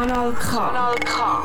Kanal 0.00 0.32
K. 0.32 0.56
Kanal 0.56 0.94
K. 1.04 1.42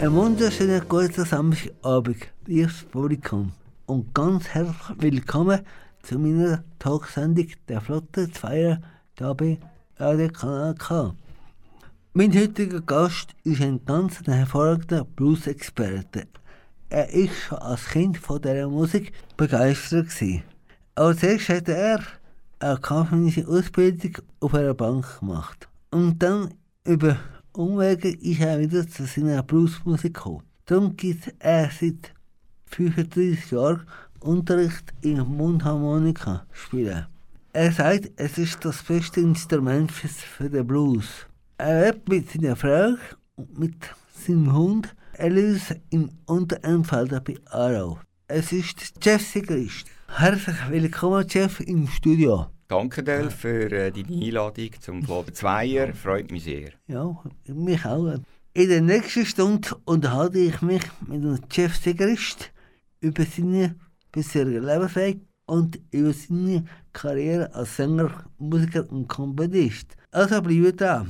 Ein 0.00 0.12
wunderschöner 0.12 0.80
guten 0.80 1.24
Samstagabend, 1.24 2.26
liebes 2.44 2.82
Publikum. 2.90 3.52
Und 3.86 4.12
ganz 4.12 4.48
herzlich 4.48 4.98
willkommen 4.98 5.60
zu 6.02 6.18
meiner 6.18 6.64
Talksendung 6.80 7.46
der 7.68 7.80
Flotte 7.80 8.28
Zweier 8.32 8.82
hier 9.16 9.34
bei 9.34 9.58
Radio 9.98 10.28
Kanal 10.30 10.74
K. 10.74 11.14
Mein 12.14 12.36
heutiger 12.36 12.80
Gast 12.80 13.36
ist 13.44 13.62
ein 13.62 13.84
ganz 13.84 14.22
hervorragender 14.26 15.04
Blues-Experte. 15.04 16.26
Er 16.88 17.10
ist 17.10 17.36
schon 17.42 17.58
als 17.58 17.86
Kind 17.86 18.18
von 18.18 18.42
dieser 18.42 18.68
Musik 18.68 19.12
begeistert. 19.36 20.08
Gewesen. 20.08 20.42
Als 20.96 21.22
erstes 21.22 21.58
hat 21.58 21.68
er 21.68 22.00
eine 22.58 22.80
kaufmännische 22.80 23.46
Ausbildung 23.46 24.14
auf 24.40 24.52
einer 24.52 24.74
Bank 24.74 25.20
gemacht. 25.20 25.68
Und 25.92 26.22
dann 26.22 26.54
über 26.84 27.18
Umwege 27.52 28.08
ist 28.08 28.40
er 28.40 28.58
wieder 28.58 28.88
zu 28.88 29.04
seiner 29.04 29.42
Bluesmusik 29.42 30.14
gekommen. 30.14 30.42
Darum 30.64 30.96
gibt 30.96 31.34
er 31.38 31.70
seit 31.70 32.14
35 32.66 33.50
Jahren 33.50 33.82
Unterricht 34.20 34.92
in 35.02 35.18
Mundharmonika 35.18 36.46
spielen. 36.52 37.06
Er 37.52 37.72
sagt, 37.72 38.10
es 38.16 38.38
ist 38.38 38.64
das 38.64 38.82
beste 38.82 39.20
Instrument 39.20 39.92
für 39.92 40.48
den 40.48 40.66
Blues. 40.66 41.26
Er 41.58 41.92
lebt 41.92 42.08
mit 42.08 42.30
seiner 42.30 42.56
Frau 42.56 42.94
und 43.36 43.58
mit 43.58 43.76
seinem 44.14 44.50
Hund 44.50 44.94
Alice 45.18 45.74
im 45.90 46.08
Unterenfelder 46.24 47.20
bei 47.20 47.36
Aarau. 47.50 47.98
Es 48.28 48.50
ist 48.50 48.94
Jeff 49.02 49.20
Sigrist. 49.20 49.84
Herzlich 50.08 50.56
willkommen, 50.70 51.26
Jeff, 51.28 51.60
im 51.60 51.86
Studio. 51.86 52.51
Danke, 52.72 53.02
Del, 53.02 53.30
für 53.30 53.70
äh, 53.70 53.92
deine 53.92 54.24
Einladung 54.24 54.70
zum 54.80 55.02
Flotte 55.02 55.34
Zweier. 55.34 55.92
Freut 55.92 56.30
mich 56.30 56.44
sehr. 56.44 56.70
Ja, 56.86 57.14
mich 57.44 57.84
auch. 57.84 58.14
In 58.54 58.68
der 58.70 58.80
nächsten 58.80 59.26
Stunde 59.26 59.76
unterhalte 59.84 60.38
ich 60.38 60.62
mich 60.62 60.80
mit 61.06 61.22
dem 61.22 61.38
Jeff 61.50 61.76
Sigrist 61.76 62.50
über 63.00 63.26
seine 63.26 63.74
bisherige 64.10 64.60
Lebensweg 64.60 65.20
und 65.44 65.80
über 65.90 66.14
seine 66.14 66.64
Karriere 66.94 67.54
als 67.54 67.76
Sänger, 67.76 68.24
Musiker 68.38 68.90
und 68.90 69.06
Komponist. 69.06 69.94
Also 70.10 70.40
bleibt 70.40 70.80
da. 70.80 71.04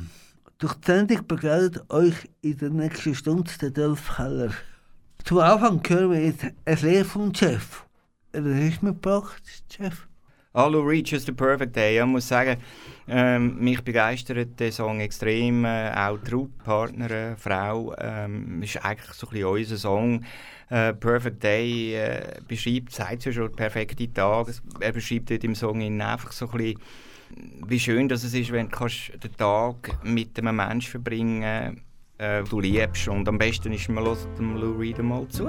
Durch 0.58 0.74
die 0.74 0.86
Sendung 0.86 1.24
begleitet 1.28 1.88
euch 1.90 2.28
in 2.40 2.58
der 2.58 2.70
nächsten 2.70 3.14
Stunde 3.14 3.52
der 3.60 3.70
Dolph 3.70 4.16
Keller. 4.16 4.50
Zum 5.22 5.38
Anfang 5.38 5.80
hören 5.86 6.10
wir 6.10 6.24
jetzt 6.24 6.44
ein 6.64 6.78
Lied 6.82 7.06
vom 7.06 7.32
Chef. 7.32 7.84
Was 8.32 8.44
ist 8.44 8.82
mitgebracht, 8.82 9.42
Chef? 9.70 10.08
Hallo, 10.54 10.82
Reaches 10.82 11.24
the 11.24 11.32
Perfect 11.32 11.74
Day. 11.74 11.98
Ich 11.98 12.04
muss 12.04 12.28
sagen, 12.28 12.58
ähm, 13.08 13.58
mich 13.58 13.80
begeistert 13.80 14.60
der 14.60 14.70
Song 14.70 15.00
extrem. 15.00 15.64
Äh, 15.64 15.90
auch 15.94 16.18
die 16.18 16.46
Partnerin, 16.62 17.38
Frau, 17.38 17.94
ähm, 17.98 18.62
ist 18.62 18.84
eigentlich 18.84 19.14
so 19.14 19.28
ein 19.28 19.30
bisschen 19.30 19.46
unser 19.48 19.76
Song. 19.78 20.24
Äh, 20.68 20.92
Perfect 20.92 21.42
Day 21.42 21.94
äh, 21.94 22.40
beschreibt, 22.46 22.92
sagt 22.92 23.24
ja 23.24 23.32
schon, 23.32 23.50
perfekte 23.52 24.12
Tag. 24.12 24.48
Er 24.80 24.92
beschreibt 24.92 25.30
dort 25.30 25.42
im 25.42 25.54
Song 25.54 25.80
einfach 26.02 26.32
so 26.32 26.50
ein 26.50 26.58
bisschen, 26.58 26.78
wie 27.66 27.80
schön 27.80 28.10
dass 28.10 28.22
es 28.22 28.34
ist, 28.34 28.52
wenn 28.52 28.68
du 28.68 28.86
den 29.22 29.36
Tag 29.38 30.04
mit 30.04 30.38
einem 30.38 30.54
Menschen 30.54 30.90
verbringen 30.90 31.80
äh, 32.18 32.42
du 32.42 32.60
liebst. 32.60 33.08
Und 33.08 33.26
am 33.26 33.38
besten 33.38 33.72
ist, 33.72 33.88
man 33.88 34.04
hört 34.04 34.28
dem 34.38 34.56
Lou 34.56 34.76
Reed 34.78 34.98
mal 35.02 35.26
zu. 35.28 35.48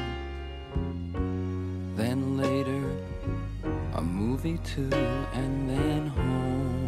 and 5.33 5.69
then 5.69 6.07
home. 6.07 6.80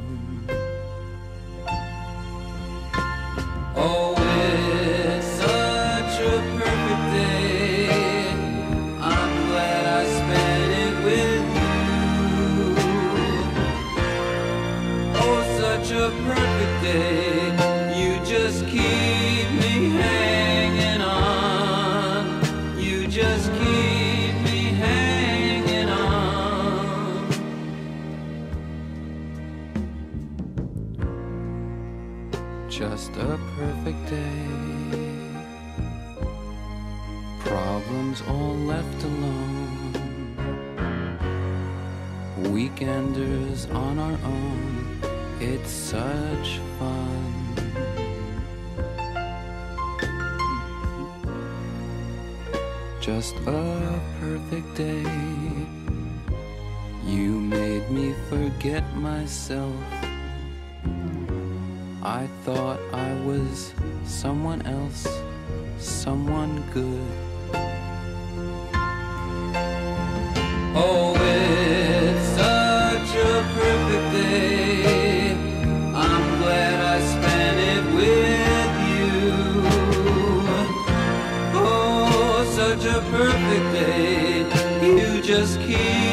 Such 82.80 82.86
a 82.86 83.02
perfect 83.12 83.74
day. 83.74 84.40
You 84.82 85.22
just 85.22 85.60
keep 85.60 86.13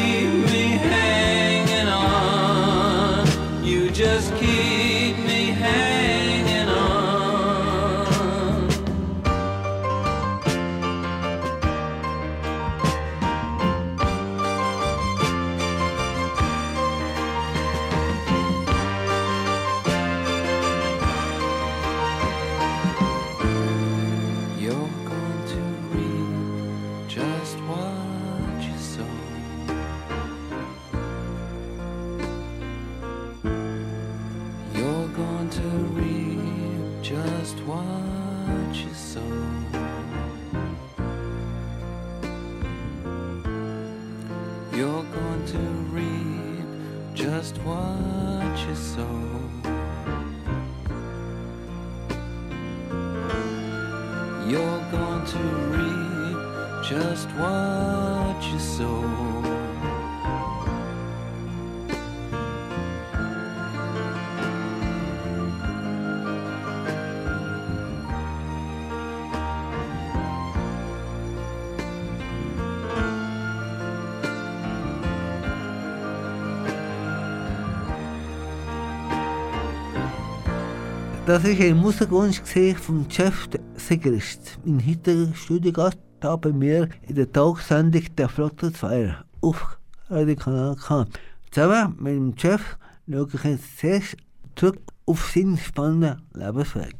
Das 81.31 81.45
war 81.45 81.49
ein 81.49 81.77
Musikwunsch 81.77 82.41
vom 82.75 83.05
Jeff 83.09 83.47
Sigrist, 83.77 84.59
mein 84.65 84.85
heutiger 84.85 85.33
Studiogast 85.33 85.97
da 86.19 86.35
bei 86.35 86.51
mir 86.51 86.89
in 87.07 87.15
der 87.15 87.31
Tagsendung 87.31 88.03
der 88.17 88.27
Flotte 88.27 88.73
2 88.73 89.15
auf 89.39 89.77
Radio 90.09 90.35
Kanal 90.35 90.75
K. 90.75 91.05
Zusammen 91.49 91.95
mit 92.01 92.15
dem 92.15 92.33
Jeff 92.37 92.77
schaue 93.09 93.29
ich 93.33 93.43
jetzt 93.45 93.79
zuerst 93.79 94.17
zurück 94.57 94.81
auf 95.05 95.31
seinen 95.33 95.57
spannenden 95.57 96.21
Lebensweg. 96.33 96.95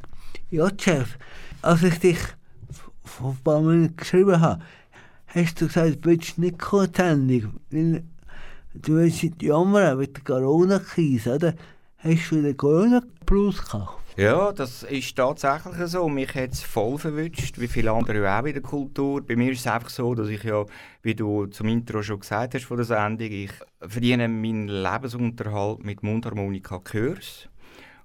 Ja, 0.48 0.70
Jeff, 0.78 1.18
als 1.60 1.82
ich 1.82 1.98
dich 1.98 2.18
vor 3.04 3.32
ein 3.32 3.44
paar 3.44 3.60
Minuten 3.60 3.96
geschrieben 3.96 4.40
habe, 4.40 4.62
hast 5.26 5.60
du 5.60 5.66
gesagt, 5.66 6.06
du 6.06 6.08
willst 6.08 6.38
nicht 6.38 6.58
kommen, 6.58 6.90
die 6.90 6.96
Sendung, 6.96 7.60
weil 7.70 8.02
du 8.72 8.94
willst 8.94 9.24
nicht 9.24 9.42
jammern 9.42 9.98
mit 9.98 10.16
der 10.16 10.24
Corona-Krise, 10.24 11.34
oder? 11.34 11.54
Hast 11.98 12.30
du 12.30 12.40
den 12.40 12.56
Corona-Blues 12.56 13.62
gehabt? 13.62 14.01
Ja, 14.16 14.52
das 14.52 14.82
ist 14.82 15.16
tatsächlich 15.16 15.74
so. 15.86 16.06
Mich 16.06 16.34
hat 16.34 16.52
es 16.52 16.62
voll 16.62 16.98
verwünscht, 16.98 17.58
wie 17.58 17.66
viele 17.66 17.92
andere 17.92 18.30
auch 18.30 18.44
in 18.44 18.52
der 18.52 18.60
Kultur. 18.60 19.24
Bei 19.26 19.36
mir 19.36 19.52
ist 19.52 19.60
es 19.60 19.66
einfach 19.66 19.88
so, 19.88 20.14
dass 20.14 20.28
ich 20.28 20.42
ja, 20.44 20.66
wie 21.00 21.14
du 21.14 21.46
zum 21.46 21.68
Intro 21.68 22.02
schon 22.02 22.20
gesagt 22.20 22.54
hast 22.54 22.66
von 22.66 22.76
der 22.76 22.84
Sendung, 22.84 23.28
ich 23.30 23.52
verdiene 23.80 24.28
meinen 24.28 24.68
Lebensunterhalt 24.68 25.82
mit 25.82 26.02
Mundharmonika-Kurs. 26.02 27.48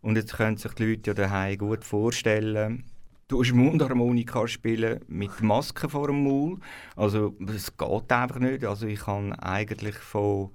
Und 0.01 0.15
jetzt 0.15 0.37
können 0.37 0.55
sich 0.55 0.71
die 0.75 0.91
Leute 0.91 1.09
ja 1.09 1.13
daheim 1.13 1.57
gut 1.57 1.83
vorstellen, 1.83 2.85
du 3.27 3.41
hast 3.41 3.51
Mundharmonika 3.51 4.47
spielen 4.47 5.01
mit 5.09 5.41
Maske 5.41 5.89
vor 5.89 6.07
dem 6.07 6.23
Maul. 6.23 6.59
Also 6.95 7.35
es 7.53 7.75
geht 7.75 8.11
einfach 8.13 8.39
nicht. 8.39 8.63
Also 8.63 8.87
ich 8.87 9.01
kann 9.01 9.33
eigentlich 9.33 9.97
von 9.97 10.51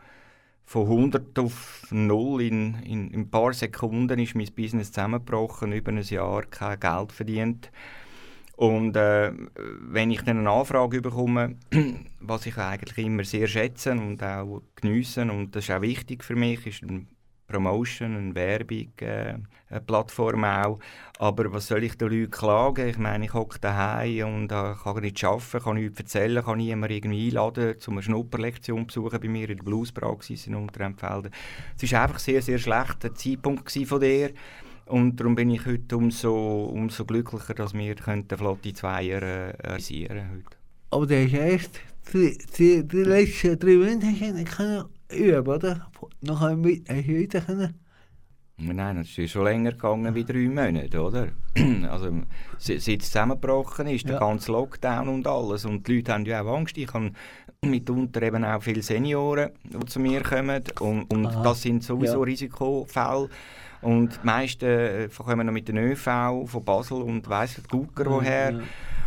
von 0.65 0.87
100 0.87 1.39
auf 1.39 1.87
0 1.91 2.43
in, 2.43 2.75
in, 2.83 3.11
in 3.11 3.21
ein 3.21 3.31
paar 3.31 3.53
Sekunden 3.53 4.19
ist 4.19 4.35
mein 4.35 4.49
Business 4.55 4.93
zusammengebrochen, 4.93 5.73
über 5.73 5.93
ein 5.93 6.03
Jahr 6.03 6.43
kein 6.43 6.81
Geld 6.81 7.13
verdient. 7.13 7.71
Und 8.57 8.97
äh, 8.97 9.33
wenn 9.81 10.11
ich 10.11 10.23
dann 10.23 10.39
eine 10.39 10.51
Anfrage 10.51 11.01
bekomme, 11.01 11.57
was 12.21 12.47
ich 12.47 12.57
eigentlich 12.59 13.05
immer 13.05 13.25
sehr 13.25 13.49
schätze 13.49 13.93
und 13.93 14.23
auch 14.23 14.63
geniesse, 14.77 15.23
und 15.23 15.57
das 15.57 15.65
ist 15.65 15.71
auch 15.71 15.83
wichtig 15.83 16.23
für 16.23 16.37
mich, 16.37 16.67
ist 16.67 16.83
Promotion, 17.47 18.17
eine 18.17 18.35
Werbung, 18.35 18.93
äh, 19.01 19.35
eine 19.69 19.81
Plattform 19.81 20.45
auch. 20.45 20.79
Aber 21.19 21.53
was 21.53 21.69
soll 21.69 21.85
ich 21.85 21.97
den 21.97 22.09
Leuten 22.09 22.31
klagen? 22.31 22.89
Ich 22.89 22.99
meine, 22.99 23.25
ich 23.25 23.35
hocke 23.35 23.59
daheim 23.59 24.35
und 24.35 24.53
äh, 24.53 24.75
kann 24.83 25.01
nicht 25.01 25.23
arbeiten, 25.25 25.61
kann 25.63 25.77
nichts 25.77 26.01
erzählen, 26.01 26.45
kann 26.45 26.59
niemanden 26.59 26.95
irgendwie 26.95 27.29
einladen, 27.29 27.75
um 27.87 27.93
eine 27.95 28.03
Schnupperlektion 28.03 28.89
zu 28.89 29.03
besuchen 29.03 29.21
bei 29.21 29.29
mir 29.29 29.51
in 29.51 29.57
der 29.57 29.65
Bluespraxis 29.65 30.47
in 30.47 30.55
Unterempfelden. 30.55 31.33
Es 31.81 31.93
war 31.93 32.03
einfach 32.03 32.19
sehr, 32.19 32.43
sehr 32.43 32.59
schlechter 32.59 33.15
Zeitpunkt 33.15 33.71
von 33.71 34.01
dir. 34.01 34.31
Und 34.87 35.19
darum 35.19 35.35
bin 35.35 35.51
ich 35.51 35.65
heute 35.65 35.97
umso, 35.97 36.65
umso 36.65 37.05
glücklicher, 37.05 37.55
dass 37.55 37.73
wir 37.73 37.95
den 37.95 38.27
Flotte 38.29 38.73
Zweier 38.73 39.23
äh, 39.23 39.51
realisieren 39.63 40.31
heute. 40.31 40.57
Aber 40.91 41.07
der 41.07 41.25
ist 41.25 41.33
erst 41.35 41.81
die, 42.13 42.37
die, 42.59 42.87
die 42.87 43.03
letzten 43.05 43.59
drei 43.59 43.77
Monate 43.77 44.45
können 44.45 44.85
üben, 45.11 45.47
oder? 45.47 45.92
Du 46.23 46.39
wieder 46.41 47.41
können? 47.41 47.75
Nein, 48.59 48.97
das 48.97 49.19
ist 49.19 49.33
schon 49.33 49.45
länger 49.45 49.73
gegangen 49.73 50.15
wie 50.15 50.25
drei 50.25 50.49
Monate, 50.49 51.01
oder? 51.03 51.29
also, 51.91 52.11
seit 52.59 52.87
es 52.87 53.07
zusammengebrochen 53.11 53.89
ist, 53.89 54.05
der 54.07 54.15
Ja. 54.15 54.21
ganze 54.21 54.53
Lockdown 54.53 55.09
und 55.09 55.27
alles. 55.27 55.65
Und 55.65 55.89
die 55.89 55.97
Leute 55.97 56.13
haben 56.13 56.25
ja 56.27 56.43
auch 56.43 56.59
Angst. 56.59 56.79
Ich 56.79 56.93
habe 56.95 57.11
mitunter 57.65 58.23
eben 58.23 58.45
auch 58.45 58.63
viele 58.63 58.83
Senioren, 58.83 59.51
die 59.65 59.85
zu 59.87 59.99
mir 59.99 60.23
kommen. 60.23 60.63
Und, 60.81 61.13
und 61.13 61.25
das 61.25 61.63
sind 61.63 61.83
sowieso 61.83 62.19
Ja. 62.19 62.25
Risikofälle. 62.25 63.29
Und 63.83 64.21
die 64.23 64.27
meisten 64.27 64.65
äh, 64.65 65.09
kommen 65.09 65.47
noch 65.47 65.53
mit 65.53 65.69
den 65.69 65.77
ÖV 65.77 66.05
von 66.47 66.65
Basel 66.65 67.03
und 67.03 67.29
weiss 67.29 67.55
der 67.55 67.65
Gucker 67.69 68.07
woher. 68.07 68.53
Ja. 68.53 68.61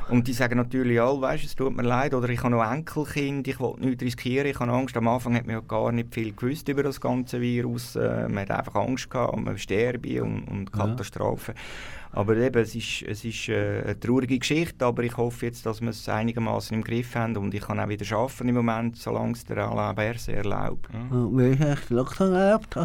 Und 0.09 0.27
die 0.27 0.33
sagen 0.33 0.57
natürlich 0.57 1.01
alle, 1.01 1.19
weißt, 1.19 1.45
es 1.45 1.55
tut 1.55 1.75
mir 1.75 1.81
leid, 1.81 2.13
oder 2.13 2.29
ich 2.29 2.39
habe 2.43 2.51
noch 2.51 2.71
Enkelkind, 2.71 3.47
ich 3.47 3.59
will 3.59 3.73
nichts 3.79 4.03
riskieren, 4.03 4.47
ich 4.47 4.59
habe 4.59 4.71
Angst. 4.71 4.95
Am 4.95 5.07
Anfang 5.07 5.33
hat 5.35 5.47
man 5.47 5.55
ja 5.55 5.61
gar 5.61 5.91
nicht 5.91 6.13
viel 6.13 6.31
gewusst 6.33 6.67
über 6.67 6.83
das 6.83 7.01
ganze 7.01 7.41
Virus. 7.41 7.95
Äh, 7.95 8.27
man 8.27 8.39
hat 8.47 8.51
einfach 8.51 8.75
Angst 8.75 9.09
gehabt, 9.09 9.37
man 9.37 9.57
sterbe 9.57 10.21
und, 10.21 10.43
und 10.43 10.71
Katastrophen. 10.71 11.55
Aber 12.11 12.37
eben, 12.37 12.61
es 12.61 12.75
ist, 12.75 13.01
es 13.01 13.25
ist 13.25 13.49
äh, 13.49 13.81
eine 13.83 13.99
traurige 13.99 14.37
Geschichte, 14.37 14.85
aber 14.85 15.03
ich 15.03 15.17
hoffe 15.17 15.47
jetzt, 15.47 15.65
dass 15.65 15.81
wir 15.81 15.89
es 15.89 16.07
einigermaßen 16.07 16.75
im 16.77 16.83
Griff 16.83 17.15
haben 17.15 17.35
und 17.37 17.53
ich 17.53 17.61
kann 17.61 17.79
auch 17.79 17.89
wieder 17.89 18.15
arbeiten 18.15 18.47
im 18.47 18.55
Moment, 18.55 18.97
solange 18.97 19.33
es 19.33 19.43
der 19.43 19.57
Alain 19.57 19.95
Berset 19.95 20.35
erlaubt. 20.35 20.87
Ja. 20.93 21.09
Wie 21.11 21.57
hast 21.59 21.89
du 21.89 21.95
Lockdown 21.95 22.33
erlebt 22.33 22.77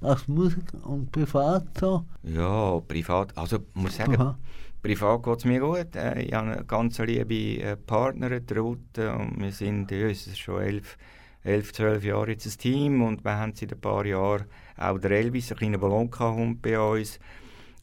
als, 0.00 0.28
Musiker 0.28 0.84
und 0.86 1.10
privat 1.12 1.66
so? 1.78 2.04
Ja, 2.22 2.80
privat. 2.80 3.36
Also, 3.36 3.56
ich 3.56 3.74
muss 3.74 3.96
sagen, 3.96 4.20
Aha. 4.20 4.38
privat 4.82 5.22
geht 5.22 5.38
es 5.38 5.44
mir 5.44 5.60
gut. 5.60 5.96
Äh, 5.96 6.22
ich 6.22 6.32
habe 6.32 6.52
eine 6.52 6.64
ganz 6.64 6.98
liebe 6.98 7.62
äh, 7.62 7.76
Partnerin, 7.76 8.46
die 8.46 8.54
Ruth, 8.54 8.98
und 8.98 9.40
wir 9.40 9.52
sind 9.52 9.90
ja, 9.90 10.08
es 10.08 10.26
ist 10.26 10.38
schon 10.38 10.62
elf, 10.62 10.96
elf, 11.42 11.72
zwölf 11.72 12.04
Jahre 12.04 12.32
jetzt 12.32 12.46
ein 12.46 12.58
Team 12.58 13.02
und 13.02 13.24
wir 13.24 13.36
haben 13.36 13.54
seit 13.54 13.72
ein 13.72 13.80
paar 13.80 14.04
Jahren 14.06 14.44
auch 14.76 14.98
der 14.98 15.12
Elvis, 15.12 15.50
einen 15.50 15.58
kleinen 15.58 15.80
Ballonka-Hund 15.80 16.60
bei 16.62 16.78
uns. 16.78 17.18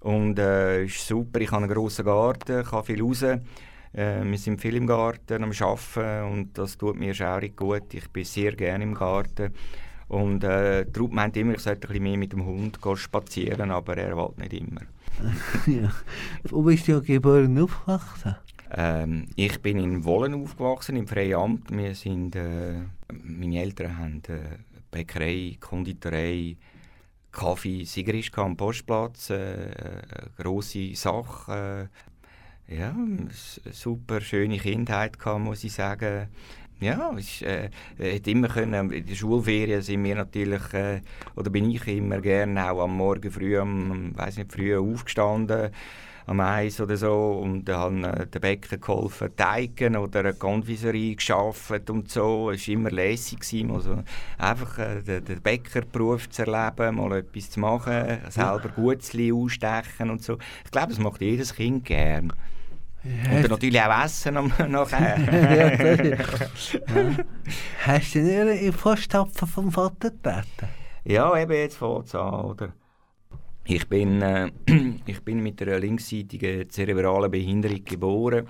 Und 0.02 0.40
äh, 0.40 0.86
ist 0.86 1.08
super, 1.08 1.40
ich 1.42 1.52
habe 1.52 1.64
einen 1.64 1.74
grossen 1.74 2.06
Garten, 2.06 2.64
kann 2.64 2.84
viel 2.84 3.02
raus. 3.02 3.22
Äh, 3.22 4.24
wir 4.24 4.38
sind 4.38 4.62
viel 4.62 4.76
im 4.76 4.88
Garten 4.88 5.44
am 5.44 5.52
Arbeiten 5.52 6.32
und 6.32 6.58
das 6.58 6.78
tut 6.78 6.98
mir 6.98 7.14
schaurig 7.14 7.56
gut. 7.56 7.94
Ich 7.94 8.10
bin 8.10 8.24
sehr 8.24 8.54
gerne 8.54 8.84
im 8.84 8.96
Garten. 8.96 9.54
Und 10.12 10.44
äh, 10.44 10.86
Ruth 11.00 11.14
meint 11.14 11.38
immer, 11.38 11.54
ich 11.54 11.62
sollte 11.62 11.88
ein 11.88 11.94
bisschen 11.94 12.04
mehr 12.04 12.18
mit 12.18 12.34
dem 12.34 12.46
Hund 12.46 12.78
spazieren, 12.96 13.72
aber 13.72 13.96
er 13.96 14.18
will 14.18 14.34
nicht 14.36 14.52
immer. 14.52 14.82
ja. 15.68 15.90
Wo 16.50 16.64
bist 16.64 16.86
du 16.90 17.02
geboren 17.02 17.58
und 17.58 17.64
aufgewachsen? 17.64 18.36
Ähm, 18.72 19.28
ich 19.38 19.62
bin 19.62 19.78
in 19.78 20.04
Wollen 20.04 20.34
aufgewachsen, 20.34 20.98
im 20.98 21.08
Freiamt. 21.08 21.72
Wir 21.72 21.96
sind, 21.96 22.36
äh, 22.36 22.74
meine 23.24 23.62
Eltern 23.62 23.98
haben 23.98 24.22
äh, 24.28 24.58
Bäckerei, 24.92 25.56
Konditorei, 25.62 26.58
Kaffee, 27.32 27.86
Sigrist 27.86 28.38
am 28.38 28.58
Postplatz, 28.58 29.30
äh, 29.30 29.36
eine 29.36 30.32
grosse 30.38 30.94
Sache. 30.94 31.90
Äh, 32.68 32.76
ja, 32.76 32.94
super 33.72 34.20
schöne 34.20 34.58
Kindheit 34.58 35.18
gehabt, 35.18 35.40
muss 35.40 35.64
ich 35.64 35.72
sagen. 35.72 36.28
Ja, 36.82 37.12
es 37.16 37.44
äh, 37.44 37.70
hätte 38.00 38.32
immer 38.32 38.48
können, 38.48 38.92
in 38.92 39.06
der 39.06 39.14
Schulferien 39.14 39.84
sind 39.84 40.04
wir 40.04 40.16
natürlich, 40.16 40.74
äh, 40.74 41.02
oder 41.36 41.52
bin 41.52 41.70
ich 41.70 41.88
immer 41.88 42.20
gerne 42.20 42.72
auch 42.72 42.82
am 42.82 42.98
Morgen 42.98 43.30
früh, 43.30 43.56
am, 43.60 44.18
weiß 44.18 44.38
nicht, 44.38 44.52
früh 44.52 44.76
aufgestanden, 44.76 45.70
am 46.26 46.40
Eis 46.40 46.82
oder 46.82 46.98
so 46.98 47.40
und 47.44 47.66
dann 47.66 48.04
äh, 48.04 48.26
den 48.26 48.42
Bäcker 48.42 48.78
geholfen, 48.78 49.30
teigen 49.36 49.96
oder 49.96 50.22
eine 50.22 50.34
Konfiserie 50.34 51.16
geschafft 51.16 51.88
und 51.92 52.10
so. 52.10 52.50
Es 52.50 52.68
war 52.68 52.74
immer 52.74 52.90
lässig, 52.90 53.42
gewesen, 53.42 53.70
also 53.70 54.04
einfach 54.40 54.80
äh, 54.80 55.04
den, 55.04 55.24
den 55.24 55.40
Bäckerberuf 55.40 56.32
zu 56.32 56.48
erleben, 56.48 56.96
mal 56.96 57.20
etwas 57.20 57.52
zu 57.52 57.60
machen, 57.60 58.22
selber 58.30 58.70
Gutzli 58.76 59.32
ausstechen 59.32 60.10
und 60.10 60.24
so. 60.24 60.40
Ich 60.66 60.72
glaube, 60.72 60.90
das 60.90 60.98
macht 60.98 61.22
jedes 61.22 61.54
Kind 61.54 61.86
gern. 63.04 63.36
Und 63.36 63.44
dann 63.44 63.52
natürlich 63.52 63.82
auch 63.82 64.04
essen 64.04 64.54
nachher. 64.70 65.18
Ja. 66.96 67.26
Hast 67.86 68.16
du 68.16 68.20
nicht 68.20 68.62
in 68.62 68.74
Fußstapfen 68.74 69.48
vom 69.48 69.72
Vater 69.72 70.12
getreten? 70.12 70.68
Ja, 71.04 71.38
eben 71.38 71.52
jetzt 71.54 71.78
fängt 71.78 72.06
es 72.06 72.16
an, 72.16 72.34
oder? 72.34 72.74
Ich 73.66 73.88
bin, 73.88 74.22
äh, 74.22 74.52
ich 75.06 75.22
bin 75.24 75.42
mit 75.42 75.62
einer 75.62 75.80
linksseitigen 75.80 76.70
zerebralen 76.70 77.32
Behinderung 77.32 77.84
geboren. 77.84 78.48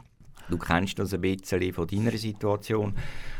Du 0.49 0.57
kennst 0.57 0.99
das 0.99 1.13
ein 1.13 1.21
bisschen 1.21 1.71
von 1.73 1.87
deiner 1.87 2.17
Situation. 2.17 2.93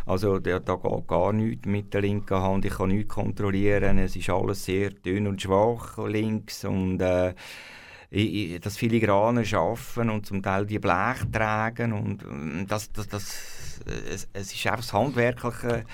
Also 0.05 0.39
da, 0.39 0.59
da 0.59 0.75
geht 0.75 1.07
gar 1.07 1.33
nichts 1.33 1.65
mit 1.65 1.93
der 1.93 2.01
linken 2.01 2.37
Hand. 2.37 2.65
Ich 2.65 2.73
kann 2.73 2.89
nichts 2.89 3.13
kontrollieren. 3.13 3.97
Es 3.97 4.15
ist 4.15 4.29
alles 4.29 4.63
sehr 4.63 4.91
dünn 4.91 5.27
und 5.27 5.41
schwach 5.41 5.97
links. 6.07 6.63
Und 6.63 7.01
äh, 7.01 7.33
das 8.11 8.77
filigrane 8.77 9.45
Schaffen 9.45 10.09
und 10.09 10.25
zum 10.25 10.43
Teil 10.43 10.65
die 10.65 10.79
Blech 10.79 11.23
tragen. 11.31 11.93
Und 11.93 12.23
ähm, 12.23 12.65
das, 12.67 12.91
das, 12.91 13.07
das, 13.07 13.79
es, 13.85 14.27
es 14.33 14.53
ist 14.53 14.65
einfach 14.67 14.79
das 14.79 14.93
Handwerkliche 14.93 15.85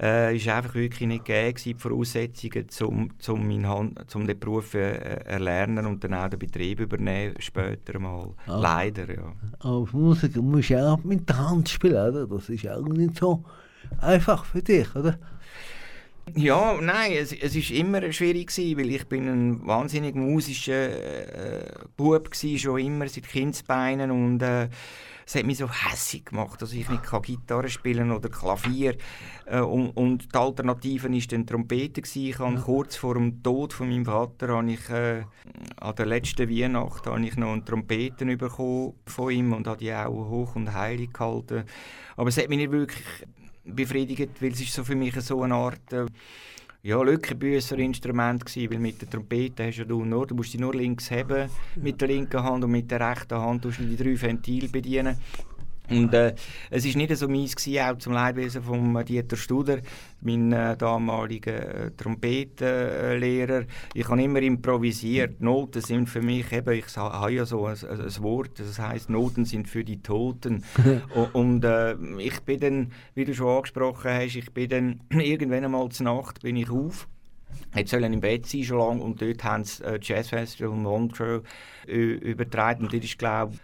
äh, 0.00 0.36
ist 0.36 0.48
einfach 0.48 0.74
wirklich 0.74 1.08
nicht 1.08 1.24
gegeben, 1.24 1.58
die 1.64 1.74
Voraussetzungen, 1.74 2.66
um, 2.82 3.10
um, 3.28 3.46
meinen 3.46 3.94
um 4.14 4.26
den 4.26 4.38
Beruf 4.38 4.74
äh, 4.74 4.94
erlernen 5.24 5.86
und 5.86 6.02
dann 6.02 6.14
auch 6.14 6.28
den 6.28 6.38
Betrieb 6.38 6.80
übernehmen 6.80 7.34
später 7.38 7.98
mal. 7.98 8.34
Ah. 8.46 8.58
Leider, 8.58 9.08
ja. 9.08 9.32
Aber 9.60 9.86
Musik 9.92 10.36
musst 10.36 10.70
du 10.70 10.84
auch 10.84 11.02
mit 11.04 11.28
der 11.28 11.38
Hand 11.38 11.68
spielen, 11.68 11.94
oder? 11.94 12.26
Das 12.26 12.48
ist 12.48 12.66
auch 12.68 12.82
nicht 12.82 13.16
so 13.18 13.44
einfach 14.00 14.44
für 14.44 14.62
dich, 14.62 14.94
oder? 14.96 15.16
Ja, 16.32 16.78
nein, 16.80 17.12
es, 17.12 17.32
es 17.32 17.54
ist 17.54 17.70
immer 17.70 18.10
schwierig 18.10 18.48
gewesen, 18.48 18.78
weil 18.78 18.90
ich 18.90 19.06
bin 19.06 19.28
ein 19.28 19.66
wahnsinnig 19.66 20.14
musischer 20.14 20.72
äh, 20.72 21.74
Bub 21.96 22.30
gsi 22.30 22.58
schon 22.58 22.80
immer 22.80 23.06
seit 23.08 23.28
Kindsbeinen 23.28 24.10
und 24.10 24.42
äh, 24.42 24.68
es 25.26 25.34
hat 25.34 25.44
mich 25.44 25.58
so 25.58 25.70
hässig 25.70 26.26
gemacht, 26.26 26.60
dass 26.60 26.72
ich 26.72 26.88
nicht 26.88 27.02
kann 27.02 27.22
Gitarre 27.22 27.68
spielen 27.68 28.10
oder 28.10 28.30
Klavier 28.30 28.96
äh, 29.44 29.60
und, 29.60 29.90
und 29.90 30.34
die 30.34 30.38
Alternative 30.38 31.14
ist 31.14 31.30
dann 31.30 31.46
Trompete 31.46 32.00
gsi. 32.00 32.30
Ich 32.30 32.38
habe 32.38 32.56
kurz 32.56 32.96
vor 32.96 33.14
dem 33.14 33.42
Tod 33.42 33.74
von 33.74 33.88
meinem 33.88 34.06
Vater 34.06 34.48
habe 34.48 34.72
ich 34.72 34.88
äh, 34.88 35.24
an 35.76 35.94
der 35.94 36.06
letzten 36.06 36.48
Weihnacht 36.48 37.06
habe 37.06 37.24
ich 37.24 37.36
noch 37.36 37.52
eine 37.52 37.64
Trompete 37.64 38.24
bekommen 38.36 38.94
von 39.06 39.30
ihm 39.30 39.52
und 39.52 39.66
habe 39.66 39.78
die 39.78 39.92
auch 39.92 40.10
hoch 40.10 40.56
und 40.56 40.72
heilig 40.72 41.12
gehalten. 41.12 41.64
Aber 42.16 42.28
es 42.28 42.38
hat 42.38 42.48
mich 42.48 42.58
nicht 42.58 42.72
wirklich 42.72 43.04
befriedigt, 43.64 44.30
weil 44.40 44.52
es 44.52 44.60
ist 44.60 44.72
so 44.72 44.84
für 44.84 44.94
mich 44.94 45.14
so 45.20 45.42
eine 45.42 45.54
Art 45.54 45.92
äh, 45.92 46.06
ja, 46.82 47.00
Lückenbüßer-Instrument 47.00 48.44
gewesen, 48.44 48.70
weil 48.70 48.78
mit 48.78 49.00
der 49.00 49.08
Trompete 49.08 49.66
hast 49.66 49.84
du 49.88 50.04
nur, 50.04 50.26
du 50.26 50.34
musst 50.34 50.52
sie 50.52 50.58
nur 50.58 50.74
links 50.74 51.10
haben 51.10 51.48
mit 51.76 52.00
der 52.00 52.08
linken 52.08 52.42
Hand 52.42 52.62
und 52.64 52.70
mit 52.70 52.90
der 52.90 53.00
rechten 53.00 53.38
Hand 53.38 53.62
tust 53.62 53.80
du 53.80 53.84
die 53.84 53.96
drei 53.96 54.20
Ventile 54.20 54.68
bedienen. 54.68 55.16
Und 55.90 56.14
äh, 56.14 56.34
es 56.70 56.86
ist 56.86 56.96
nicht 56.96 57.14
so 57.14 57.28
mies 57.28 57.54
gewesen, 57.54 57.80
auch 57.80 57.98
zum 57.98 58.14
Leidwesen 58.14 58.62
von 58.62 59.04
Dieter 59.04 59.36
Studer, 59.36 59.78
mein 60.22 60.52
äh, 60.52 60.76
damaliger 60.76 61.86
äh, 61.86 61.90
Trompetenlehrer. 61.90 63.64
Ich 63.92 64.08
habe 64.08 64.22
immer 64.22 64.40
improvisiert. 64.40 65.42
Noten 65.42 65.82
sind 65.82 66.08
für 66.08 66.22
mich 66.22 66.50
eben, 66.52 66.72
ich 66.74 66.96
habe 66.96 67.32
ja 67.32 67.44
so 67.44 67.66
ein, 67.66 67.76
ein 67.82 68.22
Wort, 68.22 68.58
das 68.58 68.78
heißt 68.78 69.10
Noten 69.10 69.44
sind 69.44 69.68
für 69.68 69.84
die 69.84 70.00
Toten. 70.00 70.64
und 71.34 71.64
äh, 71.64 71.94
ich 72.18 72.40
bin 72.40 72.60
dann, 72.60 72.92
wie 73.14 73.26
du 73.26 73.34
schon 73.34 73.56
angesprochen 73.56 74.10
hast, 74.10 74.36
ich 74.36 74.52
bin 74.52 74.68
dann 74.70 75.00
irgendwann 75.20 75.64
einmal 75.64 75.90
zur 75.90 76.04
Nacht 76.04 76.40
bin 76.40 76.56
ich 76.56 76.70
auf 76.70 77.08
Jetzt 77.74 77.90
sollen 77.90 78.12
im 78.12 78.20
Bett 78.20 78.46
sein 78.46 78.64
schon 78.64 78.78
lange 78.78 79.02
und 79.02 79.20
dort 79.20 79.42
haben 79.44 79.64
sie 79.64 79.82
äh, 79.84 79.98
Jazz 80.00 80.28
Festival 80.28 80.76
Montreux 80.76 81.44
äh, 81.86 81.92
übertragen 81.92 82.84
und 82.84 82.92
das 82.92 83.04
ist 83.04 83.18
glaube 83.18 83.54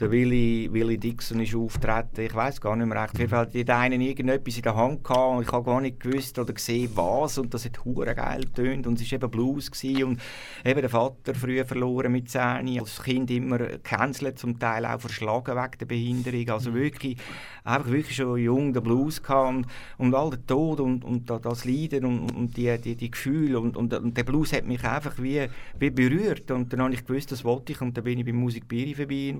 der 0.00 0.10
Willy, 0.10 0.68
Willy 0.72 0.96
Dixon 0.96 1.40
ist 1.40 1.54
auftreten. 1.54 2.22
Ich 2.22 2.34
weiß 2.34 2.60
gar 2.60 2.74
nicht 2.74 2.86
mehr 2.86 3.02
recht. 3.02 3.14
Auf 3.14 3.30
Fall 3.30 3.46
hat 3.46 3.54
der 3.54 3.78
eine 3.78 3.96
irgendetwas 3.96 4.56
in 4.56 4.62
der 4.62 4.74
Hand 4.74 5.04
gehabt 5.04 5.36
und 5.36 5.42
ich 5.42 5.52
habe 5.52 5.64
gar 5.64 5.80
nicht 5.80 6.00
gewusst 6.00 6.38
oder 6.38 6.52
gesehen, 6.52 6.90
was. 6.94 7.38
Und 7.38 7.52
das 7.52 7.66
hat 7.66 7.84
hure 7.84 8.14
geil 8.14 8.40
getönt 8.40 8.86
und 8.86 9.00
es 9.00 9.10
war 9.10 9.16
eben 9.16 9.30
Blues 9.30 9.70
gewesen. 9.70 10.04
und 10.04 10.20
eben 10.64 10.80
der 10.80 10.90
Vater 10.90 11.34
früher 11.34 11.66
verloren 11.66 12.12
mit 12.12 12.30
10. 12.30 12.80
Als 12.80 13.02
Kind 13.02 13.30
immer 13.30 13.58
gecancelt, 13.58 14.38
zum 14.38 14.58
Teil 14.58 14.86
auch 14.86 15.00
verschlagen 15.00 15.56
wegen 15.56 15.78
der 15.78 15.86
Behinderung. 15.86 16.48
Also 16.50 16.74
wirklich, 16.74 17.18
einfach 17.64 17.90
wirklich 17.90 18.16
schon 18.16 18.38
jung 18.38 18.72
den 18.72 18.82
Blues 18.82 19.22
gehabt 19.22 19.48
und, 19.48 19.66
und 19.98 20.14
all 20.14 20.30
der 20.30 20.46
Tod 20.46 20.80
und, 20.80 21.04
und 21.04 21.28
das 21.28 21.64
Leiden 21.64 22.04
und, 22.04 22.34
und 22.34 22.56
die, 22.56 22.76
die, 22.78 22.96
die 22.96 23.10
Gefühle 23.10 23.60
und, 23.60 23.76
und, 23.76 23.92
und, 23.92 24.16
der 24.16 24.24
Blues 24.24 24.52
hat 24.52 24.64
mich 24.64 24.82
einfach 24.84 25.14
wie, 25.18 25.46
wie 25.78 25.90
berührt 25.90 26.50
und 26.50 26.72
dann 26.72 26.82
habe 26.82 26.94
ich 26.94 27.04
gewusst, 27.04 27.32
das 27.32 27.44
wollte 27.44 27.72
ich 27.72 27.80
und 27.80 27.96
dann 27.96 28.04
bin 28.04 28.18
ich 28.18 28.24
bei 28.24 28.32
Musik 28.32 28.66
Biri 28.68 28.94
vorbei 28.94 29.34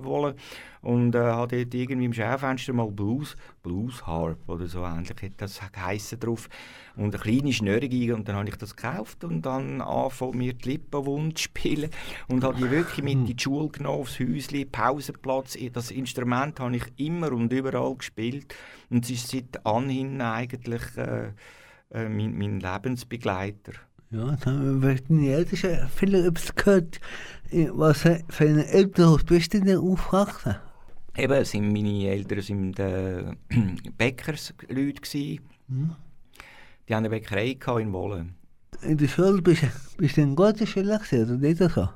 und 0.81 1.15
äh, 1.15 1.19
habe 1.19 1.57
dort 1.57 1.73
irgendwie 1.73 2.05
im 2.05 2.13
Schaufenster 2.13 2.73
mal 2.73 2.89
Blues, 2.89 3.35
Blues 3.61 4.05
Harp 4.05 4.37
oder 4.47 4.67
so 4.67 4.83
ähnlich 4.83 5.09
hat 5.09 5.31
das 5.37 5.59
geheissen 5.71 6.19
drauf. 6.19 6.49
Und 6.95 7.15
eine 7.15 7.23
kleine 7.23 7.53
Schnörrige 7.53 8.15
und 8.15 8.27
dann 8.27 8.35
habe 8.35 8.49
ich 8.49 8.55
das 8.55 8.75
gekauft 8.75 9.23
und 9.23 9.45
dann 9.45 9.81
angefangen 9.81 10.37
mir 10.37 10.53
die 10.53 10.71
Lippenwunde 10.71 11.35
zu 11.35 11.43
spielen 11.43 11.89
und 12.27 12.43
habe 12.43 12.57
die 12.57 12.69
wirklich 12.69 13.03
mit 13.03 13.13
in 13.13 13.25
die 13.25 13.35
Schule 13.41 13.69
genommen, 13.69 14.01
aufs 14.01 14.19
Häuschen, 14.19 14.69
Pausenplatz, 14.71 15.57
das 15.71 15.91
Instrument 15.91 16.59
habe 16.59 16.75
ich 16.75 16.83
immer 16.97 17.31
und 17.31 17.53
überall 17.53 17.95
gespielt 17.95 18.53
und 18.89 19.05
es 19.05 19.11
ist 19.11 19.29
seit 19.29 19.65
anhin 19.65 20.21
eigentlich 20.21 20.81
äh, 20.97 21.31
äh, 21.93 22.07
mein, 22.07 22.37
mein 22.37 22.59
Lebensbegleiter. 22.59 23.73
Ja, 24.11 24.35
dann 24.43 24.81
wird 24.81 25.05
die 25.07 25.29
Ältesten 25.29 25.87
viele 25.95 26.27
etwas 26.27 26.53
gehört. 26.53 26.99
Was 27.73 27.99
für 28.01 28.19
ein 28.39 28.59
Elternhaus 28.59 29.23
bist 29.23 29.53
du 29.53 29.61
denn 29.61 29.77
aufgewachsen? 29.77 30.55
Eben, 31.17 31.45
sind 31.45 31.71
meine 31.71 32.07
Eltern 32.07 32.41
sind 32.41 32.79
äh, 32.79 33.23
Bäckersleute. 33.97 35.39
Mhm. 35.67 35.95
Die 36.87 36.95
haben 36.95 37.05
eine 37.05 37.09
Bäckerei 37.09 37.57
in 37.79 37.93
Wohlen. 37.93 38.35
In 38.81 38.97
der 38.97 39.07
Schule 39.07 39.41
bist, 39.41 39.63
bist 39.97 40.17
du 40.17 40.21
ein 40.21 40.35
guter 40.35 40.65
Schüler 40.65 40.99
gewesen, 40.99 41.23
oder 41.23 41.37
nicht 41.37 41.57
so? 41.57 41.89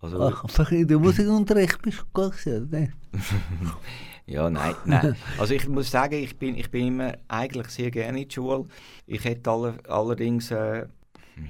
Also, 0.00 0.20
Ach, 0.22 0.72
in 0.72 0.88
der 0.88 0.98
Musikunterricht 0.98 1.80
bist 1.82 2.00
du 2.00 2.04
gut 2.12 2.36
gewesen, 2.36 2.68
oder 2.68 2.80
nicht? 2.80 2.92
ja, 4.26 4.50
nein, 4.50 4.74
nein. 4.84 5.16
Also 5.38 5.54
ich 5.54 5.68
muss 5.68 5.90
sagen, 5.90 6.14
ich 6.14 6.36
bin, 6.36 6.56
ich 6.56 6.70
bin 6.70 6.88
immer 6.88 7.14
eigentlich 7.28 7.68
sehr 7.68 7.90
gerne 7.90 8.22
in 8.22 8.28
der 8.28 8.34
Schule. 8.34 8.66
Ich 9.06 9.24
hätte 9.24 9.50
alle, 9.50 9.78
allerdings 9.88 10.50
äh, 10.50 10.86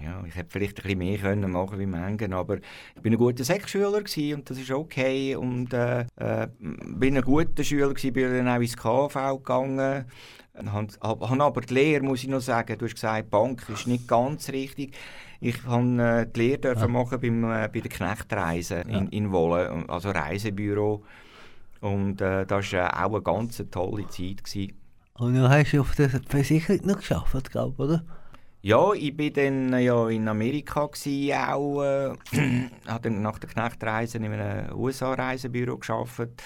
ja, 0.03 0.23
ich 0.27 0.35
hätte 0.35 0.51
vielleicht 0.51 0.79
ein 0.79 0.83
bisschen 0.83 0.99
mehr 0.99 1.19
können 1.19 1.51
machen 1.51 1.79
wie 1.79 1.87
Mengen, 1.87 2.33
aber 2.33 2.57
ich 2.57 3.03
bin 3.03 3.13
ein 3.13 3.19
guter 3.19 3.45
Sechsschüler 3.45 3.93
und 3.93 4.51
das 4.51 4.59
ist 4.59 4.71
okay 4.71 5.37
und 5.37 5.73
äh, 5.73 6.07
äh, 6.17 6.49
bin 6.59 7.17
ein 7.17 7.23
guter 7.23 7.63
Schüler 7.63 7.89
gewesen, 7.93 8.13
bin 8.13 8.33
dann 8.33 8.49
auch 8.49 8.61
ins 8.61 8.77
KV 8.77 9.37
gegangen, 9.37 10.07
habe 10.57 11.45
aber 11.45 11.61
die 11.61 11.75
Lehre, 11.75 12.03
muss 12.03 12.23
ich 12.23 12.29
noch 12.29 12.41
sagen, 12.41 12.79
du 12.79 12.85
hast 12.85 12.95
gesagt, 12.95 13.31
Bank 13.31 13.69
ist 13.69 13.87
nicht 13.87 14.07
ganz 14.09 14.49
richtig. 14.51 14.97
Ich 15.41 15.61
durfte 15.63 16.03
äh, 16.03 16.27
die 16.33 16.41
Lehre 16.41 16.75
ja. 16.75 16.89
machen 16.89 17.21
beim, 17.21 17.45
äh, 17.45 17.69
bei 17.69 17.81
der 17.81 17.91
Knechtreise 17.91 18.77
in, 18.89 19.09
in 19.09 19.33
Wolle, 19.33 19.85
also 19.89 20.11
Reisebüro. 20.11 21.05
Und 21.81 22.21
äh, 22.23 22.47
das 22.47 22.73
war 22.73 23.05
auch 23.05 23.13
eine 23.13 23.23
ganz 23.23 23.63
tolle 23.71 24.07
Zeit. 24.09 24.45
Gewesen. 24.45 24.73
Und 25.15 25.35
dann 25.35 25.51
hast 25.51 25.73
du 25.73 25.81
auf 25.81 25.95
der 25.97 26.09
Versicherung 26.09 26.87
noch 26.87 26.97
geschafft, 26.97 27.51
glaube 27.51 27.83
oder? 27.83 28.05
Ja, 28.65 28.95
ich 28.95 29.19
war 29.19 29.29
dann 29.29 29.79
ja 29.79 30.09
in 30.09 30.27
Amerika 30.27 30.87
gewesen, 30.87 31.35
auch, 31.35 31.83
äh, 31.83 32.15
habe 32.87 33.11
nach 33.11 33.39
der 33.39 33.51
Knechtreise 33.51 34.17
in 34.17 34.25
einem 34.25 34.75
USA-Reisebüro 34.75 35.77
gearbeitet 35.77 36.43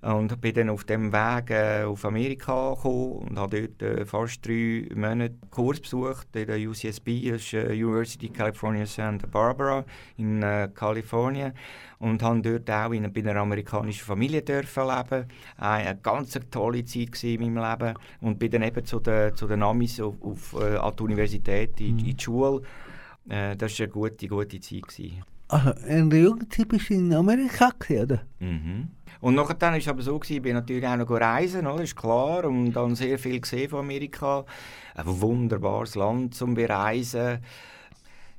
und 0.00 0.40
bin 0.40 0.54
dann 0.54 0.70
auf 0.70 0.84
dem 0.84 1.12
Weg 1.12 1.50
äh, 1.50 1.82
auf 1.84 2.04
Amerika 2.04 2.74
gekommen 2.74 3.28
und 3.28 3.38
habe 3.38 3.68
dort 3.68 3.82
äh, 3.82 4.06
fast 4.06 4.46
drei 4.46 4.88
Monate 4.94 5.34
Kurs 5.50 5.80
besucht 5.80 6.28
in 6.34 6.46
der 6.46 6.58
UCSB, 6.58 7.30
das 7.30 7.42
ist 7.42 7.54
äh, 7.54 7.72
University 7.72 8.28
California 8.28 8.86
Santa 8.86 9.26
Barbara 9.26 9.84
in 10.16 10.42
äh, 10.42 10.68
Kalifornien 10.72 11.52
und 11.98 12.22
habe 12.22 12.42
dort 12.42 12.70
auch 12.70 12.92
in, 12.92 13.12
bei 13.12 13.20
einer 13.20 13.40
amerikanischen 13.40 14.04
Familie 14.04 14.42
dürfen 14.42 14.86
leben. 14.86 15.26
Eine 15.56 15.98
ganz 16.00 16.38
tolle 16.50 16.84
Zeit 16.84 17.24
in 17.24 17.40
meinem 17.40 17.70
Leben 17.70 17.94
und 18.20 18.38
bin 18.38 18.50
dann 18.52 18.62
eben 18.62 18.84
zu 18.84 19.00
den, 19.00 19.34
zu 19.34 19.48
den 19.48 19.62
Amis 19.62 20.00
auf, 20.00 20.14
auf 20.22 20.54
äh, 20.60 20.76
an 20.76 20.94
die 20.96 21.02
Universität, 21.02 21.80
in, 21.80 21.94
mhm. 21.94 21.98
in 21.98 22.16
die 22.16 22.22
Schule. 22.22 22.62
Äh, 23.28 23.56
das 23.56 23.78
war 23.78 23.84
eine 23.84 23.92
gute, 23.92 24.28
gute 24.28 24.60
Zeit. 24.60 24.82
Gewesen. 24.82 25.24
Also 25.48 25.70
in 25.86 26.10
der 26.10 26.20
Jugendzeit 26.20 26.68
bist 26.68 26.90
du 26.90 26.94
in 26.94 27.14
Amerika, 27.14 27.72
oder? 27.90 28.20
Mhm. 28.38 28.90
Und 29.20 29.34
nachher 29.34 29.60
war 29.60 29.76
es 29.76 29.88
aber 29.88 30.02
so, 30.02 30.18
gewesen, 30.18 30.36
ich 30.36 30.42
bin 30.42 30.54
natürlich 30.54 30.86
auch 30.86 30.96
noch 30.96 31.10
reisen, 31.10 31.66
oder? 31.66 31.82
ist 31.82 31.96
klar, 31.96 32.44
und 32.44 32.72
dann 32.72 32.94
sehr 32.94 33.18
viel 33.18 33.40
gesehen 33.40 33.70
von 33.70 33.80
Amerika. 33.80 34.44
Ein 34.94 35.20
wunderbares 35.20 35.94
Land 35.94 36.34
zum 36.34 36.54
Bereisen. 36.54 37.38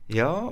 Ja, 0.07 0.51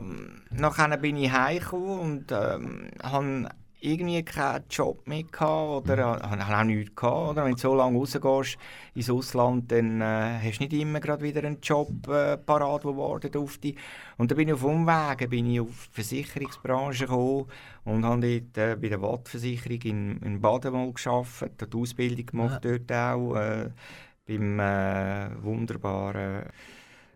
nachher 0.51 0.97
bin 0.97 1.17
ich 1.17 1.31
heimgekommen 1.31 1.99
und 1.99 2.31
ähm, 2.31 2.89
habe 3.01 3.49
irgendwie 3.79 4.23
keinen 4.23 4.63
Job 4.69 5.07
mehr 5.07 5.23
gehabt 5.23 5.89
oder 5.89 6.15
mhm. 6.15 6.45
habe 6.45 6.57
auch 6.57 6.63
nichts 6.63 6.95
gehabt. 6.95 7.29
Oder? 7.31 7.45
Wenn 7.45 7.53
du 7.53 7.57
so 7.57 7.75
lange 7.75 7.97
rausgehst 7.97 8.57
ins 8.95 9.09
Ausland, 9.09 9.71
dann 9.71 10.01
äh, 10.01 10.39
hast 10.41 10.59
du 10.59 10.63
nicht 10.63 10.73
immer 10.73 10.99
gerade 10.99 11.23
wieder 11.23 11.43
einen 11.43 11.59
Job 11.61 11.89
äh, 12.07 12.37
parat, 12.37 12.83
der 12.83 12.97
wartet 12.97 13.37
auf 13.37 13.57
dich. 13.59 13.77
Und 14.17 14.31
dann 14.31 14.37
bin 14.37 14.47
ich 14.47 14.53
auf 14.55 14.63
Umwegen, 14.63 15.29
bin 15.29 15.51
ich 15.51 15.59
auf 15.59 15.89
die 15.89 15.95
Versicherungsbranche 15.95 17.05
gekommen 17.05 17.45
und 17.85 18.03
habe 18.03 18.41
dort 18.41 18.57
äh, 18.57 18.75
bei 18.75 18.89
der 18.89 19.01
Wattversicherung 19.01 19.81
in, 19.81 20.17
in 20.21 20.41
Baden 20.41 20.73
mal 20.73 20.91
gearbeitet, 20.91 21.73
die 21.73 21.77
Ausbildung 21.77 22.25
gemacht 22.25 22.65
ja. 22.65 22.77
dort 22.77 22.91
auch, 22.91 23.35
äh, 23.35 23.69
beim 24.27 24.59
äh, 24.59 25.43
wunderbaren 25.43 26.43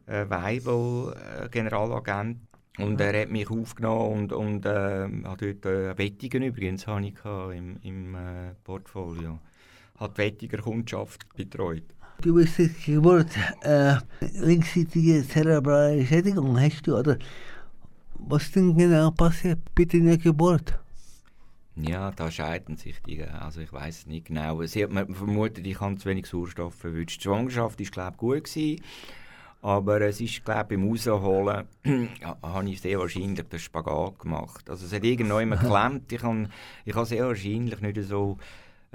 äh, 0.05 0.29
Weibel, 0.29 1.13
äh, 1.13 1.49
Generalagent 1.49 2.37
und 2.77 3.01
er 3.01 3.21
hat 3.21 3.29
mich 3.29 3.49
aufgenommen 3.49 4.31
und, 4.31 4.33
und 4.33 4.65
äh, 4.65 5.07
hat 5.25 5.41
dort 5.41 5.65
äh, 5.65 5.97
Wettigen 5.97 6.43
übrigens 6.43 6.87
habe 6.87 7.05
ich 7.05 7.15
im, 7.25 7.77
im 7.83 8.15
äh, 8.15 8.53
Portfolio. 8.63 9.39
Hat 9.99 10.17
Wettiger 10.17 10.59
Kundschaft 10.59 11.25
betreut. 11.35 11.83
Du 12.21 12.35
bist 12.35 12.57
Geburt, 12.85 13.31
äh, 13.61 13.95
linksseitige 14.19 15.27
zerebrale 15.27 16.05
Schädigung 16.05 16.59
hast 16.59 16.85
du, 16.85 16.97
oder? 16.97 17.17
Was 18.13 18.51
denn 18.51 18.77
genau 18.77 19.09
passiert 19.11 19.59
bei 19.73 19.85
deiner 19.85 20.17
Geburt? 20.17 20.79
Ja, 21.75 22.11
da 22.11 22.29
scheiden 22.29 22.77
sich 22.77 23.01
die. 23.01 23.23
Also 23.23 23.61
ich 23.61 23.73
weiß 23.73 23.99
es 23.99 24.05
nicht 24.05 24.27
genau. 24.27 24.61
Sie 24.63 24.83
hat 24.83 24.91
man 24.91 25.13
vermutet, 25.15 25.65
ich 25.65 25.79
habe 25.79 25.97
zu 25.97 26.09
wenig 26.09 26.27
Sauerstoff 26.27 26.75
verwünscht. 26.75 27.21
Die 27.21 27.23
Schwangerschaft 27.23 27.79
war 27.79 27.85
glaube 27.87 28.11
ich 28.11 28.17
gut 28.17 28.43
gewesen. 28.43 28.81
Aber 29.63 30.01
es 30.01 30.19
ist, 30.19 30.43
glaube 30.43 30.61
ich, 30.61 30.67
beim 30.79 30.89
Rausholen 30.89 31.67
ja, 32.21 32.37
habe 32.41 32.69
ich 32.69 32.81
sehr 32.81 32.97
wahrscheinlich 32.97 33.47
den 33.47 33.59
Spagat 33.59 34.17
gemacht. 34.19 34.69
Also 34.69 34.85
es 34.85 34.93
hat 34.93 35.03
irgendjemand 35.03 35.61
geklemmt. 35.61 36.11
Ich 36.11 36.23
habe 36.23 36.49
ich 36.83 36.95
habe 36.95 37.05
sehr 37.05 37.27
wahrscheinlich 37.27 37.79
nicht 37.79 38.01
so 38.03 38.37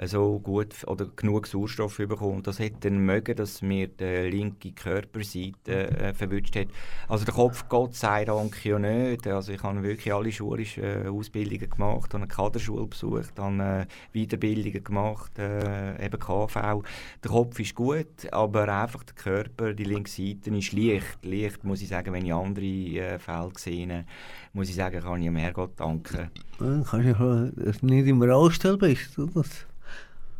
so 0.05 0.39
gut 0.39 0.75
oder 0.85 1.07
genug 1.15 1.47
Sauerstoff 1.47 1.97
bekommen. 1.97 2.43
Das 2.43 2.59
hätte 2.59 2.89
dann 2.89 2.99
mögen, 2.99 3.35
dass 3.35 3.63
mir 3.63 3.87
die 3.87 4.29
linke 4.29 4.71
Körperseite 4.71 5.89
äh, 5.89 6.13
verwünscht 6.13 6.55
hat. 6.55 6.67
Also 7.07 7.25
der 7.25 7.33
Kopf, 7.33 7.67
Gott 7.67 7.95
sei 7.95 8.23
Dank, 8.25 8.63
ja 8.63 8.77
nicht. 8.77 9.25
Also 9.25 9.53
ich 9.53 9.63
habe 9.63 9.81
wirklich 9.81 10.13
alle 10.13 10.31
schulischen 10.31 10.83
äh, 10.83 11.07
Ausbildungen 11.07 11.69
gemacht, 11.69 12.13
habe 12.13 12.23
eine 12.23 12.27
Kaderschule 12.27 12.85
besucht, 12.85 13.39
habe 13.39 13.87
äh, 14.13 14.25
Weiterbildungen 14.25 14.83
gemacht, 14.83 15.39
äh, 15.39 16.05
eben 16.05 16.19
KV. 16.19 16.83
Der 17.23 17.31
Kopf 17.31 17.59
ist 17.59 17.73
gut, 17.73 18.31
aber 18.31 18.67
einfach 18.67 19.03
der 19.03 19.15
Körper, 19.15 19.73
die 19.73 19.83
linke 19.83 20.11
Seite 20.11 20.55
ist 20.55 20.73
leicht. 20.73 21.25
Leicht, 21.25 21.63
muss 21.63 21.81
ich 21.81 21.87
sagen, 21.87 22.13
wenn 22.13 22.25
ich 22.25 22.33
andere 22.33 22.65
äh, 22.65 23.17
Fälle 23.17 23.51
sehe, 23.57 24.05
muss 24.53 24.69
ich 24.69 24.75
sagen, 24.75 25.01
kann 25.01 25.23
ich 25.23 25.31
mehr 25.31 25.53
Gott 25.53 25.79
danken. 25.79 26.29
Dann 26.59 26.83
kannst 26.83 27.19
du 27.19 27.85
nicht 27.85 28.07
immer 28.07 28.29
angestellt 28.29 28.79
bist, 28.79 29.17
oder? 29.17 29.43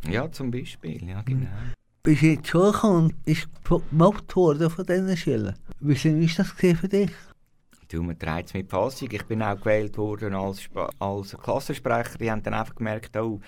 Ja, 0.06 0.30
zum 0.30 0.50
Beispiel, 0.50 1.08
ja 1.08 1.22
genau. 1.22 1.48
Bist 2.02 2.22
du 2.22 2.26
jetzt 2.26 2.48
schon 2.48 2.72
gekommen 2.72 3.04
und 3.06 3.24
bist 3.24 3.48
gemobbt 3.64 4.36
worden 4.36 4.70
von 4.70 4.86
diesen 4.86 5.16
Schülern? 5.16 5.56
Wie 5.80 5.94
war 5.94 6.36
das 6.36 6.50
für 6.52 6.88
dich? 6.88 7.10
Du, 7.88 8.02
man 8.02 8.16
es 8.44 8.54
mit 8.54 8.70
Fassung. 8.70 9.08
Ich 9.10 9.24
bin 9.24 9.42
auch 9.42 9.58
gewählt 9.58 9.96
worden 9.96 10.34
als, 10.34 10.60
Sp 10.68 10.92
als 10.98 11.36
Klassensprecher. 11.36 12.18
Die 12.18 12.30
haben 12.30 12.42
dann 12.42 12.54
einfach 12.54 12.74
gemerkt, 12.74 13.16
oh, 13.16 13.40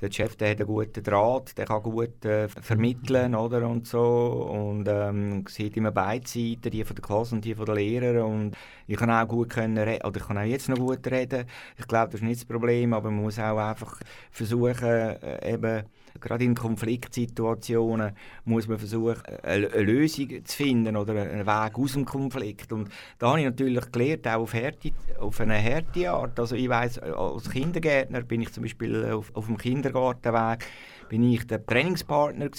der 0.00 0.10
Chef 0.10 0.36
der 0.36 0.50
hat 0.50 0.58
einen 0.58 0.66
guten 0.66 1.02
Draht, 1.02 1.56
der 1.58 1.66
kann 1.66 1.82
gut 1.82 2.24
äh, 2.24 2.48
vermitteln 2.48 3.34
oder, 3.34 3.68
und 3.68 3.86
so 3.86 4.48
und 4.50 4.86
ähm, 4.88 5.44
sieht 5.48 5.76
immer 5.76 5.90
beide 5.90 6.26
Seiten, 6.26 6.70
die 6.70 6.84
von 6.84 6.96
der 6.96 7.04
Klasse 7.04 7.34
und 7.34 7.44
die 7.44 7.54
von 7.54 7.66
den 7.66 7.74
Lehrern 7.76 8.22
und 8.24 8.56
ich 8.86 8.96
kann 8.96 9.10
auch 9.10 9.28
gut 9.28 9.50
können 9.50 9.78
reden, 9.78 10.06
oder 10.06 10.16
ich 10.16 10.26
kann 10.26 10.38
auch 10.38 10.42
jetzt 10.42 10.68
noch 10.68 10.78
gut 10.78 11.06
reden. 11.06 11.46
Ich 11.78 11.86
glaube, 11.86 12.12
das 12.12 12.20
ist 12.20 12.26
nicht 12.26 12.40
das 12.40 12.44
Problem, 12.46 12.92
aber 12.92 13.10
man 13.10 13.22
muss 13.22 13.38
auch 13.38 13.58
einfach 13.58 14.00
versuchen, 14.30 14.84
äh, 14.84 15.54
eben 15.54 15.84
gerade 16.20 16.44
in 16.44 16.54
Konfliktsituationen 16.54 18.12
muss 18.44 18.68
man 18.68 18.78
versuchen, 18.78 19.22
eine, 19.42 19.68
Lösung 19.68 20.44
zu 20.44 20.56
finden 20.56 20.96
oder 20.96 21.14
einen 21.14 21.46
Weg 21.46 21.78
aus 21.78 21.92
dem 21.92 22.04
Konflikt. 22.04 22.72
Und 22.72 22.90
da 23.18 23.28
habe 23.28 23.40
ich 23.40 23.44
natürlich 23.46 23.92
gelernt, 23.92 24.26
auch 24.26 24.40
auf, 24.40 24.54
Härte, 24.54 24.90
auf 25.18 25.40
eine 25.40 25.62
harte 25.62 26.10
Art. 26.10 26.38
Also 26.38 26.56
ich 26.56 26.68
weiss, 26.68 26.98
als 26.98 27.50
Kindergärtner 27.50 28.22
bin 28.22 28.42
ich 28.42 28.52
zum 28.52 28.62
Beispiel 28.62 29.04
auf, 29.06 29.30
auf 29.34 29.46
dem 29.46 29.56
Kindergartenweg 29.56 30.66
bin 31.10 31.24
ich 31.24 31.44
der 31.44 31.66
Trainingspartner 31.66 32.50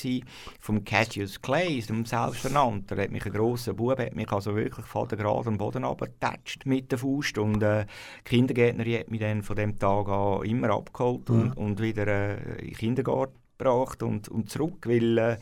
von 0.60 0.84
Cassius 0.84 1.42
Clay, 1.42 1.82
dem 1.82 2.06
Selbsternannten. 2.06 2.98
Er 2.98 3.06
hat 3.06 3.12
mich 3.12 3.26
ein 3.26 3.32
grosser 3.32 3.74
Bub, 3.74 3.98
hat 3.98 4.14
mich 4.14 4.30
also 4.30 4.56
wirklich 4.56 4.86
von 4.86 5.08
der 5.08 5.18
Grad 5.18 5.48
am 5.48 5.58
Boden 5.58 5.86
abgetatscht 5.86 6.66
mit 6.66 6.92
der 6.92 7.00
Faust 7.00 7.38
und 7.38 7.64
äh, 7.64 7.86
die 8.28 8.36
Kindergärtnerin 8.36 9.00
hat 9.00 9.10
mich 9.10 9.22
dann 9.22 9.42
von 9.42 9.56
dem 9.56 9.80
Tag 9.80 10.10
an 10.10 10.44
immer 10.44 10.70
abgeholt 10.72 11.30
mhm. 11.30 11.42
und, 11.42 11.58
und 11.58 11.82
wieder 11.82 12.06
äh, 12.08 12.60
in 12.60 12.68
den 12.68 12.76
Kindergarten 12.76 13.40
gebracht 13.58 14.04
und, 14.04 14.28
und 14.28 14.50
zurück, 14.50 14.86
weil 14.86 15.18
äh, 15.18 15.38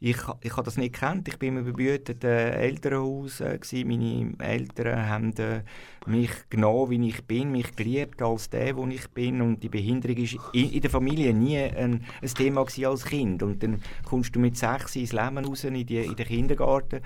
ich, 0.00 0.16
ich 0.42 0.52
habe 0.52 0.64
das 0.64 0.76
nicht 0.76 0.94
gekannt. 0.94 1.28
Ich 1.28 1.38
bin 1.38 1.56
im 1.56 1.66
überbüteten 1.66 2.30
Elternhaus. 2.30 3.40
Äh, 3.40 3.58
Meine 3.84 4.34
Eltern 4.38 5.08
haben 5.08 5.36
äh, 5.36 5.62
mich 6.06 6.30
genommen, 6.50 6.90
wie 6.90 7.08
ich 7.08 7.24
bin, 7.24 7.52
mich 7.52 7.74
geliebt 7.74 8.20
als 8.22 8.50
der, 8.50 8.76
wo 8.76 8.86
ich 8.86 9.08
bin. 9.10 9.40
Und 9.40 9.62
die 9.62 9.68
Behinderung 9.68 10.16
war 10.16 10.54
in, 10.54 10.70
in, 10.70 10.80
der 10.80 10.90
Familie 10.90 11.32
nie 11.32 11.58
ein, 11.58 12.04
ein 12.22 12.28
Thema 12.28 12.62
als 12.62 13.04
Kind. 13.04 13.42
Und 13.42 13.62
dann 13.62 13.80
kommst 14.04 14.34
du 14.34 14.40
mit 14.40 14.56
sechs 14.56 14.96
ins 14.96 15.12
Leben 15.12 15.38
raus, 15.38 15.64
in, 15.64 15.74
die, 15.86 15.98
in 15.98 16.16
den 16.16 16.26
Kindergarten. 16.26 17.00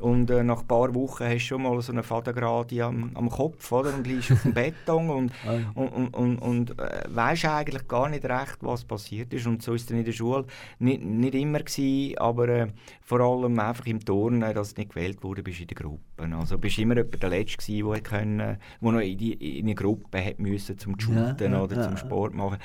Und 0.00 0.30
äh, 0.30 0.42
nach 0.42 0.60
ein 0.60 0.66
paar 0.66 0.94
Wochen 0.94 1.24
hast 1.24 1.34
du 1.34 1.40
schon 1.40 1.62
mal 1.62 1.80
so 1.82 1.92
eine 1.92 2.02
Fadengradi 2.02 2.82
am, 2.82 3.10
am 3.14 3.28
Kopf 3.28 3.70
oder? 3.70 3.94
und 3.94 4.06
liegst 4.06 4.32
auf 4.32 4.42
dem 4.42 4.54
Beton 4.54 5.10
und, 5.10 5.32
und, 5.74 5.88
und, 5.88 6.14
und, 6.14 6.38
und 6.38 6.78
äh, 6.78 7.04
weißt 7.08 7.44
eigentlich 7.44 7.86
gar 7.86 8.08
nicht 8.08 8.24
recht, 8.24 8.58
was 8.60 8.84
passiert 8.84 9.32
ist. 9.34 9.46
Und 9.46 9.62
so 9.62 9.74
ist 9.74 9.84
es 9.84 9.90
in 9.90 10.04
der 10.04 10.12
Schule 10.12 10.46
nicht, 10.78 11.02
nicht 11.02 11.34
immer 11.34 11.60
gewesen, 11.60 12.18
aber 12.18 12.48
äh, 12.48 12.66
vor 13.02 13.20
allem 13.20 13.58
einfach 13.58 13.86
im 13.86 14.04
Turnen, 14.04 14.54
dass 14.54 14.74
du 14.74 14.80
nicht 14.80 14.94
gewählt 14.94 15.22
wurde 15.22 15.42
bist 15.42 15.60
in 15.60 15.66
der 15.66 15.76
Gruppe. 15.76 16.00
Also 16.38 16.58
bist 16.58 16.78
immer 16.78 16.94
der 16.94 17.30
Letzte 17.30 17.58
gewesen, 17.58 17.90
der, 17.90 18.00
können, 18.00 18.38
der 18.38 18.58
noch 18.92 19.00
in, 19.00 19.18
die, 19.18 19.58
in 19.58 19.66
eine 19.66 19.74
Gruppe 19.74 20.24
hat 20.24 20.38
müssen, 20.38 20.78
zum 20.78 20.98
Shooten 20.98 21.36
ja, 21.38 21.58
ja, 21.58 21.62
oder 21.62 21.82
zum 21.82 21.96
Sport 21.96 22.34
machen. 22.34 22.58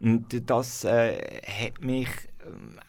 Und 0.00 0.48
das 0.48 0.84
äh, 0.84 1.42
hat 1.42 1.84
mich 1.84 2.08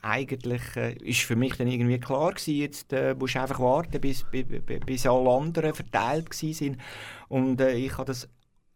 eigentlich 0.02 0.62
äh, 0.76 0.94
ist 0.94 1.22
für 1.22 1.36
mich 1.36 1.56
dann 1.58 1.68
irgendwie 1.68 2.00
klar 2.00 2.32
gewesen, 2.32 2.56
jetzt 2.56 2.94
äh, 2.94 3.16
musst 3.18 3.36
du 3.36 3.42
einfach 3.42 3.60
warten, 3.60 4.00
bis, 4.02 4.24
bis, 4.32 4.46
bis 4.86 5.06
alle 5.06 5.30
anderen 5.30 5.74
verteilt 5.74 6.34
sind 6.34 6.78
und 7.28 7.62
äh, 7.62 7.74
ich 7.74 7.94
habe 7.98 8.06
das 8.06 8.28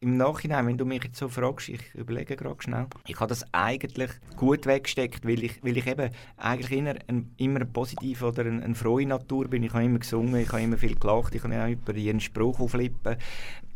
im 0.05 0.17
Nachhinein, 0.17 0.67
wenn 0.67 0.77
du 0.77 0.85
mich 0.85 1.03
jetzt 1.03 1.17
so 1.17 1.27
fragst, 1.29 1.69
ich 1.69 1.95
überlege 1.95 2.35
gerade 2.35 2.61
schnell, 2.61 2.85
ich 3.07 3.19
habe 3.19 3.29
das 3.29 3.43
eigentlich 3.53 4.11
gut 4.35 4.67
weggesteckt, 4.67 5.25
weil 5.25 5.43
ich, 5.43 5.63
weil 5.63 5.77
ich 5.77 5.87
eben 5.87 6.11
eigentlich 6.37 6.71
immer, 6.77 6.93
ein, 7.07 7.33
immer 7.37 7.55
eine 7.61 7.65
positive 7.65 8.25
oder 8.27 8.45
eine, 8.45 8.63
eine 8.63 8.75
frohe 8.75 9.05
Natur 9.05 9.47
bin. 9.47 9.63
Ich 9.63 9.73
habe 9.73 9.83
immer 9.83 9.99
gesungen, 9.99 10.35
ich 10.35 10.51
habe 10.51 10.61
immer 10.61 10.77
viel 10.77 10.95
gelacht, 10.95 11.33
ich 11.33 11.43
habe 11.43 11.59
auch 11.59 11.67
über 11.67 11.95
ihren 11.95 12.19
Spruch 12.19 12.59
auflippen. 12.59 13.17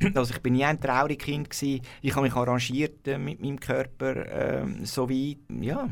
Also 0.16 0.34
ich 0.34 0.42
bin 0.42 0.54
nie 0.54 0.64
ein 0.64 0.80
trauriges 0.80 1.26
Kind 1.26 1.50
gewesen. 1.50 1.82
Ich 2.02 2.16
habe 2.16 2.26
mich 2.26 2.34
arrangiert 2.34 3.06
äh, 3.06 3.18
mit 3.18 3.42
meinem 3.42 3.60
Körper 3.60 4.16
äh, 4.16 4.66
so 4.84 5.10
weit, 5.10 5.40
ja, 5.60 5.90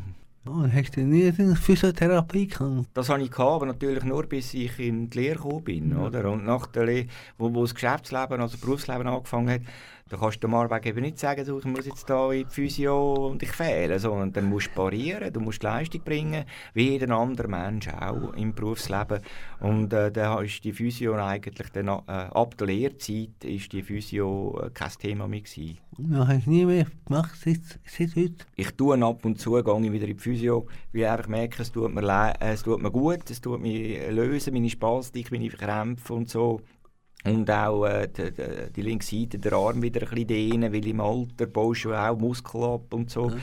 Oh, 0.49 0.65
hast 0.73 0.95
du 0.95 1.01
nie 1.01 1.27
eine 1.27 1.55
Physiotherapie 1.55 2.47
gehabt? 2.47 2.87
Das 2.93 3.09
hatte 3.09 3.23
ich, 3.23 3.31
gehabt, 3.31 3.51
aber 3.51 3.65
natürlich 3.65 4.03
nur, 4.03 4.23
bis 4.23 4.53
ich 4.53 4.79
in 4.79 5.09
die 5.09 5.19
Lehre 5.19 5.35
gekommen 5.35 5.63
bin. 5.63 5.91
Ja. 5.91 5.97
Oder? 5.97 6.29
Und 6.31 6.45
nach 6.45 6.67
der 6.67 6.85
Lehre, 6.85 7.07
wo, 7.37 7.53
wo 7.53 7.63
das 7.63 7.73
Geschäftsleben, 7.73 8.39
also 8.39 8.55
das 8.55 8.61
Berufsleben 8.61 9.07
angefangen 9.07 9.49
hat, 9.49 9.61
da 10.09 10.17
kannst 10.17 10.43
du 10.43 10.47
Marweg 10.47 10.85
eben 10.85 11.01
nicht 11.01 11.19
sagen, 11.19 11.45
du, 11.45 11.59
ich 11.59 11.65
muss 11.65 11.85
jetzt 11.85 12.09
da 12.09 12.31
in 12.31 12.47
die 12.47 12.53
Physio 12.53 13.29
und 13.29 13.43
ich 13.43 13.51
fehle, 13.51 13.99
sondern 13.99 14.31
dann 14.31 14.45
musst 14.45 14.67
du 14.67 14.71
parieren, 14.71 15.33
du 15.33 15.39
musst 15.39 15.63
Leistung 15.63 16.01
bringen, 16.01 16.45
wie 16.73 16.91
jeder 16.91 17.15
andere 17.15 17.47
Mensch 17.47 17.87
auch 17.89 18.33
im 18.33 18.53
Berufsleben. 18.53 19.21
Und 19.59 19.91
äh, 19.93 20.11
da 20.11 20.39
ist 20.41 20.63
die 20.63 20.73
Physio 20.73 21.15
eigentlich, 21.15 21.69
dann, 21.71 21.87
äh, 21.87 22.01
ab 22.07 22.57
der 22.57 22.67
Lehrzeit 22.67 23.43
ist 23.43 23.71
die 23.73 23.83
Physio 23.83 24.59
äh, 24.63 24.69
kein 24.69 24.91
Thema 24.91 25.27
mehr 25.27 25.41
gewesen. 25.41 25.77
Ja, 25.97 26.27
hast 26.27 26.45
du 26.45 26.51
nie 26.51 26.65
mehr 26.65 26.85
gemacht 27.05 27.37
seit, 27.43 27.79
seit 27.85 28.15
heute? 28.15 28.45
Ich 28.55 28.71
tue 28.71 29.03
ab 29.03 29.25
und 29.25 29.39
zu, 29.39 29.51
gehe 29.53 29.91
wieder 29.91 30.07
in 30.07 30.15
die 30.15 30.23
Physio, 30.23 30.67
weil 30.93 31.01
ich 31.01 31.07
einfach 31.07 31.27
merke, 31.27 31.61
es 31.61 31.71
tut 31.71 31.93
mir, 31.93 32.33
äh, 32.39 32.53
es 32.53 32.63
tut 32.63 32.81
mir 32.81 32.91
gut, 32.91 33.29
es 33.29 33.41
tut 33.41 33.59
mich 33.59 33.99
lösen, 34.11 34.53
meine 34.53 34.69
Spastik, 34.69 35.31
meine 35.31 35.49
Krämpfe 35.49 36.13
und 36.13 36.29
so. 36.29 36.61
Und 37.27 37.49
auch 37.51 37.85
äh, 37.85 38.07
die, 38.07 38.71
die, 38.73 38.81
linke 38.81 39.05
Seite, 39.05 39.37
der 39.39 39.53
Arm 39.53 39.81
wieder 39.81 40.01
ein 40.01 40.09
bisschen 40.09 40.27
dehnen, 40.27 40.73
weil 40.73 40.87
im 40.87 41.01
Alter 41.01 41.45
baust 41.47 41.85
du 41.85 41.93
auch 41.93 42.17
Muskel 42.17 42.63
ab 42.63 42.93
und 42.93 43.09
so. 43.09 43.29
Mhm. 43.29 43.41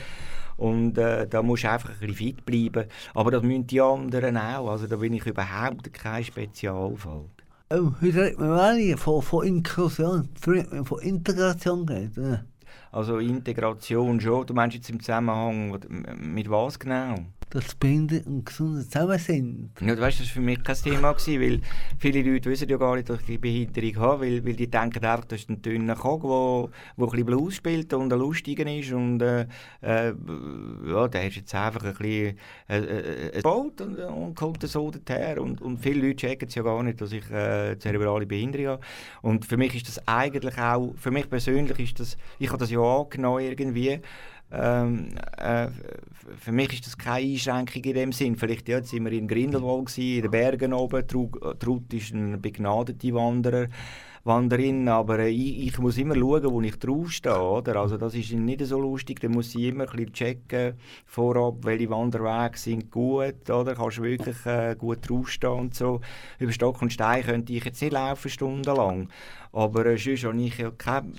Und 0.57 0.97
äh, 0.97 1.27
da 1.27 1.41
musst 1.41 1.63
du 1.63 1.69
einfach 1.69 1.89
ein 1.89 1.99
bisschen 1.99 2.15
fit 2.15 2.45
bleiben. 2.45 2.85
Aber 3.13 3.31
das 3.31 3.43
müssen 3.43 3.67
die 3.67 3.81
anderen 3.81 4.37
auch. 4.37 4.69
Also 4.69 4.87
da 4.87 4.95
bin 4.95 5.13
ich 5.13 5.25
überhaupt 5.25 5.93
kein 5.93 6.23
Spezialfall. 6.23 7.25
Oh, 7.71 7.91
heute 8.01 8.21
redet 8.21 8.39
man 8.39 8.51
alle 8.51 8.95
von, 8.95 9.21
von 9.21 9.45
Inklusion, 9.45 10.29
von 10.39 10.99
Integration 11.01 11.85
geht. 11.85 12.15
Ja. 12.15 12.45
Also 12.91 13.17
Integration 13.17 14.21
schon. 14.21 14.45
Du 14.45 14.53
meinst 14.53 14.77
jetzt 14.77 14.89
im 14.89 14.99
Zusammenhang 14.99 15.77
mit 16.17 16.49
was 16.49 16.79
genau? 16.79 17.15
Dass 17.49 17.75
Behinderte 17.75 18.27
und 18.27 18.45
Gesunde 18.45 18.87
zusammen 18.87 19.19
sind. 19.19 19.69
Ja, 19.79 19.95
du 19.95 20.01
weißt, 20.01 20.19
das 20.19 20.27
war 20.27 20.33
für 20.33 20.41
mich 20.41 20.63
kein 20.63 20.75
Thema, 20.75 21.13
gewesen, 21.13 21.41
weil 21.41 21.61
viele 21.99 22.21
Leute 22.21 22.49
wissen 22.49 22.67
ja 22.67 22.77
gar 22.77 22.95
nicht, 22.95 23.09
dass 23.09 23.21
ich 23.21 23.29
eine 23.29 23.39
Behinderung 23.39 23.95
habe, 23.97 24.25
weil, 24.25 24.45
weil 24.45 24.53
die 24.53 24.69
denken 24.69 25.05
einfach, 25.05 25.25
das 25.25 25.41
ist 25.41 25.49
ein 25.49 25.61
dünner 25.61 25.95
Kog, 25.95 26.23
der 26.23 27.05
ein 27.05 27.09
bisschen 27.09 27.25
Blues 27.25 27.55
spielt 27.55 27.93
und 27.93 28.11
ein 28.11 28.19
Lustiger 28.19 28.65
ist 28.71 28.91
und 28.91 29.21
äh, 29.21 29.47
äh, 29.81 30.13
ja, 30.87 31.07
der 31.07 31.27
ist 31.27 31.35
jetzt 31.37 31.55
einfach 31.55 31.83
ein 31.83 31.93
bisschen 31.93 32.37
äh, 32.67 32.77
äh, 32.77 33.31
gebaut 33.37 33.79
und, 33.81 33.99
und 33.99 34.35
kommt 34.35 34.61
so 34.67 34.91
daher 35.05 35.41
und, 35.41 35.61
und 35.61 35.77
viele 35.77 36.07
Leute 36.07 36.17
checken 36.17 36.47
es 36.47 36.55
ja 36.55 36.63
gar 36.63 36.81
nicht, 36.83 36.99
dass 36.99 37.11
ich 37.11 37.29
äh, 37.31 37.77
zerebrale 37.77 38.25
Behinderung 38.25 38.67
habe 38.67 38.81
und 39.21 39.45
für 39.45 39.57
mich 39.57 39.75
ist 39.75 39.87
das 39.87 40.07
eigentlich 40.07 40.57
auch, 40.57 40.93
für 40.97 41.11
mich 41.11 41.29
persönlich 41.29 41.79
ist 41.79 41.99
das, 41.99 42.17
ich 42.39 42.49
habe 42.49 42.57
das 42.57 42.71
ja 42.71 42.79
angenommen 42.79 43.41
irgendwie, 43.41 44.01
ähm, 44.51 45.09
äh, 45.37 45.67
für 46.37 46.51
mich 46.51 46.73
ist 46.73 46.85
das 46.85 46.97
keine 46.97 47.25
Einschränkung 47.25 47.83
in 47.83 47.93
dem 47.93 48.11
Sinn. 48.11 48.35
Vielleicht 48.35 48.67
ja, 48.69 48.77
jetzt 48.77 48.89
sind 48.89 49.05
wir 49.05 49.11
in 49.11 49.27
Grindelwald, 49.27 49.97
in 49.97 50.21
den 50.21 50.31
Bergen 50.31 50.73
oben. 50.73 51.05
Trud 51.07 51.93
ist 51.93 52.13
ein 52.13 52.41
begnadeter 52.41 53.13
Wanderer. 53.13 53.67
Wanderin, 54.25 54.89
aber 54.89 55.19
äh, 55.19 55.29
ich, 55.29 55.67
ich, 55.67 55.77
muss 55.77 55.99
immer 55.99 56.15
schauen, 56.15 56.51
wo 56.51 56.59
ich 56.61 56.79
draufstehe, 56.79 57.39
oder? 57.39 57.75
Also 57.75 57.95
das 57.95 58.15
ist 58.15 58.31
nicht 58.31 58.65
so 58.65 58.79
lustig, 58.79 59.19
da 59.19 59.29
muss 59.29 59.53
ich 59.53 59.65
immer 59.65 59.83
ein 59.83 59.95
bisschen 59.95 60.13
checken 60.13 60.73
vorab, 61.05 61.57
welche 61.61 61.91
Wanderwege 61.91 62.57
sind 62.57 62.89
gut, 62.89 63.47
oder? 63.51 63.75
Kannst 63.75 63.99
du 63.99 64.01
wirklich 64.01 64.43
äh, 64.47 64.75
gut 64.75 65.07
draufstehen 65.07 65.53
und 65.53 65.75
so. 65.75 66.01
Über 66.39 66.51
Stock 66.51 66.81
und 66.81 66.91
Stein 66.91 67.23
könnte 67.23 67.53
ich 67.53 67.65
jetzt 67.65 67.79
nicht 67.83 67.93
laufen, 67.93 68.31
stundenlang. 68.31 69.09
Aber 69.51 69.85
äh, 69.85 69.95
sonst 69.95 70.23
habe 70.23 70.41
ich 70.41 70.57
ja 70.57 70.71
keine 70.71 71.11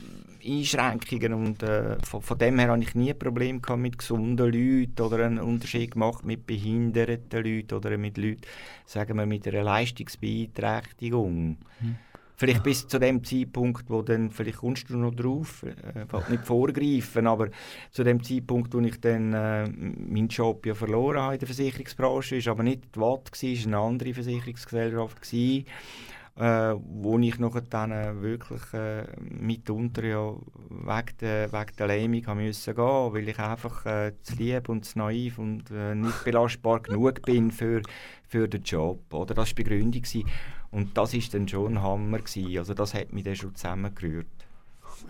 Einschränkungen 0.46 1.32
und 1.34 1.62
äh, 1.62 1.96
von, 2.02 2.22
von, 2.22 2.38
dem 2.38 2.58
her 2.58 2.68
habe 2.68 2.82
ich 2.82 2.94
nie 2.94 3.12
ein 3.12 3.18
Problem 3.18 3.60
gehabt 3.60 3.80
mit 3.80 3.98
gesunden 3.98 4.46
Leuten 4.46 5.00
oder 5.00 5.24
einen 5.24 5.40
Unterschied 5.40 5.92
gemacht 5.92 6.24
mit 6.24 6.46
behinderten 6.46 7.44
Leuten 7.44 7.74
oder 7.74 7.96
mit 7.98 8.16
Leuten, 8.16 8.42
sagen 8.84 9.16
wir, 9.16 9.26
mit 9.26 9.46
einer 9.48 9.62
Leistungsbeeinträchtigung. 9.62 11.58
Hm. 11.80 11.96
Vielleicht 12.38 12.62
bis 12.62 12.86
zu 12.86 12.98
dem 12.98 13.24
Zeitpunkt, 13.24 13.88
wo 13.88 14.02
dann, 14.02 14.30
vielleicht 14.30 14.58
kommst 14.58 14.90
du 14.90 14.98
noch 14.98 15.14
drauf, 15.14 15.62
äh, 15.62 16.30
nicht 16.30 16.44
vorgreifen, 16.44 17.26
aber 17.26 17.48
zu 17.90 18.04
dem 18.04 18.22
Zeitpunkt, 18.22 18.74
wo 18.74 18.80
ich 18.80 19.00
dann 19.00 19.32
äh, 19.32 19.66
meinen 19.66 20.28
Job 20.28 20.66
ja 20.66 20.74
verloren 20.74 21.18
habe 21.18 21.34
in 21.34 21.40
der 21.40 21.48
Versicherungsbranche, 21.48 22.36
ist 22.36 22.48
aber 22.48 22.62
nicht 22.62 22.94
die 22.94 23.00
Watt, 23.00 23.30
war 23.32 23.66
eine 23.66 23.78
andere 23.78 24.12
Versicherungsgesellschaft, 24.12 25.22
gewesen, 25.22 25.64
äh, 26.36 26.74
wo 26.74 27.18
ich 27.18 27.38
noch 27.38 27.58
dann 27.60 27.92
äh, 27.92 28.20
wirklich 28.20 28.60
äh, 28.74 29.04
mitunter 29.20 30.04
ja 30.04 30.34
wegen 30.68 31.16
der, 31.20 31.52
wegen 31.52 31.76
der 31.78 31.86
Lähmung 31.86 32.44
musste 32.44 32.74
gehen, 32.74 32.84
weil 32.84 33.28
ich 33.28 33.38
einfach 33.38 33.86
äh, 33.86 34.12
zu 34.22 34.36
lieb 34.36 34.68
und 34.68 34.84
zu 34.84 34.98
naiv 34.98 35.38
und 35.38 35.70
äh, 35.70 35.94
nicht 35.94 36.24
belastbar 36.24 36.80
genug 36.80 37.22
bin 37.22 37.50
für, 37.50 37.80
für 38.28 38.48
den 38.48 38.62
Job. 38.62 39.12
Oder? 39.12 39.34
Das 39.34 39.48
war 39.48 39.54
die 39.54 39.62
Begründung. 39.62 40.02
Gewesen. 40.02 40.28
Und 40.70 40.96
das 40.96 41.14
war 41.14 41.20
dann 41.32 41.48
schon 41.48 41.74
ein 41.74 41.82
Hammer. 41.82 42.18
Gewesen. 42.18 42.58
Also 42.58 42.74
das 42.74 42.92
hat 42.92 43.12
mich 43.12 43.24
dann 43.24 43.36
schon 43.36 43.54
zusammengerührt. 43.54 44.26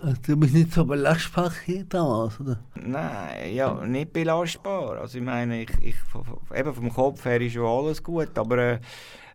Also 0.03 0.17
du 0.27 0.37
bist 0.37 0.55
nicht 0.55 0.73
so 0.73 0.85
belastbar 0.85 1.53
damals, 1.89 2.41
oder? 2.41 2.59
Nein, 2.75 3.55
ja, 3.55 3.75
nicht 3.87 4.12
belastbar. 4.12 4.99
Also 4.99 5.19
ich 5.19 5.25
meine, 5.25 5.62
ich, 5.62 5.71
ich, 5.81 5.97
eben 6.55 6.75
vom 6.75 6.93
Kopf 6.93 7.25
her 7.25 7.41
ist 7.41 7.55
schon 7.55 7.67
alles 7.67 8.03
gut, 8.03 8.37
aber 8.39 8.59
äh, 8.59 8.81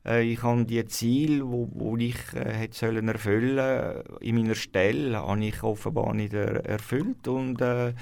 ich 0.04 0.42
habe 0.42 0.66
die 0.66 0.86
Ziele, 0.86 1.48
wo, 1.48 1.70
wo 1.74 1.98
ich 1.98 2.16
äh, 2.34 2.68
sollen 2.72 3.08
erfüllen 3.08 4.04
in 4.20 4.36
meiner 4.36 4.56
Stelle, 4.56 5.20
habe 5.20 5.46
ich 5.46 5.62
offenbar 5.64 6.14
nicht 6.14 6.34
er, 6.34 6.66
erfüllt 6.66 7.28
und 7.28 7.62
äh, 7.62 7.94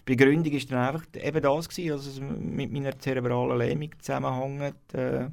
die 0.00 0.16
Begründung 0.16 0.52
ist 0.52 0.72
dann 0.72 0.78
einfach 0.78 1.06
eben 1.14 1.42
das 1.42 1.68
gewesen, 1.68 1.90
dass 1.90 2.06
es 2.06 2.20
mit 2.20 2.72
meiner 2.72 2.98
zerebralen 2.98 3.58
Lähmung 3.58 3.90
zusammenhängt, 4.00 4.94
äh, 4.94 5.28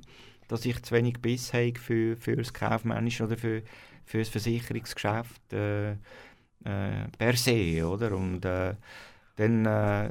dass 0.47 0.65
ich 0.65 0.81
zu 0.83 0.93
wenig 0.93 1.19
Biss 1.21 1.53
habe 1.53 1.73
für, 1.79 2.17
für 2.17 2.35
das 2.35 2.53
Kaufmännische 2.53 3.23
oder 3.23 3.37
für, 3.37 3.63
für 4.05 4.19
das 4.19 4.29
Versicherungsgeschäft 4.29 5.53
äh, 5.53 5.91
äh, 5.91 7.07
per 7.17 7.35
se, 7.35 7.87
oder? 7.87 8.15
Und 8.15 8.45
äh, 8.45 8.75
dann, 9.37 9.65
äh, 9.65 10.09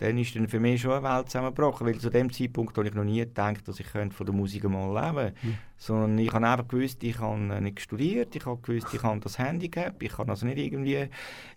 dann 0.00 0.16
ist 0.16 0.34
dann 0.34 0.48
für 0.48 0.58
mich 0.58 0.80
schon 0.80 0.92
eine 0.92 1.02
Welt 1.02 1.28
zusammengebrochen, 1.28 1.86
weil 1.86 1.98
zu 1.98 2.08
dem 2.08 2.32
Zeitpunkt 2.32 2.76
habe 2.78 2.88
ich 2.88 2.94
noch 2.94 3.04
nie 3.04 3.18
gedacht, 3.20 3.68
dass 3.68 3.80
ich 3.80 3.86
von 3.86 4.10
der 4.18 4.34
Musik 4.34 4.64
mal 4.64 4.94
leben 4.94 5.14
könnte. 5.14 5.46
Mhm. 5.46 5.58
Sondern 5.76 6.18
ich 6.18 6.32
habe 6.32 6.46
einfach 6.46 6.68
gewusst, 6.68 7.02
ich 7.04 7.18
habe 7.18 7.38
nicht 7.38 7.80
studiert, 7.80 8.34
ich 8.34 8.46
habe 8.46 8.60
gewusst, 8.62 8.88
ich 8.94 9.02
habe 9.02 9.20
das 9.20 9.38
Handicap, 9.38 10.02
ich 10.02 10.12
kann 10.12 10.30
also 10.30 10.46
nicht 10.46 10.58
irgendwie 10.58 10.96
in 10.96 11.08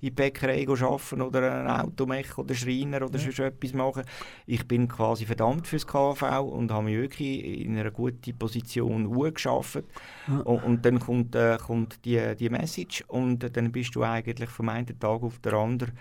die 0.01 0.11
Bäckerei 0.11 0.65
arbeiten 0.67 1.21
oder 1.21 1.61
ein 1.61 1.67
Automech 1.67 2.37
oder 2.37 2.53
Schreiner 2.53 3.05
oder 3.05 3.17
ja. 3.17 3.23
sonst 3.23 3.39
etwas 3.39 3.73
machen. 3.73 4.03
Ich 4.45 4.67
bin 4.67 4.89
quasi 4.89 5.25
verdammt 5.25 5.65
fürs 5.65 5.87
KV 5.87 6.41
und 6.41 6.71
habe 6.71 6.85
mich 6.85 6.97
wirklich 6.97 7.61
in 7.61 7.77
einer 7.77 7.91
guten 7.91 8.37
Position 8.37 9.09
geschafft. 9.33 9.83
Ja. 10.27 10.39
Und, 10.39 10.63
und, 10.63 10.85
dann 10.85 10.99
kommt, 10.99 11.35
äh, 11.35 11.57
kommt 11.65 12.03
die, 12.03 12.35
die 12.37 12.49
Message 12.49 13.05
und 13.07 13.55
dann 13.55 13.71
bist 13.71 13.95
du 13.95 14.03
eigentlich 14.03 14.49
vom 14.49 14.67
einen 14.67 14.99
Tag 14.99 15.23
auf 15.23 15.39
den 15.39 15.53
anderen 15.53 15.93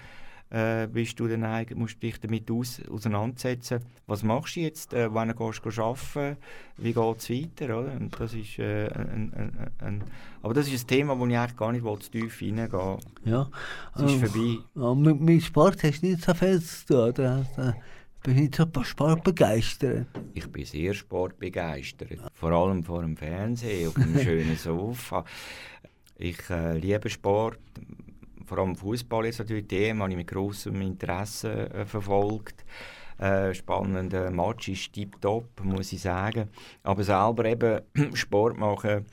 äh, 0.53 0.87
bist 0.87 1.19
du 1.19 1.29
dann 1.29 1.45
eigentlich, 1.45 1.79
musst 1.79 2.03
dich 2.03 2.21
damit 2.21 2.51
aus, 2.51 2.83
auseinandersetzen. 2.91 3.81
Was 4.07 4.23
machst 4.23 4.57
du 4.57 4.61
jetzt, 4.61 4.93
äh, 4.93 5.13
wenn 5.13 5.29
du 5.29 5.35
gehst, 5.35 5.63
gehst 5.63 5.79
arbeiten 5.79 6.37
wie 6.77 6.93
geht 6.93 7.19
es 7.19 7.31
weiter? 7.31 7.79
Oder? 7.79 7.93
Und 7.93 8.21
das 8.21 8.35
ist, 8.35 8.59
äh, 8.59 8.89
ein, 8.89 9.33
ein, 9.35 9.71
ein, 9.79 10.05
aber 10.43 10.53
das 10.53 10.69
ist 10.69 10.85
ein 10.85 10.87
Thema, 10.89 11.19
wo 11.19 11.27
ich 11.27 11.37
eigentlich 11.37 11.57
gar 11.57 11.73
nicht 11.73 11.85
zu 11.85 12.11
tief 12.11 12.39
hineingehen 12.39 12.99
Ja. 13.25 13.49
Es 13.95 14.03
ist 14.03 14.13
ähm, 14.13 14.27
vorbei. 14.27 14.59
Ja, 14.75 14.95
mit, 14.95 15.21
mit 15.21 15.43
Sport 15.43 15.83
hast 15.83 16.03
du 16.03 16.07
nicht 16.07 16.23
so 16.23 16.35
viel 16.35 16.61
zu 16.61 16.87
tun, 16.87 16.97
oder? 16.97 17.47
Also, 17.57 17.73
bin 18.23 18.39
ich 18.39 18.55
so 18.55 18.67
sportbegeistert? 18.83 20.07
Ich 20.35 20.47
bin 20.49 20.65
sehr 20.67 20.93
sportbegeistert. 20.93 22.19
Vor 22.35 22.53
allem 22.53 22.85
vor 22.85 23.01
dem 23.01 23.17
Fernsehen, 23.17 23.89
auf 23.89 23.97
einem 23.97 24.19
schönen 24.23 24.57
Sofa. 24.57 25.25
Ich 26.19 26.39
äh, 26.51 26.77
liebe 26.77 27.09
Sport 27.09 27.59
vor 28.47 28.59
allem 28.59 28.77
Fußball 28.77 29.27
ist 29.27 29.39
natürlich 29.39 29.69
Thema, 29.69 30.05
habe 30.05 30.13
ich 30.13 30.17
mit 30.17 30.29
großem 30.29 30.81
Interesse 30.81 31.71
äh, 31.71 31.85
verfolgt. 31.85 32.65
Äh, 33.19 33.55
spannender 33.55 34.31
Match 34.31 34.69
ist 34.69 34.93
tiptop, 34.93 35.63
muss 35.63 35.93
ich 35.93 36.03
sagen. 36.03 36.49
Aber 36.83 37.05
selber 37.05 37.45
eben 37.45 37.81
Sport 38.15 38.59
machen, 38.59 39.07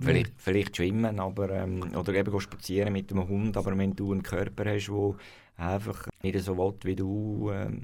vielleicht, 0.00 0.32
vielleicht 0.36 0.76
schwimmen 0.76 1.20
aber, 1.20 1.50
ähm, 1.50 1.82
oder 1.94 2.14
eben 2.14 2.40
spazieren 2.40 2.92
mit 2.92 3.10
dem 3.10 3.28
Hund, 3.28 3.56
aber 3.56 3.76
wenn 3.76 3.94
du 3.94 4.12
einen 4.12 4.22
Körper 4.22 4.64
hast, 4.70 4.88
der 4.88 5.14
einfach 5.56 6.08
nicht 6.22 6.38
so 6.40 6.56
will 6.56 6.74
wie 6.84 6.96
du, 6.96 7.50
ähm, 7.52 7.82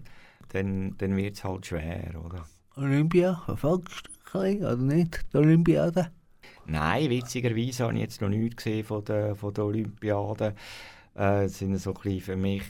dann, 0.48 0.96
dann 0.98 1.16
wird 1.16 1.36
es 1.36 1.44
halt 1.44 1.66
schwer, 1.66 2.12
oder? 2.24 2.46
Olympia, 2.76 3.42
verfolgst 3.44 4.08
du 4.32 4.38
oder 4.38 4.76
nicht, 4.76 5.24
die 5.32 5.36
Olympiade? 5.36 6.10
Nein, 6.66 7.10
witzigerweise 7.10 7.84
habe 7.84 7.94
ich 7.94 8.00
jetzt 8.00 8.20
noch 8.20 8.28
nichts 8.28 8.56
gesehen 8.56 8.84
von 8.84 9.04
der, 9.04 9.34
von 9.34 9.52
der 9.52 9.64
Olympiade. 9.64 10.54
Äh, 11.14 11.44
das 11.44 11.58
sind 11.58 11.76
so 11.78 11.94
ein 12.04 12.20
für 12.20 12.36
mich, 12.36 12.62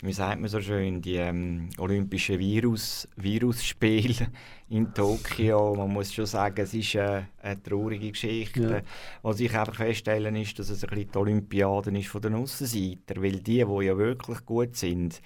wie 0.00 0.12
sagt 0.12 0.40
man 0.40 0.48
so 0.48 0.60
schön, 0.60 1.02
die 1.02 1.16
ähm, 1.16 1.70
olympischen 1.78 2.38
Virus, 2.38 3.08
Virusspiele 3.16 4.28
in 4.70 4.94
Tokio. 4.94 5.74
Man 5.74 5.92
muss 5.92 6.12
schon 6.12 6.26
sagen, 6.26 6.62
es 6.62 6.72
ist 6.72 6.94
äh, 6.94 7.22
eine 7.42 7.62
traurige 7.62 8.10
Geschichte. 8.10 8.60
Ja. 8.60 8.80
Was 9.22 9.40
ich 9.40 9.54
einfach 9.56 9.74
feststellen 9.74 10.36
ist, 10.36 10.58
dass 10.58 10.70
es 10.70 10.84
ein 10.84 10.90
bisschen 10.90 11.10
die 11.12 11.18
Olympiade 11.18 11.98
ist 11.98 12.08
von 12.08 12.22
den 12.22 12.34
Aussenseitern, 12.34 13.22
weil 13.22 13.40
die, 13.40 13.64
die 13.64 13.84
ja 13.84 13.98
wirklich 13.98 14.44
gut 14.46 14.76
sind, 14.76 15.20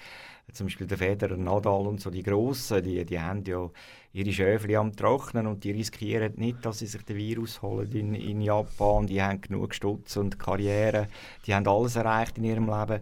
zum 0.52 0.66
Beispiel 0.66 0.86
der 0.86 0.98
Federer, 0.98 1.36
Nadal 1.36 1.86
und 1.86 2.00
so, 2.00 2.10
die 2.10 2.22
Grossen, 2.22 2.82
die, 2.82 3.04
die 3.04 3.20
haben 3.20 3.44
ja 3.44 3.70
ihre 4.12 4.32
Schäfchen 4.32 4.76
am 4.76 4.94
Trocknen 4.94 5.46
und 5.46 5.64
die 5.64 5.70
riskieren 5.70 6.34
nicht, 6.36 6.64
dass 6.64 6.80
sie 6.80 6.86
sich 6.86 7.02
den 7.02 7.16
Virus 7.16 7.62
holen 7.62 7.90
in, 7.92 8.14
in 8.14 8.40
Japan. 8.42 9.06
Die 9.06 9.22
haben 9.22 9.40
genug 9.40 9.74
Stutz 9.74 10.16
und 10.16 10.38
Karriere, 10.38 11.08
die 11.46 11.54
haben 11.54 11.66
alles 11.66 11.96
erreicht 11.96 12.38
in 12.38 12.44
ihrem 12.44 12.66
Leben. 12.66 13.00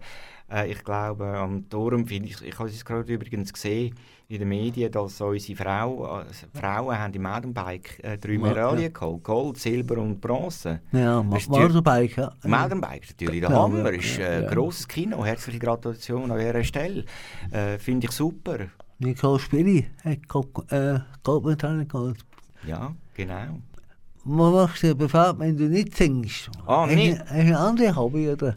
Äh, 0.50 0.70
ich 0.70 0.84
glaube, 0.84 1.26
am 1.26 1.68
darum 1.68 2.06
finde 2.06 2.28
ich, 2.28 2.42
ich 2.42 2.58
habe 2.58 2.68
es 2.68 2.84
gerade 2.84 3.12
übrigens 3.12 3.52
gesehen 3.52 3.94
in 4.28 4.38
den 4.38 4.48
Medien, 4.48 4.92
dass 4.92 5.20
unsere 5.20 5.56
Frau, 5.56 6.20
äh, 6.20 6.58
Frauen 6.58 6.96
haben 6.96 7.12
im 7.12 7.22
Mountainbike 7.22 8.04
äh, 8.04 8.16
drei 8.16 8.38
Medaillen 8.38 8.82
ja. 8.82 8.88
geholt, 8.88 9.24
Gold, 9.24 9.58
Silber 9.58 9.98
und 9.98 10.20
Bronze. 10.20 10.80
Ja, 10.92 11.20
Mountainbike, 11.20 12.16
ja. 12.16 12.32
Mountainbike 12.44 13.02
ist 13.02 13.20
natürlich 13.20 13.40
der 13.40 13.50
Hammer, 13.50 13.90
ist 13.90 14.20
ein 14.20 14.24
äh, 14.24 14.42
ja. 14.42 14.50
grosses 14.50 14.86
Kino, 14.86 15.24
herzliche 15.24 15.58
Gratulation 15.58 16.30
an 16.30 16.38
dieser 16.38 16.62
Stelle. 16.62 17.04
Äh, 17.50 17.78
finde 17.78 18.06
ich 18.06 18.12
super. 18.12 18.68
Nicole 19.00 19.38
Spiri 19.38 19.86
hat 20.04 20.28
Goldmedaille 21.22 21.86
geholt. 21.86 22.18
Ja, 22.66 22.94
genau. 23.14 23.60
Was 24.24 24.52
machst 24.52 24.82
du 24.82 24.94
privat, 24.94 25.38
wenn 25.38 25.56
du 25.56 25.68
nicht 25.68 25.96
singst? 25.96 26.50
Ah, 26.66 26.86
nicht? 26.86 27.18
Hast 27.18 27.30
du 27.30 27.34
ein 27.34 27.54
anderes 27.54 27.96
Hobby, 27.96 28.28
oder? 28.28 28.56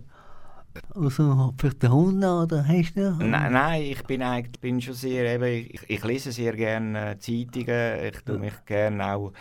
Also 0.94 1.54
für 1.58 1.70
den 1.70 1.92
Hund 1.92 2.26
oder 2.26 2.68
hast 2.68 2.96
du 2.96 3.12
Nein, 3.20 3.54
nein, 3.54 3.82
ich 3.84 4.04
bin 4.04 4.22
eigentlich 4.22 4.60
bin 4.60 4.82
schon 4.82 4.96
sehr, 4.96 5.36
eben, 5.36 5.70
ich, 5.72 5.82
ich 5.88 6.04
lese 6.04 6.32
sehr 6.32 6.54
gerne 6.54 7.12
äh, 7.12 7.20
Zeitungen, 7.20 8.06
ich 8.06 8.22
tue 8.26 8.40
mich 8.40 8.54
gerne 8.66 9.14
auch 9.14 9.32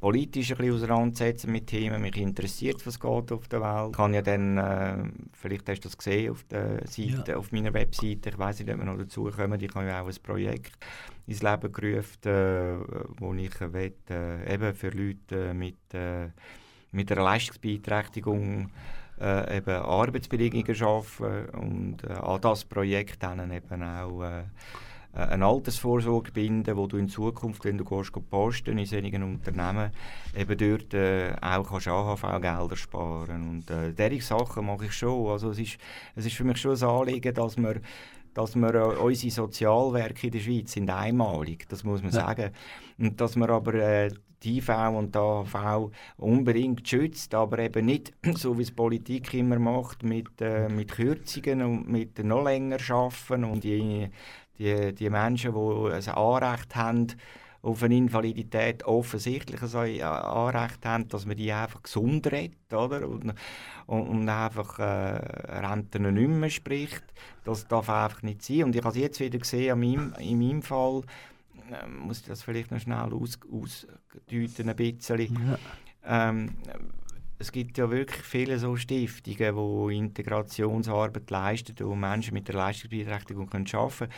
politisch 0.00 0.50
ein 0.50 0.56
bisschen 0.56 0.74
auseinandersetzen 0.74 1.52
mit 1.52 1.66
Themen, 1.66 2.00
mich 2.00 2.16
interessiert, 2.16 2.84
was 2.86 2.98
geht 2.98 3.32
auf 3.32 3.48
der 3.48 3.60
Welt. 3.60 3.90
Ich 3.90 3.96
kann 3.96 4.14
ja 4.14 4.22
dann, 4.22 4.58
äh, 4.58 4.96
vielleicht 5.32 5.68
hast 5.68 5.80
du 5.80 5.88
das 5.88 5.98
gesehen 5.98 6.32
auf 6.32 6.42
der 6.44 6.86
Seite, 6.86 7.32
ja. 7.32 7.36
auf 7.36 7.52
meiner 7.52 7.72
Webseite, 7.74 8.30
ich 8.30 8.38
weiß 8.38 8.60
nicht, 8.60 8.70
ob 8.72 8.78
wir 8.78 8.84
noch 8.84 8.96
dazu 8.96 9.24
kommen, 9.24 9.60
ich 9.60 9.74
habe 9.74 9.86
ja 9.86 10.02
auch 10.02 10.08
ein 10.08 10.22
Projekt 10.22 10.72
ins 11.26 11.42
Leben 11.42 11.70
gerufen, 11.70 12.26
äh, 12.26 12.76
wo 13.18 13.34
ich 13.34 13.60
will, 13.60 13.94
äh, 14.08 14.54
eben 14.54 14.74
für 14.74 14.90
Leute 14.90 15.52
mit, 15.54 15.76
äh, 15.92 16.28
mit 16.92 17.12
einer 17.12 17.22
Leistungsbeeinträchtigung 17.22 18.70
äh, 19.20 19.58
eben 19.58 19.76
Arbeitsbedingungen 19.76 20.74
schaffen 20.74 21.50
und 21.50 22.04
äh, 22.04 22.12
an 22.12 22.40
das 22.40 22.64
Projekt 22.64 23.22
dann 23.22 23.50
eben 23.50 23.82
auch 23.82 24.44
äh, 25.14 25.20
eine 25.20 25.46
Altersvorsorge 25.46 26.32
binden, 26.32 26.76
wo 26.76 26.86
du 26.86 26.96
in 26.96 27.08
Zukunft, 27.08 27.64
wenn 27.64 27.78
du 27.78 27.84
gehst, 27.84 28.12
posten 28.30 28.78
in 28.78 28.86
solchen 28.86 29.22
Unternehmen, 29.22 29.90
eben 30.36 30.58
dort 30.58 30.94
äh, 30.94 31.34
auch 31.40 31.68
kannst 31.68 31.88
AHV-Gelder 31.88 32.76
sparen 32.76 33.48
und 33.48 33.70
äh, 33.70 34.10
diese 34.10 34.26
Sachen 34.26 34.66
mache 34.66 34.86
ich 34.86 34.92
schon. 34.92 35.28
Also 35.28 35.50
es 35.50 35.58
ist, 35.58 35.78
es 36.14 36.26
ist 36.26 36.36
für 36.36 36.44
mich 36.44 36.58
schon 36.58 36.76
ein 36.76 36.82
Anliegen, 36.82 37.34
dass 37.34 37.56
wir 37.56 37.80
dass 38.34 38.54
wir 38.54 38.74
äh, 38.74 38.96
unsere 38.96 39.30
Sozialwerke 39.30 40.28
in 40.28 40.32
der 40.32 40.38
Schweiz 40.38 40.72
sind 40.72 40.88
einmalig, 40.88 41.68
das 41.68 41.84
muss 41.84 42.02
man 42.02 42.12
ja. 42.12 42.20
sagen. 42.20 42.50
Und 42.98 43.20
dass 43.20 43.36
wir 43.36 43.48
aber 43.50 43.74
äh, 43.74 44.10
die 44.42 44.58
IV 44.58 44.70
und 44.94 45.14
die 45.14 45.18
AHV 45.18 45.90
unbedingt 46.16 46.88
schützt, 46.88 47.34
aber 47.34 47.58
eben 47.58 47.86
nicht 47.86 48.12
so, 48.36 48.56
wie 48.58 48.62
es 48.62 48.70
Politik 48.70 49.34
immer 49.34 49.58
macht, 49.58 50.02
mit, 50.02 50.40
äh, 50.40 50.68
mit 50.68 50.92
Kürzungen 50.92 51.62
und 51.62 51.88
mit 51.88 52.18
noch 52.24 52.44
länger 52.44 52.78
arbeiten 52.88 53.44
und 53.44 53.64
die, 53.64 54.08
die, 54.60 54.94
die 54.94 55.10
Menschen, 55.10 55.54
die 55.54 55.92
ein 55.92 56.14
Anrecht 56.14 56.76
haben 56.76 57.06
auf 57.62 57.82
eine 57.82 57.96
Invalidität 57.96 58.84
offensichtlich 58.84 59.62
ein 59.62 60.02
Anrecht 60.02 60.84
haben, 60.86 61.08
dass 61.08 61.26
man 61.26 61.36
die 61.36 61.52
einfach 61.52 61.82
gesund 61.82 62.30
redet, 62.32 62.72
oder? 62.72 63.06
Und, 63.06 63.34
und, 63.86 64.08
und 64.08 64.28
einfach 64.28 64.78
äh, 64.78 64.82
Renten 64.82 66.14
nicht 66.14 66.28
mehr 66.28 66.50
spricht. 66.50 67.04
Das 67.44 67.68
darf 67.68 67.90
einfach 67.90 68.22
nicht 68.22 68.42
sein. 68.42 68.64
Und 68.64 68.76
ich 68.76 68.82
habe 68.82 68.96
es 68.96 69.02
jetzt 69.02 69.20
wieder 69.20 69.38
gesehen, 69.38 69.72
an 69.72 69.80
meinem, 69.80 70.14
in 70.18 70.38
meinem 70.38 70.62
Fall, 70.62 71.02
äh, 71.70 71.86
muss 71.86 72.20
ich 72.20 72.26
das 72.26 72.42
vielleicht 72.42 72.70
noch 72.70 72.80
schnell 72.80 73.12
aus, 73.12 73.38
ausdeuten 73.52 74.68
ein 74.68 74.76
bisschen. 74.76 75.58
Ja. 76.02 76.28
Ähm, 76.30 76.54
es 77.40 77.50
gibt 77.50 77.78
ja 77.78 77.90
wirklich 77.90 78.22
viele 78.22 78.58
so 78.58 78.76
Stiftungen, 78.76 79.88
die 79.88 79.96
Integrationsarbeit 79.96 81.30
leisten 81.30 81.84
und 81.84 81.98
Menschen 81.98 82.34
mit 82.34 82.48
der 82.48 82.56
Leistungsbeeinträchtigung 82.56 83.48
arbeiten 83.48 83.64
können. 83.64 84.10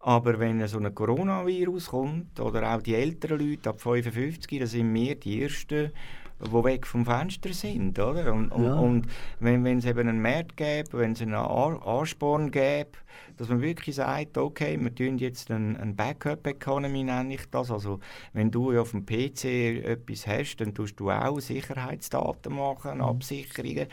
Aber 0.00 0.38
wenn 0.40 0.66
so 0.66 0.78
ein 0.78 0.92
Coronavirus 0.92 1.86
kommt, 1.86 2.40
oder 2.40 2.74
auch 2.74 2.82
die 2.82 2.96
älteren 2.96 3.38
Leute 3.38 3.70
ab 3.70 3.80
55, 3.80 4.58
dann 4.58 4.66
sind 4.66 4.92
wir 4.92 5.14
die 5.14 5.42
Ersten, 5.42 5.92
die 6.40 6.64
weg 6.64 6.86
vom 6.86 7.04
Fenster 7.04 7.52
sind. 7.52 7.98
Oder? 7.98 8.32
Und, 8.32 8.50
ja. 8.50 8.74
und, 8.74 9.06
wenn, 9.40 9.64
wenn 9.64 9.78
es 9.78 9.84
eben 9.84 10.08
einen 10.08 10.22
Markt 10.22 10.56
gäbe, 10.56 10.98
wenn 10.98 11.12
es 11.12 11.22
einen 11.22 11.34
Ansporn 11.34 12.50
gäbe, 12.50 12.90
dass 13.36 13.48
man 13.48 13.62
wirklich 13.62 13.96
sagt, 13.96 14.36
okay, 14.36 14.78
wir 14.80 14.94
tun 14.94 15.18
jetzt 15.18 15.50
eine 15.50 15.78
ein 15.78 15.96
Backup-Economy, 15.96 17.04
nenne 17.04 17.34
ich 17.34 17.48
das. 17.50 17.70
Also 17.70 18.00
wenn 18.32 18.50
du 18.50 18.78
auf 18.78 18.90
dem 18.90 19.06
PC 19.06 19.44
etwas 19.84 20.26
hast, 20.26 20.56
dann 20.56 20.74
tust 20.74 20.98
du 20.98 21.10
auch 21.10 21.40
Sicherheitsdaten 21.40 22.54
machen, 22.54 22.96
mhm. 22.96 23.02
Absicherungen. 23.02 23.86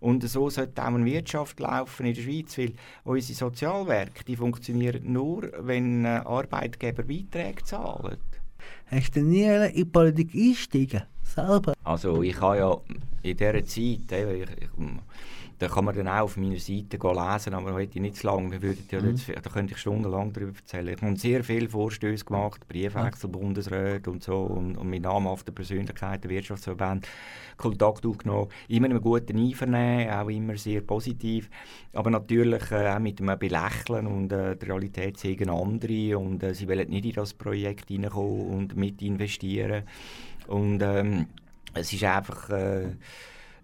Und 0.00 0.28
so 0.28 0.50
sollte 0.50 0.82
auch 0.82 0.88
eine 0.88 1.04
Wirtschaft 1.04 1.58
laufen 1.60 2.06
in 2.06 2.14
der 2.14 2.22
Schweiz, 2.22 2.56
weil 2.58 2.72
unsere 3.04 3.36
Sozialwerke, 3.36 4.24
die 4.24 4.36
funktionieren 4.36 5.12
nur, 5.12 5.50
wenn 5.58 6.04
Arbeitgeber 6.06 7.02
Beiträge 7.02 7.64
zahlen. 7.64 8.18
Hast 8.86 9.16
du 9.16 9.22
nie 9.22 9.44
in 9.44 9.74
die 9.74 9.84
Politik 9.84 10.34
einsteigen? 10.34 11.02
Selber? 11.22 11.74
Also 11.84 12.22
ich 12.22 12.40
habe 12.40 12.58
ja 12.58 12.76
in 13.22 13.36
dieser 13.36 13.64
Zeit, 13.64 13.76
ich, 13.76 14.12
ich, 14.12 14.68
da 15.62 15.68
kann 15.68 15.84
man 15.84 15.94
dann 15.94 16.08
auch 16.08 16.22
auf 16.22 16.36
meiner 16.36 16.58
Seite 16.58 16.96
lesen, 16.96 17.54
aber 17.54 17.72
heute 17.72 18.00
nicht 18.00 18.16
zu 18.16 18.26
lange. 18.26 18.50
Wir 18.50 18.62
würden 18.62 18.84
ja 18.90 19.00
mhm. 19.00 19.10
jetzt, 19.10 19.28
da 19.28 19.48
könnte 19.48 19.74
ich 19.74 19.78
stundenlang 19.78 20.32
darüber 20.32 20.56
erzählen. 20.56 20.88
Ich 20.88 21.00
habe 21.00 21.16
sehr 21.16 21.44
viele 21.44 21.68
Vorstöße 21.68 22.24
gemacht, 22.24 22.66
Briefwechsel, 22.66 23.30
ja. 23.30 23.38
Bundesräte 23.38 24.10
und 24.10 24.24
so 24.24 24.40
und, 24.40 24.76
und 24.76 24.88
mit 24.88 25.02
namhaften 25.02 25.54
Persönlichkeiten, 25.54 26.28
Wirtschaftsverbänden 26.28 27.08
Kontakt 27.56 28.04
aufgenommen. 28.04 28.48
Immer 28.66 28.86
einem 28.86 29.00
guten 29.00 29.38
Einvernehmen, 29.38 30.12
auch 30.12 30.28
immer 30.28 30.56
sehr 30.56 30.80
positiv. 30.80 31.48
Aber 31.92 32.10
natürlich 32.10 32.72
äh, 32.72 32.88
auch 32.88 32.98
mit 32.98 33.20
einem 33.20 33.38
Belächeln 33.38 34.08
und 34.08 34.32
äh, 34.32 34.56
die 34.56 34.66
Realität 34.66 35.16
sehen 35.16 35.48
andere 35.48 36.18
und 36.18 36.42
äh, 36.42 36.54
sie 36.54 36.66
wollen 36.66 36.90
nicht 36.90 37.04
in 37.04 37.12
das 37.12 37.34
Projekt 37.34 37.86
hineinkommen 37.86 38.48
und 38.48 38.76
mit 38.76 39.00
investieren. 39.00 39.84
Und 40.48 40.82
ähm, 40.82 41.26
es 41.72 41.92
ist 41.92 42.02
einfach... 42.02 42.50
Äh, 42.50 42.96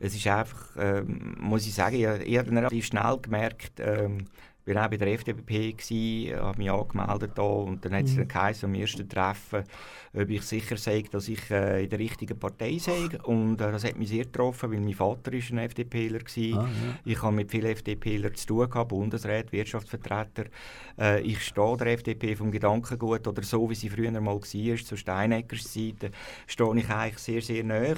es 0.00 0.14
ist 0.14 0.26
einfach, 0.26 0.68
ähm, 0.78 1.36
muss 1.40 1.66
ich 1.66 1.74
sagen, 1.74 1.96
ich, 1.96 2.28
ich 2.28 2.38
habe 2.38 2.50
relativ 2.50 2.86
schnell 2.86 3.18
gemerkt, 3.20 3.80
ähm, 3.80 4.26
ich 4.68 4.74
war 4.74 4.84
auch 4.84 4.90
bei 4.90 4.98
der 4.98 5.08
FDP, 5.14 6.36
habe 6.36 6.58
mich 6.58 6.70
angemeldet 6.70 7.30
da, 7.34 7.42
und 7.42 7.82
dann 7.84 7.94
hat 7.94 8.04
es 8.04 8.16
mhm. 8.16 8.28
dann 8.28 8.54
am 8.62 8.74
ersten 8.74 9.08
Treffen, 9.08 9.64
ob 10.12 10.28
ich 10.28 10.42
sicher 10.42 10.76
sei, 10.76 11.04
dass 11.10 11.28
ich 11.28 11.50
äh, 11.50 11.84
in 11.84 11.90
der 11.90 11.98
richtigen 11.98 12.38
Partei 12.38 12.76
sei. 12.78 13.08
Und 13.22 13.60
äh, 13.62 13.72
das 13.72 13.84
hat 13.84 13.96
mich 13.96 14.10
sehr 14.10 14.24
getroffen, 14.24 14.70
weil 14.70 14.80
mein 14.80 14.92
Vater 14.92 15.32
ist 15.32 15.50
ein 15.50 15.58
FDPler 15.58 16.20
war. 16.20 16.62
Ah, 16.62 16.68
ja. 16.68 16.98
Ich 17.04 17.22
habe 17.22 17.34
mit 17.34 17.50
vielen 17.50 17.70
FDPler 17.70 18.34
zu 18.34 18.46
tun 18.46 18.68
gehabt, 18.68 18.90
Bundesrat, 18.90 19.52
Wirtschaftsvertreter. 19.52 20.44
Äh, 20.98 21.22
ich 21.22 21.42
stehe 21.42 21.76
der 21.78 21.86
FDP 21.86 22.36
vom 22.36 22.50
Gedankengut, 22.50 23.26
oder 23.26 23.42
so 23.42 23.70
wie 23.70 23.74
sie 23.74 23.88
früher 23.88 24.10
mal 24.20 24.34
war, 24.34 24.42
zu 24.42 24.96
Steineckers 24.96 25.72
Seite, 25.72 26.10
stehe 26.46 26.78
ich 26.78 26.90
eigentlich 26.90 27.18
sehr, 27.18 27.40
sehr 27.40 27.64
nahe 27.64 27.96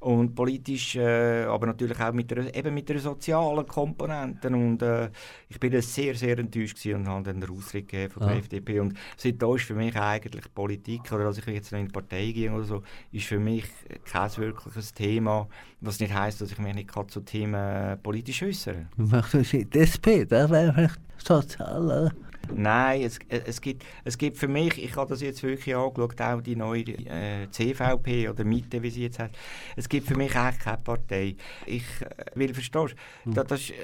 und 0.00 0.34
politisch, 0.34 0.96
äh, 0.96 1.44
aber 1.44 1.66
natürlich 1.66 2.00
auch 2.00 2.12
mit 2.12 2.30
der, 2.30 2.54
eben 2.54 2.72
mit 2.72 2.88
der 2.88 2.98
sozialen 2.98 3.66
Komponente. 3.66 4.48
Und 4.48 4.80
äh, 4.82 5.10
ich 5.48 5.60
bin 5.60 5.72
sehr, 5.82 6.14
sehr 6.14 6.38
enttäuscht 6.38 6.84
und 6.86 7.06
habe 7.06 7.22
dann 7.22 7.40
den 7.40 7.50
gegeben 7.72 8.10
von 8.10 8.22
der 8.22 8.36
ah. 8.36 8.38
FDP. 8.38 8.80
Und 8.80 8.94
seitdem 9.16 9.56
ist 9.56 9.64
für 9.64 9.74
mich 9.74 9.94
eigentlich 9.96 10.52
Politik, 10.54 11.12
oder 11.12 11.24
dass 11.24 11.38
ich 11.38 11.46
jetzt 11.46 11.70
noch 11.72 11.78
in 11.78 11.86
die 11.86 11.92
Partei 11.92 12.32
gehe 12.32 12.50
oder 12.50 12.64
so, 12.64 12.82
ist 13.12 13.26
für 13.26 13.38
mich 13.38 13.66
kein 14.04 14.34
wirkliches 14.38 14.94
Thema. 14.94 15.48
Was 15.82 16.00
nicht 16.00 16.14
heisst, 16.14 16.40
dass 16.40 16.50
ich 16.50 16.58
mich 16.58 16.74
nicht 16.74 16.90
zu 17.08 17.20
Themen 17.20 17.98
politisch 18.02 18.42
äußere. 18.42 18.86
Du 18.96 19.02
machst 19.04 19.34
die 19.34 19.68
SP, 19.76 20.24
das 20.24 20.50
wäre 20.50 20.72
vielleicht 20.72 21.00
sozial, 21.18 22.10
Nein, 22.54 23.02
es, 23.02 23.18
es, 23.28 23.60
gibt, 23.60 23.84
es 24.04 24.18
gibt 24.18 24.36
für 24.36 24.48
mich, 24.48 24.82
ich 24.82 24.96
habe 24.96 25.08
das 25.08 25.20
jetzt 25.20 25.42
wirklich 25.42 25.74
angeschaut, 25.74 26.20
auch 26.20 26.40
die 26.40 26.56
neue 26.56 26.82
äh, 26.82 27.50
CVP 27.50 28.28
oder 28.28 28.44
Mitte, 28.44 28.82
wie 28.82 28.90
sie 28.90 29.02
jetzt 29.02 29.18
heißt. 29.18 29.34
Es 29.76 29.88
gibt 29.88 30.06
für 30.06 30.16
mich 30.16 30.34
eigentlich 30.36 30.60
keine 30.60 30.78
Partei. 30.78 31.36
Ich 31.66 31.84
äh, 32.00 32.24
will, 32.34 32.52
verstehst 32.54 32.94
mhm. 33.24 33.34
das, 33.34 33.46
das 33.46 33.60
ist 33.60 33.70
äh, 33.70 33.74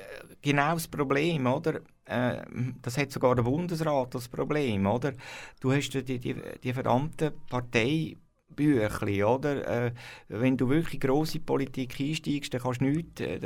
genau 0.43 0.75
das 0.75 0.89
Problem, 0.89 1.47
oder? 1.47 1.81
Äh, 2.05 2.43
das 2.83 2.99
hat 2.99 3.11
sogar 3.11 3.35
der 3.35 3.43
Bundesrat 3.43 4.15
das 4.15 4.29
Problem, 4.29 4.87
oder? 4.87 5.13
Du 5.61 5.73
hast 5.73 5.91
die, 5.91 6.19
die, 6.19 6.37
die 6.63 6.73
verdammte 6.73 7.33
Partei 7.49 8.17
Büchli, 8.57 9.23
oder? 9.23 9.87
Äh, 9.87 9.93
wenn 10.29 10.57
du 10.57 10.69
wirklich 10.69 11.01
grosse 11.01 11.39
Politik 11.39 11.95
einsteigst, 12.01 12.53
dann 12.55 12.63
kannst 12.63 12.81
du 12.81 12.87
nichts, 12.87 13.21
äh, 13.21 13.39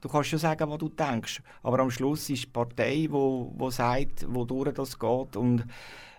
du 0.00 0.08
kannst 0.08 0.30
schon 0.30 0.38
sagen, 0.38 0.68
was 0.68 0.78
du 0.78 0.88
denkst, 0.88 1.42
aber 1.62 1.78
am 1.78 1.90
Schluss 1.90 2.28
ist 2.28 2.44
die 2.44 2.48
Partei, 2.48 3.06
wo, 3.08 3.52
wo 3.56 3.70
sagt, 3.70 4.26
wodurch 4.28 4.74
das 4.74 4.98
geht 4.98 5.36
und 5.36 5.64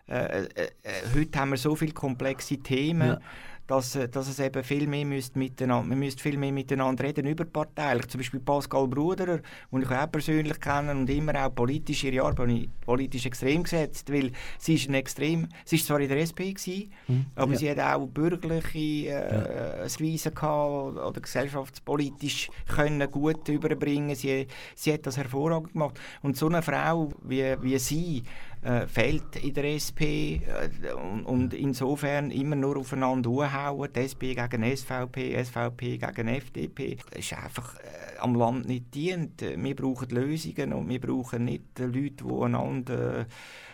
äh, 0.07 0.43
äh, 0.43 0.47
äh 0.55 0.69
heute 1.13 1.39
haben 1.39 1.51
wir 1.51 1.57
so 1.57 1.75
viele 1.75 1.91
komplexe 1.91 2.57
Themen. 2.57 3.09
Ja 3.09 3.19
dass, 3.67 3.95
äh, 3.95 4.07
dass 4.07 4.27
es 4.27 4.39
eben 4.39 4.63
viel 4.63 4.87
mehr 4.87 5.05
müsst 5.05 5.35
miteinander, 5.35 5.87
man 5.87 5.99
müsste 5.99 6.23
viel 6.23 6.37
mehr 6.37 6.51
miteinander 6.51 7.03
reden, 7.03 7.27
überparteilich. 7.27 8.07
Zum 8.07 8.19
Beispiel 8.19 8.39
Pascal 8.39 8.87
Bruderer, 8.87 9.39
den 9.71 9.81
ich 9.81 9.91
auch 9.91 10.11
persönlich 10.11 10.59
kenne 10.59 10.91
und 10.91 11.09
immer 11.09 11.45
auch 11.45 11.53
politisch 11.53 12.03
ihre 12.05 12.25
Arbeit 12.25 12.69
politisch 12.85 13.25
extrem 13.25 13.63
gesetzt, 13.63 14.11
weil 14.11 14.31
sie 14.57 14.75
ist 14.75 14.89
ein 14.89 14.93
extrem, 14.93 15.49
sie 15.65 15.75
ist 15.75 15.85
zwar 15.85 15.99
in 15.99 16.07
der 16.07 16.19
SP 16.23 16.55
gewesen, 16.55 16.91
mhm. 17.07 17.25
aber 17.35 17.51
ja. 17.53 17.57
sie 17.57 17.69
hat 17.71 17.79
auch 17.79 18.07
bürgerliche 18.07 18.77
äh, 18.77 19.09
ja. 19.09 19.83
Weisen 19.83 20.33
gehabt 20.33 20.97
oder 20.97 21.21
gesellschaftspolitisch 21.21 22.49
können 22.67 23.11
gut 23.11 23.47
überbringen. 23.49 24.15
Sie, 24.15 24.47
sie 24.75 24.93
hat 24.93 25.05
das 25.05 25.17
hervorragend 25.17 25.73
gemacht. 25.73 25.99
Und 26.21 26.37
so 26.37 26.47
eine 26.47 26.61
Frau 26.61 27.09
wie, 27.21 27.55
wie 27.61 27.77
sie, 27.79 28.23
äh, 28.61 28.87
fehlt 28.87 29.35
in 29.35 29.53
der 29.53 29.75
SP 29.77 30.41
äh, 30.41 30.93
und, 30.93 31.25
und, 31.25 31.53
insofern 31.53 32.31
immer 32.31 32.55
nur 32.55 32.77
aufeinander 32.77 33.53
hauen, 33.53 33.89
die 33.93 33.99
SP 34.01 34.33
gegen 34.33 34.63
SVP, 34.75 35.43
SVP 35.43 35.97
gegen 35.97 36.27
FDP. 36.27 36.97
Das 37.11 37.19
ist 37.19 37.33
einfach 37.33 37.75
äh, 37.75 38.19
am 38.19 38.35
Land 38.35 38.67
nicht 38.67 38.93
dient. 38.93 39.41
Wir 39.41 39.75
brauchen 39.75 40.09
Lösungen 40.09 40.73
und 40.73 40.89
wir 40.89 40.99
brauchen 40.99 41.45
nicht 41.45 41.79
Leute, 41.79 42.23
die 42.23 42.43
einander 42.43 43.25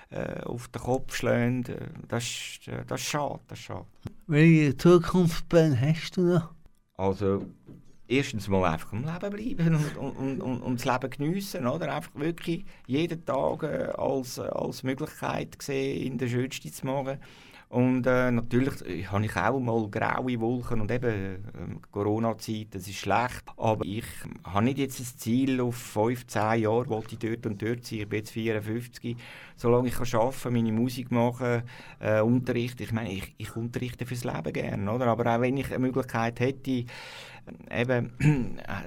äh, 0.09 0.41
auf 0.43 0.67
den 0.67 0.81
Kopf 0.81 1.15
schlagen. 1.15 1.63
Das, 2.07 2.23
ist, 2.23 2.67
äh, 2.67 2.83
das 2.85 3.01
ist 3.01 3.07
schade, 3.07 3.39
das 3.47 3.59
ist 3.59 3.65
schade. 3.65 3.85
Welche 4.27 4.77
Zukunftspläne 4.77 5.79
hast 5.79 6.17
du 6.17 6.21
noch? 6.21 6.53
Also 6.95 7.45
erstens 8.07 8.47
mal 8.47 8.65
einfach 8.65 8.93
am 8.93 9.03
Leben 9.03 9.55
bleiben 9.55 9.75
und, 9.75 10.17
und, 10.17 10.41
und, 10.41 10.61
und 10.61 10.79
das 10.79 10.85
Leben 10.85 11.09
geniessen, 11.09 11.67
oder? 11.67 11.93
Einfach 11.95 12.15
wirklich 12.15 12.65
jeden 12.87 13.25
Tag 13.25 13.63
äh, 13.63 13.91
als, 13.97 14.39
als 14.39 14.83
Möglichkeit 14.83 15.55
sehen, 15.61 16.13
in 16.13 16.17
der 16.17 16.27
Schönste 16.27 16.71
zu 16.71 16.85
machen. 16.85 17.19
Und 17.73 18.05
äh, 18.05 18.29
natürlich 18.29 18.85
äh, 18.85 19.03
habe 19.05 19.25
ich 19.25 19.35
auch 19.35 19.59
mal 19.59 19.89
graue 19.89 20.39
Wolken 20.39 20.79
und 20.79 20.91
eben 20.91 21.09
äh, 21.09 21.37
Corona-Zeit, 21.91 22.67
das 22.69 22.87
ist 22.87 22.97
schlecht. 22.97 23.43
Aber 23.57 23.83
ich 23.83 24.05
habe 24.43 24.65
nicht 24.65 24.77
jetzt 24.77 24.99
ein 24.99 25.05
Ziel 25.17 25.59
auf 25.59 25.75
15 25.75 26.61
Jahre, 26.61 26.87
wo 26.87 27.03
ich 27.09 27.17
dort 27.17 27.47
und 27.47 27.59
dort 27.59 27.83
sein. 27.83 28.01
Ich 28.01 28.09
bin 28.09 28.19
jetzt 28.19 28.29
54. 28.29 29.17
Solange 29.55 29.87
ich 29.87 29.95
kann 29.95 30.19
arbeiten 30.21 30.53
meine 30.53 30.71
Musik 30.71 31.09
machen, 31.09 31.63
äh, 31.99 32.21
Unterricht, 32.21 32.79
ich 32.79 32.91
meine, 32.91 33.11
ich, 33.11 33.33
ich 33.39 33.55
unterrichte 33.55 34.05
fürs 34.05 34.23
Leben 34.23 34.53
gerne, 34.53 34.91
oder? 34.91 35.07
Aber 35.07 35.35
auch 35.35 35.41
wenn 35.41 35.57
ich 35.57 35.71
eine 35.71 35.79
Möglichkeit 35.79 36.39
hätte, 36.41 36.85
eben 37.71 38.11
äh, 38.19 38.77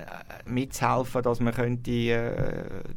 mitzuhelfen, 0.50 1.22
dass 1.22 1.40
man 1.40 1.54
äh, 1.54 1.76
die 1.76 2.12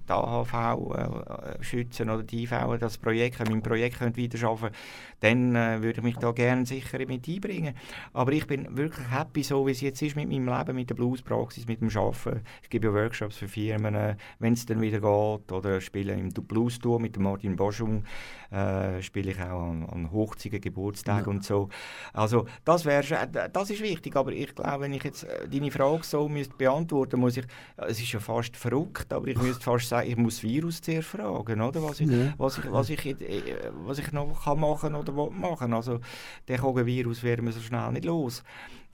AHV 0.07 0.53
äh, 0.53 1.63
schützen 1.63 2.09
oder 2.09 2.23
die 2.23 2.43
IV 2.43 2.77
das 2.79 2.97
Projekt, 2.97 3.39
mein 3.49 3.61
Projekt 3.61 3.99
könnte 3.99 4.21
weiterarbeiten 4.21 4.75
dann 5.19 5.55
äh, 5.55 5.81
würde 5.81 5.99
ich 5.99 6.03
mich 6.03 6.17
da 6.17 6.31
gerne 6.31 6.65
sicher 6.65 6.99
mit 6.99 7.27
einbringen. 7.27 7.75
Aber 8.13 8.31
ich 8.31 8.47
bin 8.47 8.77
wirklich 8.77 9.09
happy, 9.11 9.43
so 9.43 9.65
wie 9.67 9.71
es 9.71 9.81
jetzt 9.81 10.01
ist 10.01 10.15
mit 10.15 10.29
meinem 10.29 10.47
Leben, 10.47 10.75
mit 10.75 10.89
der 10.89 10.95
Bluespraxis, 10.95 11.67
mit 11.67 11.81
dem 11.81 11.89
Arbeiten. 11.89 12.41
Ich 12.63 12.69
gebe 12.69 12.87
ja 12.87 12.93
Workshops 12.93 13.37
für 13.37 13.47
Firmen, 13.47 13.95
äh, 13.95 14.15
wenn 14.39 14.53
es 14.53 14.65
dann 14.65 14.81
wieder 14.81 14.99
geht, 14.99 15.51
oder 15.51 15.81
spiele 15.81 16.13
im 16.13 16.29
Blues 16.29 16.79
Tour 16.79 16.99
mit 16.99 17.17
Martin 17.19 17.55
Boschung, 17.55 18.03
äh, 18.51 19.01
spiele 19.01 19.31
ich 19.31 19.41
auch 19.41 19.69
an, 19.69 19.85
an 19.89 20.11
Hochzeiten, 20.11 20.61
Geburtstagen 20.61 21.25
ja. 21.25 21.31
und 21.31 21.43
so. 21.43 21.69
Also 22.13 22.45
das 22.65 22.85
wäre, 22.85 23.27
das 23.51 23.69
ist 23.69 23.81
wichtig, 23.81 24.15
aber 24.15 24.31
ich 24.31 24.55
glaube, 24.55 24.81
wenn 24.81 24.93
ich 24.93 25.03
jetzt 25.03 25.27
deine 25.51 25.71
Frage 25.71 26.03
so 26.03 26.27
müsste 26.27 26.55
beantworten 26.55 27.19
muss 27.19 27.37
ich, 27.37 27.45
es 27.77 27.99
ist 27.99 28.11
ja 28.11 28.19
fast 28.19 28.55
verrückt, 28.55 29.11
aber 29.13 29.27
ich 29.27 29.37
müsste 29.37 29.63
fast 29.63 29.89
sagen, 29.89 30.09
ich 30.09 30.17
muss 30.17 30.35
das 30.35 30.43
Virus 30.43 30.81
zuerst 30.81 31.09
fragen, 31.09 31.61
oder? 31.61 31.83
Was 31.83 31.99
ich, 31.99 32.09
Ja. 32.09 32.33
was 32.37 32.57
ich, 32.57 32.71
was 32.71 32.89
ich, 32.89 33.05
äh, 33.05 33.71
was 33.85 33.99
ich 33.99 34.11
noch 34.11 34.43
kann 34.43 34.59
machen 34.59 34.95
oder 35.17 35.31
machen. 35.31 35.73
Also, 35.73 35.99
den 36.47 36.57
Coronavirus 36.57 37.23
werden 37.23 37.45
wir 37.45 37.51
so 37.51 37.61
schnell 37.61 37.91
nicht 37.91 38.05
los. 38.05 38.43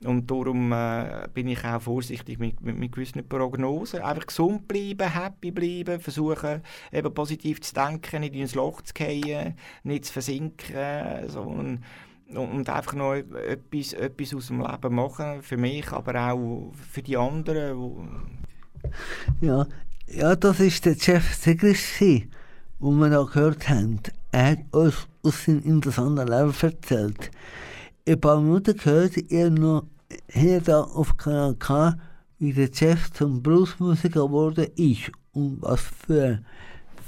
Und 0.04 0.30
darum 0.30 0.72
äh, 0.72 1.26
bin 1.32 1.48
ich 1.48 1.64
auch 1.64 1.80
vorsichtig 1.80 2.38
mit, 2.38 2.60
mit, 2.60 2.76
mit 2.76 2.92
gewissen 2.92 3.26
Prognosen. 3.26 4.00
Einfach 4.00 4.26
gesund 4.26 4.68
bleiben, 4.68 5.12
happy 5.12 5.50
bleiben, 5.50 6.00
versuchen 6.00 6.62
eben 6.92 7.14
positiv 7.14 7.62
zu 7.62 7.72
denken, 7.72 8.20
nicht 8.20 8.34
ins 8.34 8.54
Loch 8.54 8.82
zu 8.82 8.92
fallen, 8.94 9.54
nicht 9.84 10.04
zu 10.04 10.12
versinken, 10.12 11.28
sondern 11.28 11.82
und, 12.34 12.68
einfach 12.68 12.94
noch 12.94 13.14
etwas, 13.14 13.92
etwas 13.92 14.34
aus 14.34 14.48
dem 14.48 14.60
Leben 14.60 14.94
machen, 14.94 15.42
für 15.42 15.56
mich, 15.56 15.92
aber 15.92 16.32
auch 16.32 16.72
für 16.90 17.02
die 17.02 17.16
anderen. 17.16 18.40
Ja, 19.40 19.66
ja 20.06 20.36
das 20.36 20.60
ist 20.60 20.84
der 20.84 20.96
Jeff 20.96 21.34
Segrist, 21.34 22.00
den 22.00 22.28
wir 22.80 23.10
da 23.10 23.22
gehört 23.22 23.68
haben. 23.68 24.00
Er 24.36 24.50
hat 24.50 24.58
uns 24.72 25.08
aus 25.22 25.46
seinem 25.46 25.62
interessanten 25.62 26.28
Leben 26.28 26.52
erzählt. 26.60 27.30
Ein 28.06 28.20
paar 28.20 28.38
Minuten 28.38 28.76
gehört 28.76 29.16
ihr 29.16 29.48
noch 29.48 29.86
hier 30.28 30.60
da 30.60 30.82
auf 30.82 31.16
Kanal 31.16 31.54
K, 31.54 31.96
wie 32.38 32.52
der 32.52 32.68
Jeff 32.70 33.10
zum 33.14 33.42
Bluesmusiker 33.42 34.26
geworden 34.26 34.66
ist 34.76 35.10
und 35.32 35.62
was 35.62 35.80
für, 35.80 36.42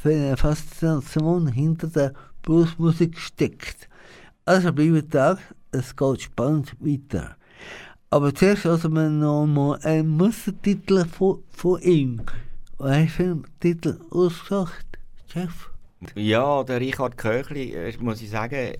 für 0.01 0.09
eine 0.09 0.39
Faszination 0.39 1.49
hinter 1.49 1.89
der 1.89 2.15
Bluesmusik 2.41 3.19
steckt. 3.19 3.91
Also 4.47 4.73
bleibt 4.73 5.15
da, 5.15 5.37
es 5.71 5.95
geht 5.95 6.23
spannend 6.23 6.77
weiter. 6.81 7.37
Aber 8.09 8.35
zuerst 8.35 8.65
wir 8.65 9.11
noch 9.11 9.45
mal 9.45 9.79
einen 9.83 10.17
Mustertitel 10.17 11.05
von, 11.05 11.43
von 11.51 11.79
ihm. 11.83 12.23
Einen 12.79 13.45
Titel 13.61 14.01
ausgesucht, 14.09 14.87
Chef? 15.27 15.69
Ja, 16.15 16.63
der 16.63 16.81
Richard 16.81 17.17
Köchli, 17.17 17.73
äh, 17.75 17.95
muss 17.99 18.23
ich 18.23 18.31
sagen, 18.31 18.73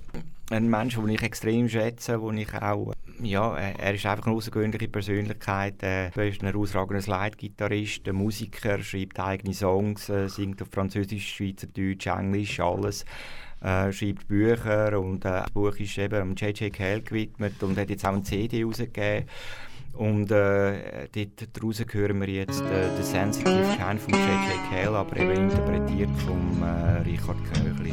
ein 0.51 0.71
Mensch, 0.71 0.95
den 0.95 1.09
ich 1.09 1.23
extrem 1.23 1.69
schätze, 1.69 2.21
wo 2.21 2.31
ich 2.31 2.55
auch, 2.55 2.93
ja, 3.21 3.57
er 3.57 3.95
ist 3.95 4.07
einfach 4.07 4.27
eine 4.27 4.37
außergewöhnliche 4.37 4.89
Persönlichkeit. 4.89 5.83
äh, 5.83 6.07
Er 6.09 6.29
ist 6.29 6.43
ein 6.43 6.47
herausragender 6.47 7.03
Slide-Gitarrist, 7.03 8.09
ein 8.09 8.15
Musiker, 8.15 8.83
schreibt 8.83 9.21
eigene 9.21 9.53
Songs, 9.53 10.09
äh, 10.09 10.29
singt 10.29 10.63
auf 10.63 10.69
Französisch, 10.71 11.35
Schweizerdeutsch, 11.35 12.07
Englisch, 12.07 12.61
alles. 12.61 13.05
Äh, 13.61 13.93
schreibt 13.93 14.29
Bücher 14.29 14.99
und 15.01 15.25
äh, 15.25 15.31
das 15.43 15.51
Buch 15.51 15.75
ist 15.77 15.99
eben 15.99 16.37
J.J. 16.37 16.73
Cale 16.73 17.03
gewidmet 17.03 17.61
und 17.63 17.77
hat 17.77 17.91
jetzt 17.91 18.07
auch 18.07 18.13
eine 18.13 18.23
CD 18.23 18.63
rausgegeben. 18.63 19.29
Und 19.99 20.31
äh, 20.31 21.09
dort 21.13 21.57
daraus 21.57 21.85
hören 21.91 22.21
wir 22.21 22.29
jetzt 22.29 22.63
äh, 22.63 22.97
«The 22.97 23.03
Sensitive 23.03 23.77
Kind» 23.77 24.01
von 24.01 24.15
J.J. 24.15 24.71
Cale, 24.71 24.97
aber 24.97 25.17
eben 25.17 25.33
interpretiert 25.33 26.11
von 26.25 26.63
äh, 26.63 27.01
Richard 27.03 27.37
Köchli. 27.53 27.93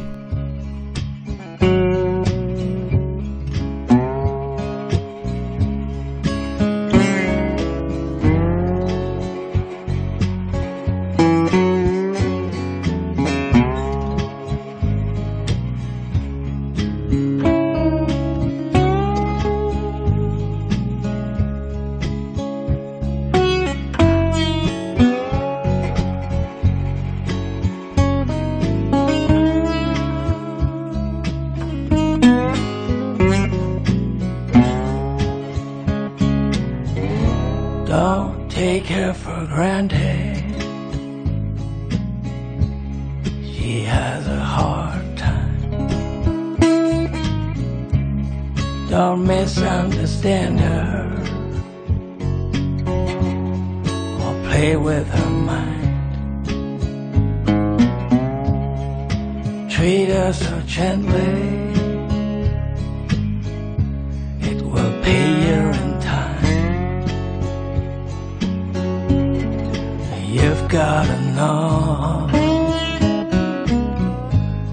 Gotta 70.75 71.17
know 71.37 72.27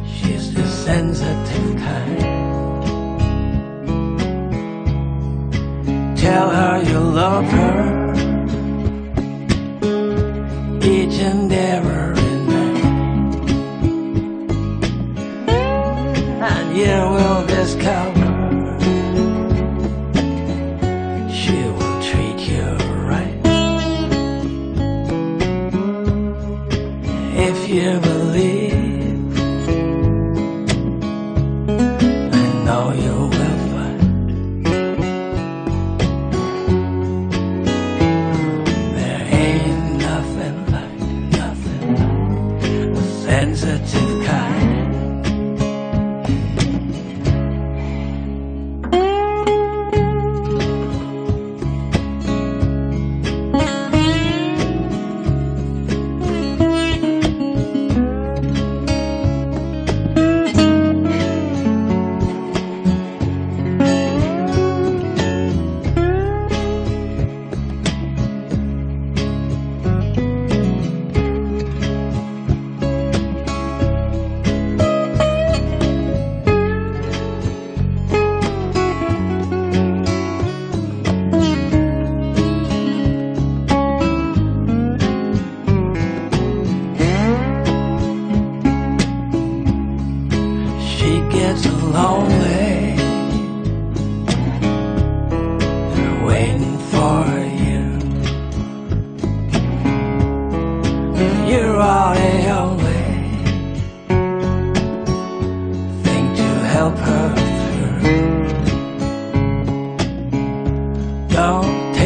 she's 0.05 0.53
the 0.53 0.67
sensitive 0.67 1.77
kind. 1.77 2.21
Tell 6.17 6.51
her 6.51 6.83
you 6.91 6.99
love 6.99 7.45
her 7.45 7.92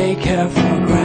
Take 0.07 0.21
care 0.21 0.96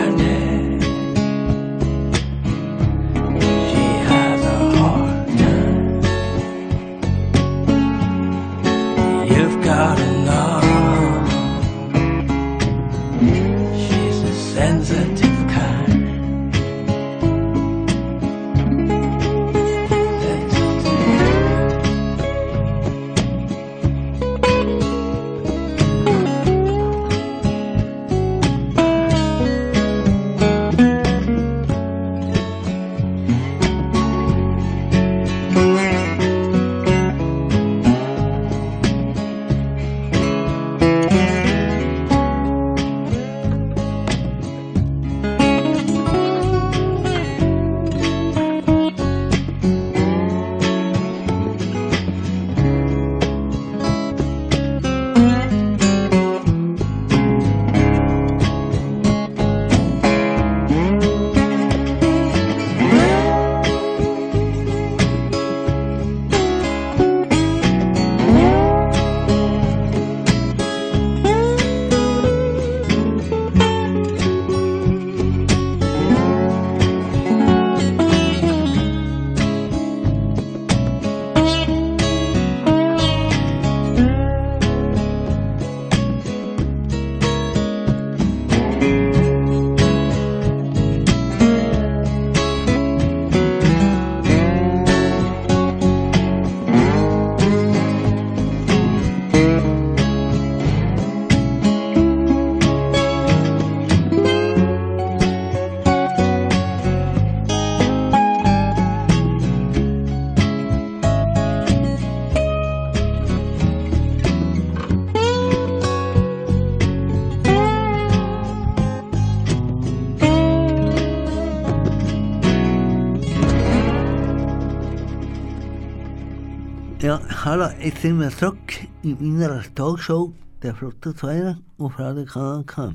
Ja, 127.01 127.19
hallo, 127.45 127.67
jetzt 127.81 128.03
sind 128.03 128.19
wir 128.19 128.29
zurück 128.29 128.87
in 129.01 129.17
meiner 129.35 129.63
Talkshow 129.73 130.35
der 130.61 130.75
2 130.75 131.57
auf 131.79 131.97
Radio 131.97 132.25
Kanal 132.25 132.63
K. 132.63 132.93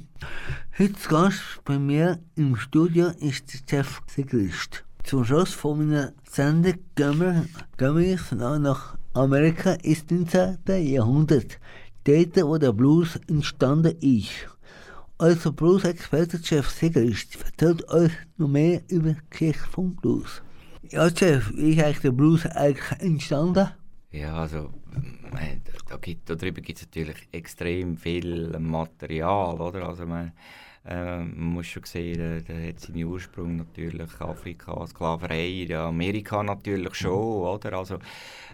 Heute 0.78 1.08
Gast 1.08 1.42
bei 1.64 1.76
mir 1.76 2.20
im 2.36 2.54
Studio 2.54 3.08
ist 3.18 3.52
der 3.52 3.82
Chef 3.82 4.00
Sigrist. 4.06 4.84
Zum 5.02 5.24
Schluss 5.24 5.52
von 5.54 5.78
meiner 5.78 6.12
Sendung 6.30 6.74
gehen 6.94 7.18
wir, 7.18 7.46
gehen 7.78 7.96
wir 7.96 8.58
nach 8.60 8.96
Amerika 9.12 9.72
ins 9.82 10.04
19. 10.08 10.58
Jahrhundert, 10.86 11.58
dort 12.04 12.36
wo 12.36 12.58
der 12.58 12.72
Blues 12.72 13.18
entstanden 13.26 13.96
ist. 14.00 14.30
Also 15.18 15.50
Blues-Experte 15.50 16.38
Chef 16.40 16.70
Sigrist 16.70 17.38
erzählt 17.44 17.88
euch 17.88 18.12
noch 18.36 18.46
mehr 18.46 18.82
über 18.88 19.14
die 19.14 19.30
Geschichte 19.30 19.68
vom 19.68 19.96
Blues. 19.96 20.42
Ja, 20.90 21.10
Chef, 21.10 21.50
wie 21.56 21.72
ist 21.72 21.82
eigentlich 21.82 21.98
der 22.02 22.12
Blues 22.12 22.46
eigentlich 22.46 23.00
entstanden? 23.00 23.68
Ja, 24.10 24.36
also 24.36 24.72
man, 25.32 25.62
da 25.88 25.96
gibt, 25.98 26.30
darüber 26.30 26.60
gibt 26.60 26.78
es 26.78 26.86
natürlich 26.86 27.28
extrem 27.32 27.96
viel 27.96 28.58
Material, 28.58 29.60
oder? 29.60 29.88
Also 29.88 30.06
man, 30.06 30.32
äh, 30.88 31.18
man 31.18 31.54
muss 31.54 31.66
schon 31.66 31.82
sehen, 31.84 32.44
da 32.46 32.54
hat 32.54 32.80
seinen 32.80 33.04
Ursprung 33.04 33.56
natürlich 33.56 34.20
Afrika, 34.20 34.86
Sklaverei, 34.86 35.66
ja, 35.68 35.88
Amerika 35.88 36.42
natürlich 36.42 36.94
schon, 36.94 37.12
oder? 37.42 37.72
Also 37.72 37.98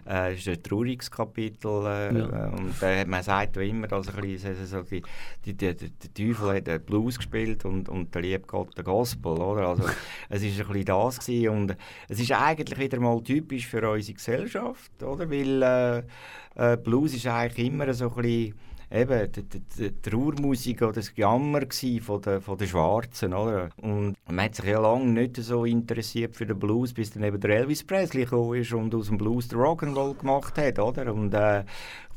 äh, 0.09 0.35
ist 0.35 0.49
ein 0.49 0.63
trauriges 0.63 1.11
Kapitel 1.11 1.85
äh, 1.87 2.19
Ja. 2.19 2.47
und 2.49 2.75
äh, 2.83 3.05
man 3.05 3.23
sagt 3.23 3.57
ja 3.57 3.63
immer, 3.63 3.87
dass 3.87 4.09
ein 4.09 4.21
bisschen, 4.21 4.55
so 4.67 4.83
die, 4.83 5.03
die, 5.45 5.55
die, 5.55 5.75
die, 5.75 5.91
der 5.91 6.15
Teufel 6.15 6.57
hat 6.57 6.67
den 6.67 6.81
Blues 6.83 7.17
gespielt 7.19 7.65
und, 7.65 7.89
und 7.89 8.15
der 8.15 8.23
liebe 8.23 8.47
Gott 8.47 8.77
den 8.77 8.85
Gospel, 8.85 9.33
oder? 9.33 9.69
Also 9.69 9.85
es 10.29 10.43
ist 10.43 10.59
ein 10.61 10.67
bisschen 10.69 10.85
das 10.87 11.21
gewesen 11.21 11.49
und 11.51 11.77
es 12.09 12.19
ist 12.19 12.33
eigentlich 12.33 12.79
wieder 12.79 12.99
mal 12.99 13.23
typisch 13.23 13.67
für 13.67 13.89
unsere 13.91 14.15
Gesellschaft, 14.15 15.03
oder? 15.03 15.31
Weil 15.31 15.63
äh, 15.63 16.73
äh, 16.73 16.77
Blues 16.77 17.15
ist 17.15 17.27
eigentlich 17.27 17.67
immer 17.67 17.93
so 17.93 18.09
ein 18.09 18.23
bisschen 18.23 18.55
eben 18.93 19.33
die, 19.33 19.61
die, 19.61 20.03
Trauermusik 20.03 20.83
oder 20.83 20.93
das 20.93 21.13
Jammer 21.17 21.63
von 22.03 22.21
den, 22.21 22.41
von 22.41 22.59
den 22.59 22.69
Schwarzen, 22.69 23.33
oder? 23.33 23.71
Und 23.81 24.17
man 24.29 24.45
hat 24.45 24.57
sich 24.57 24.67
ja 24.67 24.81
lange 24.81 25.07
nicht 25.07 25.37
so 25.37 25.65
interessiert 25.65 26.37
für 26.37 26.47
den 26.47 26.59
Blues, 26.59 26.93
bis 26.93 27.11
dann 27.11 27.25
eben 27.25 27.41
der 27.41 27.59
Elvis 27.59 27.85
Presley 27.85 28.25
gekommen 28.25 28.61
ist 28.61 28.73
und 28.73 28.95
aus 28.95 29.09
dem 29.09 29.19
Blues 29.19 29.49
den 29.49 29.59
Rock'n'Roll 29.59 30.19
gemacht 30.19 30.59
hat, 30.59 30.79
oder? 30.79 31.13
Und 31.13 31.33
äh, 31.33 31.65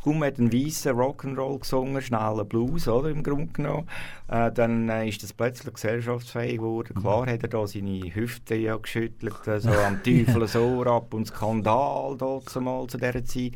kaum 0.03 0.23
hat 0.23 0.38
ein 0.38 0.51
weißer 0.51 0.91
Rock'n'Roll 0.91 1.59
gesungen, 1.59 2.01
schneller 2.01 2.43
Blues, 2.45 2.88
oder, 2.88 3.09
im 3.09 3.23
Grunde 3.23 3.53
genommen, 3.53 3.88
äh, 4.28 4.51
dann 4.51 4.89
äh, 4.89 5.07
ist 5.07 5.23
das 5.23 5.34
plötzlich 5.34 5.73
gesellschaftsfähig 5.73 6.57
geworden. 6.57 6.93
Klar 6.99 7.26
hat 7.28 7.43
er 7.43 7.49
da 7.49 7.65
seine 7.65 8.13
Hüfte 8.13 8.55
ja 8.55 8.76
geschüttelt, 8.76 9.47
äh, 9.47 9.59
so 9.59 9.69
am 9.69 10.03
Teufel 10.03 10.47
so 10.47 10.84
ab 10.84 11.13
und 11.13 11.28
Skandal 11.28 12.17
dort 12.17 12.49
zumal 12.49 12.88
zu 12.88 12.97
dieser 12.97 13.23
Zeit 13.23 13.53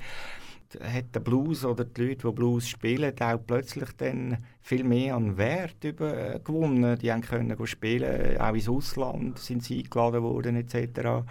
hat 0.82 1.16
der 1.16 1.20
Blues 1.20 1.66
oder 1.66 1.86
die 1.86 2.02
Leute, 2.02 2.28
die 2.28 2.34
Blues 2.34 2.68
spielen, 2.68 3.14
auch 3.20 3.40
plötzlich 3.46 3.90
dann 3.98 4.38
viel 4.62 4.84
mehr 4.84 5.16
an 5.16 5.38
Wert 5.38 5.84
über, 5.84 6.36
äh, 6.36 6.40
gewonnen. 6.40 6.98
Die 7.00 7.12
haben 7.12 7.22
können 7.22 7.56
spielen, 7.66 8.38
auch 8.40 8.54
ins 8.54 8.70
Ausland 8.70 9.40
sind 9.40 9.64
sie 9.64 9.80
eingeladen 9.80 10.24
worden 10.24 10.56
etc. 10.56 11.26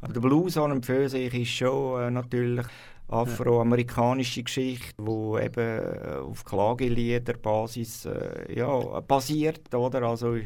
Aber 0.00 0.12
der 0.12 0.20
Blues 0.20 0.56
an 0.56 0.72
und 0.72 0.86
für 0.86 1.08
sich 1.08 1.32
ist 1.32 1.50
schon 1.50 2.02
äh, 2.02 2.10
natürlich 2.10 2.66
afroamerikanische 3.08 4.42
Geschichte, 4.42 4.94
wo 4.98 5.38
eben 5.38 5.60
äh, 5.60 6.16
auf 6.16 6.44
Klageliederbasis 6.44 8.06
äh, 8.06 8.52
ja, 8.52 9.00
basiert, 9.00 9.72
oder? 9.74 10.02
Also 10.02 10.36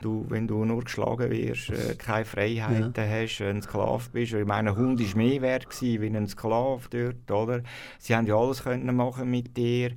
du, 0.00 0.26
wenn 0.28 0.48
du 0.48 0.64
nur 0.64 0.82
geschlagen 0.82 1.30
wirst, 1.30 1.70
äh, 1.70 1.94
keine 1.96 2.24
Freiheiten 2.24 2.94
hast, 2.96 3.40
ein 3.42 3.62
Sklave 3.62 4.10
bist, 4.12 4.32
ich 4.32 4.44
meine, 4.44 4.70
ein 4.70 4.76
Hund 4.76 5.00
ist 5.00 5.14
mehr 5.14 5.40
wert 5.40 5.70
gewesen, 5.70 6.02
wie 6.02 6.16
ein 6.16 6.26
Sklave 6.26 6.82
dort, 6.90 7.30
oder? 7.30 7.62
Sie 7.98 8.14
haben 8.14 8.26
ja 8.26 8.36
alles 8.36 8.64
können 8.64 8.96
machen 8.96 9.30
mit 9.30 9.56
dir 9.56 9.92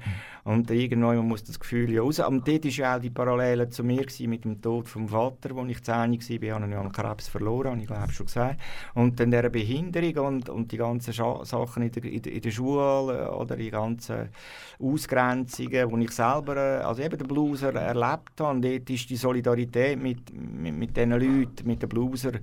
und 0.45 0.69
irgendwann 0.69 1.25
muss 1.25 1.43
das 1.43 1.59
Gefühl 1.59 1.91
ja 1.91 2.01
raus. 2.01 2.19
Und 2.19 2.45
dort 2.47 2.65
war 2.65 2.71
ja 2.71 2.97
auch 2.97 2.99
die 2.99 3.09
Parallele 3.09 3.69
zu 3.69 3.83
mir 3.83 4.05
mit 4.27 4.43
dem 4.43 4.61
Tod 4.61 4.89
vom 4.89 5.07
Vater, 5.07 5.55
als 5.55 5.69
ich 5.69 5.83
10 5.83 5.93
war, 5.95 6.13
ich 6.13 6.51
habe 6.51 6.69
ja 6.69 6.81
an 6.81 6.91
Krebs 6.91 7.29
verloren, 7.29 7.71
habe 7.71 7.81
ich 7.81 7.87
glaube 7.87 8.11
schon 8.11 8.25
gesagt. 8.25 8.59
Und 8.93 9.19
dann 9.19 9.31
dieser 9.31 9.49
Behinderung 9.49 10.25
und, 10.25 10.49
und 10.49 10.71
die 10.71 10.77
ganzen 10.77 11.13
Scha 11.13 11.45
Sachen 11.45 11.83
in 11.83 11.91
der, 11.91 12.03
in, 12.03 12.21
der, 12.21 12.33
in 12.33 12.41
der 12.41 12.51
Schule 12.51 12.81
äh, 12.81 13.27
oder 13.29 13.55
die 13.55 13.71
ganzen 13.71 14.29
Ausgrenzungen, 14.79 15.99
die 15.99 16.05
ich 16.05 16.11
selber, 16.11 16.57
äh, 16.57 16.83
also 16.83 17.01
eben 17.01 17.17
den 17.17 17.27
Blueser 17.27 17.73
erlebt 17.73 18.39
habe. 18.39 18.51
Und 18.51 18.65
dort 18.65 18.89
ist 18.89 19.09
die 19.09 19.15
Solidarität 19.15 19.97
mit, 20.01 20.33
mit, 20.33 20.75
mit 20.75 20.97
diesen 20.97 21.11
Leuten, 21.11 21.65
mit 21.65 21.81
den 21.81 21.87
Blueser, 21.87 22.33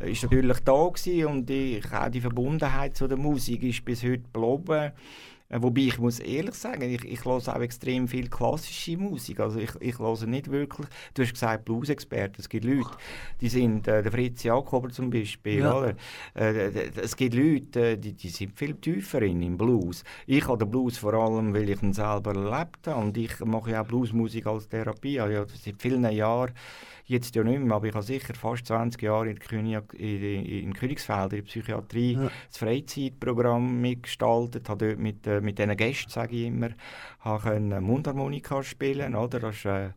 äh, 0.00 0.12
ist 0.12 0.22
natürlich 0.22 0.58
da 0.60 0.86
gewesen 0.86 1.26
und 1.26 1.48
ich, 1.48 1.92
auch 1.92 2.10
die 2.10 2.20
Verbundenheit 2.20 2.94
zu 2.94 3.08
der 3.08 3.16
Musik 3.16 3.62
ist 3.62 3.84
bis 3.86 4.02
heute 4.02 4.22
geblieben. 4.32 4.92
Äh, 5.48 5.62
Wobei 5.62 5.82
ich 5.82 5.98
muss 5.98 6.20
ehrlich 6.20 6.54
sagen, 6.54 6.82
ich, 6.82 7.04
ich 7.04 7.24
höre 7.24 7.36
auch 7.36 7.60
extrem 7.60 8.08
viel 8.08 8.28
klassische 8.28 8.96
Musik. 8.96 9.40
Also 9.40 9.58
ich, 9.58 9.70
ich 9.80 9.98
höre 9.98 10.26
nicht 10.26 10.50
wirklich, 10.50 10.86
du 11.14 11.22
hast 11.22 11.32
gesagt 11.32 11.64
Blues-Experten, 11.64 12.36
es 12.38 12.48
gibt 12.48 12.64
Leute, 12.64 12.90
die 13.40 13.48
sind, 13.48 13.88
äh, 13.88 14.02
der 14.02 14.12
Fritz 14.12 14.42
Jakober 14.42 14.90
zum 14.90 15.10
Beispiel, 15.10 15.60
Ja. 15.60 15.76
oder? 15.78 15.94
Äh, 16.34 16.90
es 17.00 17.16
gibt 17.16 17.34
Leute, 17.34 17.90
äh, 17.92 17.96
die, 17.98 18.12
die 18.12 18.28
sind 18.28 18.56
viel 18.58 18.74
tiefer 18.74 19.22
in, 19.22 19.42
im 19.42 19.56
Blues. 19.56 20.04
Ich 20.26 20.46
habe 20.46 20.58
den 20.58 20.70
Blues 20.70 20.98
vor 20.98 21.14
allem, 21.14 21.54
weil 21.54 21.68
ich 21.68 21.82
ihn 21.82 21.92
selber 21.92 22.34
erlebt 22.34 22.86
habe 22.86 23.00
und 23.00 23.16
ich 23.16 23.38
mache 23.40 23.70
ja 23.70 23.82
auch 23.82 23.86
Bluesmusik 23.86 24.46
als 24.46 24.68
Therapie. 24.68 25.14
Ich 25.14 25.20
habe 25.20 25.32
ja 25.32 25.46
seit 25.46 25.80
vielen 25.80 26.10
Jahren 26.12 26.52
jetzt 27.08 27.34
ja 27.34 27.42
nicht 27.42 27.60
mehr, 27.60 27.74
aber 27.74 27.86
ich 27.86 27.94
habe 27.94 28.04
sicher 28.04 28.34
fast 28.34 28.66
20 28.66 29.02
Jahre 29.02 29.30
in, 29.30 29.38
König, 29.38 29.94
in, 29.94 30.44
in, 30.44 30.72
Königsfeld, 30.74 31.32
in 31.32 31.38
der 31.38 31.42
Psychiatrie, 31.42 32.12
Ja. 32.12 32.30
das 32.48 32.58
Freizeitprogramm 32.58 33.80
mitgestaltet, 33.80 34.68
habe 34.68 34.88
dort 34.88 34.98
mit, 34.98 35.26
äh, 35.26 35.40
mit 35.40 35.58
diesen 35.58 35.76
Gästen, 35.76 36.10
sage 36.10 36.36
ich 36.36 36.46
immer, 36.46 36.70
habe 37.20 37.42
können 37.42 37.82
Mundharmonika 37.82 38.62
spielen, 38.62 39.14
oder? 39.14 39.40
Das 39.40 39.64
war 39.64 39.86
äh, 39.86 39.90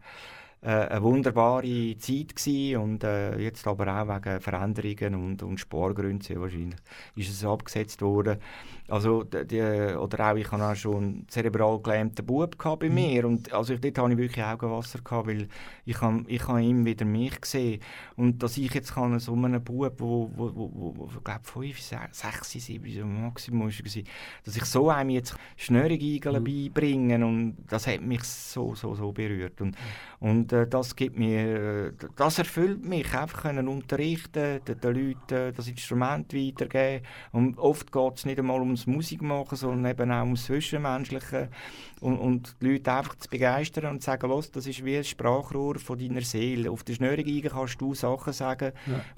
äh, 0.63 0.69
eine 0.69 1.01
wunderbare 1.01 1.97
Zeit 1.97 2.35
gewesen 2.35 2.77
und 2.77 3.03
äh, 3.03 3.35
jetzt 3.39 3.65
aber 3.65 3.87
auch 3.87 4.07
wegen 4.07 4.39
Veränderungen 4.39 5.15
und, 5.15 5.41
und 5.41 5.59
Spargründen 5.59 6.21
sehr 6.21 6.39
wahrscheinlich 6.39 6.79
ist 7.15 7.29
es 7.31 7.43
abgesetzt 7.43 8.01
worden. 8.03 8.37
Also, 8.91 9.23
die, 9.23 9.61
oder 9.61 10.31
auch, 10.31 10.35
ich 10.35 10.51
hatte 10.51 10.65
auch 10.65 10.75
schon 10.75 10.97
einen 10.97 11.25
zerebral 11.29 11.79
gelähmten 11.81 12.25
Bub 12.25 12.57
bei 12.77 12.89
mir 12.89 13.25
und 13.25 13.53
also 13.53 13.77
dort 13.77 13.97
hatte 13.97 14.11
ich 14.11 14.17
wirklich 14.17 14.43
Augenwasser 14.43 14.99
gehabt, 14.99 15.27
weil 15.27 15.47
ich 15.85 16.01
habe 16.01 16.25
ich 16.27 16.45
habe 16.45 16.61
ihm 16.61 16.83
wieder 16.83 17.05
mich 17.05 17.39
gesehen. 17.39 17.79
Und 18.17 18.43
dass 18.43 18.57
ich 18.57 18.73
jetzt 18.73 18.93
kann 18.93 19.17
so 19.19 19.31
einen 19.31 19.63
Bub, 19.63 19.93
wo, 19.97 20.29
wo, 20.35 20.51
wo, 20.53 20.71
wo, 20.73 20.93
wo 20.97 21.09
ich 21.15 21.23
glaube 21.23 21.39
fünf, 21.43 21.79
sechs, 21.79 22.51
sieben, 22.51 22.93
so 22.93 23.05
Maximum 23.05 23.69
war, 23.69 24.03
dass 24.43 24.55
ich 24.57 24.65
so 24.65 24.89
einem 24.89 25.11
jetzt 25.11 25.35
Schnürrigeigeln 25.55 26.43
beibringen 26.43 27.23
und 27.23 27.57
das 27.69 27.87
hat 27.87 28.01
mich 28.01 28.23
so, 28.25 28.75
so, 28.75 28.93
so 28.93 29.13
berührt. 29.13 29.61
Und, 29.61 29.77
und 30.19 30.51
äh, 30.51 30.67
das 30.67 30.97
gibt 30.97 31.17
mir, 31.17 31.93
das 32.17 32.39
erfüllt 32.39 32.83
mich, 32.83 33.13
einfach 33.13 33.43
können 33.43 33.69
unterrichten, 33.69 34.59
den, 34.67 34.81
den 34.81 34.93
Leuten 34.93 35.33
äh, 35.33 35.53
das 35.53 35.69
Instrument 35.69 36.33
weitergeben. 36.33 37.05
Und 37.31 37.57
oft 37.57 37.89
geht 37.89 38.17
es 38.17 38.25
nicht 38.25 38.37
einmal 38.37 38.59
ums 38.59 38.80
Musik 38.87 39.21
machen, 39.21 39.55
sondern 39.55 39.91
eben 39.91 40.11
auch 40.11 40.23
ums 40.23 40.45
Zwischenmenschliche 40.45 41.49
und, 41.99 42.17
und 42.17 42.55
die 42.61 42.71
Leute 42.73 42.91
einfach 42.93 43.15
zu 43.15 43.29
begeistern 43.29 43.85
und 43.91 44.01
zu 44.01 44.05
sagen, 44.07 44.27
los, 44.29 44.51
das 44.51 44.67
ist 44.67 44.83
wie 44.85 44.97
ein 44.97 45.03
Sprachrohr 45.03 45.79
von 45.79 45.97
deiner 45.99 46.21
Seele. 46.21 46.71
Auf 46.71 46.83
der 46.83 46.93
Schnürgeige 46.95 47.49
kannst 47.49 47.79
du 47.81 47.93
Sachen 47.93 48.33
sagen, 48.33 48.71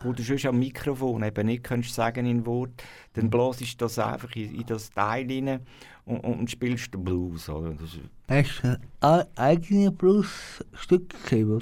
wo 0.04 0.14
du 0.14 0.24
sonst 0.24 0.46
am 0.46 0.60
Mikrofon 0.60 1.24
eben 1.24 1.46
nicht 1.48 1.64
kannst 1.64 1.94
sagen 1.94 2.26
in 2.26 2.46
Wort. 2.46 2.84
Dann 3.14 3.30
blasst 3.30 3.62
du 3.62 3.66
das 3.78 4.00
einfach 4.00 4.36
in, 4.36 4.56
in 4.56 4.66
das 4.66 4.90
Teil 4.92 5.28
rein 5.30 5.60
und, 6.06 6.20
und, 6.20 6.52
spielst 6.52 6.94
den 6.94 7.04
Blues. 7.04 7.48
Oder? 7.50 7.72
Das, 7.72 7.94
ist- 7.94 8.00
Hast 8.28 8.64
du 8.64 8.80
ein 9.02 9.26
eigenes 9.38 9.96
Bluesstück 9.96 11.10
geschrieben? 11.24 11.60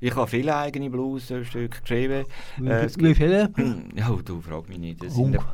Ich 0.00 0.14
habe 0.14 0.26
viele 0.26 0.54
eigene 0.56 0.90
Blues-Stücke 0.90 1.80
geschrieben. 1.80 2.24
Wie, 2.58 2.68
Äh, 2.68 2.88
wie 2.96 3.14
viele? 3.14 3.50
Ja, 3.94 4.10
du 4.24 4.40
frag 4.40 4.68
mich 4.68 4.78
nicht. 4.78 5.02
Es 5.04 5.14
sind, 5.14 5.36
ein, 5.38 5.44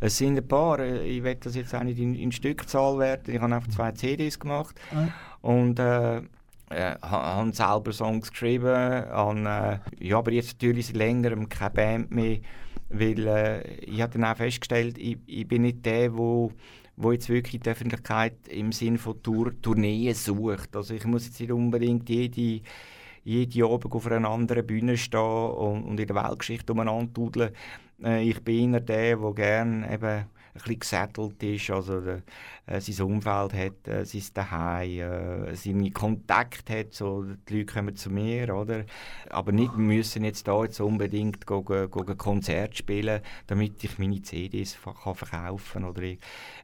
es 0.00 0.16
sind 0.18 0.36
ein 0.38 0.46
paar. 0.48 0.78
äh, 0.80 1.06
Ich 1.06 1.22
will 1.22 1.34
das 1.36 1.54
jetzt 1.54 1.74
auch 1.74 1.82
nicht 1.82 1.98
in, 1.98 2.14
in 2.14 2.32
Stückzahl 2.32 2.98
werten. 2.98 3.32
Ich 3.34 3.40
habe 3.40 3.54
einfach 3.54 3.68
zwei 3.70 3.92
CDs 3.92 4.38
gemacht 4.38 4.74
Ah. 4.94 5.08
und 5.42 5.78
äh, 5.78 6.18
äh, 6.18 6.22
ha- 7.02 7.36
habe 7.36 7.52
selber 7.52 7.92
Songs 7.92 8.30
geschrieben. 8.30 8.66
Habe, 8.68 9.80
äh, 10.00 10.06
ja, 10.06 10.18
aber 10.18 10.32
jetzt 10.32 10.54
natürlich 10.54 10.86
seit 10.88 10.96
längerem 10.96 11.48
keine 11.48 11.70
Band 11.70 12.10
mehr, 12.10 12.38
weil 12.88 13.26
äh, 13.26 13.74
ich 13.84 14.00
habe 14.00 14.12
dann 14.12 14.24
auch 14.24 14.36
festgestellt, 14.36 14.96
ich, 14.98 15.18
ich 15.26 15.46
bin 15.46 15.62
nicht 15.62 15.84
der, 15.86 16.16
wo 16.16 16.52
wo 17.02 17.12
jetzt 17.12 17.30
wirklich 17.30 17.62
die 17.62 17.70
Öffentlichkeit 17.70 18.34
im 18.48 18.72
Sinne 18.72 18.98
von 18.98 19.22
Tour, 19.22 19.52
Tourneen 19.62 20.12
sucht. 20.12 20.76
Also 20.76 20.92
ich 20.92 21.06
muss 21.06 21.24
jetzt 21.24 21.40
nicht 21.40 21.50
unbedingt 21.50 22.10
jede 22.10 22.60
jede 23.24 23.64
Abend 23.64 23.92
auf 23.92 24.06
einer 24.06 24.28
anderen 24.28 24.66
Bühne 24.66 24.96
stehen 24.96 25.20
und, 25.20 25.84
und 25.84 26.00
in 26.00 26.06
der 26.06 26.16
Weltgeschichte 26.16 26.72
umeinander 26.72 27.12
tudeln. 27.12 27.54
Äh, 28.02 28.28
ich 28.28 28.42
bin 28.42 28.74
eher 28.74 28.80
der, 28.80 29.16
der 29.16 29.32
gerne 29.34 29.92
eben 29.92 30.24
bisschen 30.52 30.78
gesettelt 30.80 31.42
ist, 31.42 31.70
also 31.70 32.00
der, 32.00 32.22
äh, 32.70 32.80
sein 32.80 33.06
Umfeld 33.06 33.52
hat, 33.52 33.88
äh, 33.88 34.04
sein 34.04 34.22
Daheim, 34.32 35.00
äh, 35.00 35.56
seine 35.56 35.90
Kontakte 35.90 36.78
hat, 36.78 36.94
so, 36.94 37.24
die 37.48 37.58
Leute 37.58 37.72
kommen 37.72 37.96
zu 37.96 38.10
mir, 38.10 38.54
oder? 38.54 38.84
Aber 39.28 39.52
nicht 39.52 39.76
wir 39.76 39.82
müssen 39.82 40.24
jetzt 40.24 40.46
da 40.46 40.62
jetzt 40.62 40.80
unbedingt 40.80 41.46
go, 41.46 41.62
go, 41.62 41.88
go 41.88 42.04
ein 42.06 42.16
Konzert 42.16 42.76
spielen, 42.76 43.20
damit 43.46 43.82
ich 43.82 43.98
meine 43.98 44.22
CDs 44.22 44.78
kann 44.82 45.14
verkaufen 45.14 45.84
oder 45.84 46.02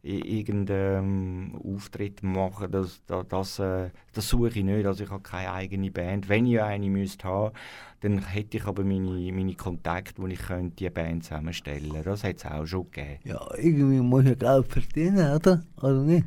irgendeinen 0.03 1.53
ähm, 1.53 1.61
Auftritt 1.65 2.23
machen, 2.23 2.71
das, 2.71 3.03
das, 3.07 3.59
äh, 3.59 3.91
das 4.13 4.29
suche 4.29 4.49
ich 4.49 4.65
nicht, 4.65 4.87
also 4.87 5.05
ich 5.05 5.11
habe 5.11 5.23
keine 5.23 5.53
eigene 5.53 5.91
Band. 5.91 6.29
Wenn 6.29 6.47
ich 6.47 6.61
eine 6.61 6.89
müsste 6.89 7.27
haben, 7.27 7.53
dann 8.01 8.19
hätte 8.19 8.59
ich 8.59 8.65
aber 8.67 8.85
meine, 8.85 9.33
meine 9.33 9.55
Kontakte, 9.55 10.23
wo 10.23 10.27
ich 10.27 10.39
könnte 10.39 10.77
die 10.77 10.91
Band 10.91 11.25
zusammenstellen 11.25 11.91
könnte. 11.91 12.11
Das 12.11 12.25
hat 12.25 12.37
es 12.37 12.45
auch 12.45 12.67
schon 12.67 12.91
gegeben. 12.91 13.19
Ja, 13.25 13.41
irgendwie 13.57 14.01
muss 14.01 14.25
ich 14.25 14.39
Geld 14.39 14.67
verdienen, 14.67 15.35
oder? 15.35 15.63
Oder 15.79 15.96
nicht? 16.03 16.27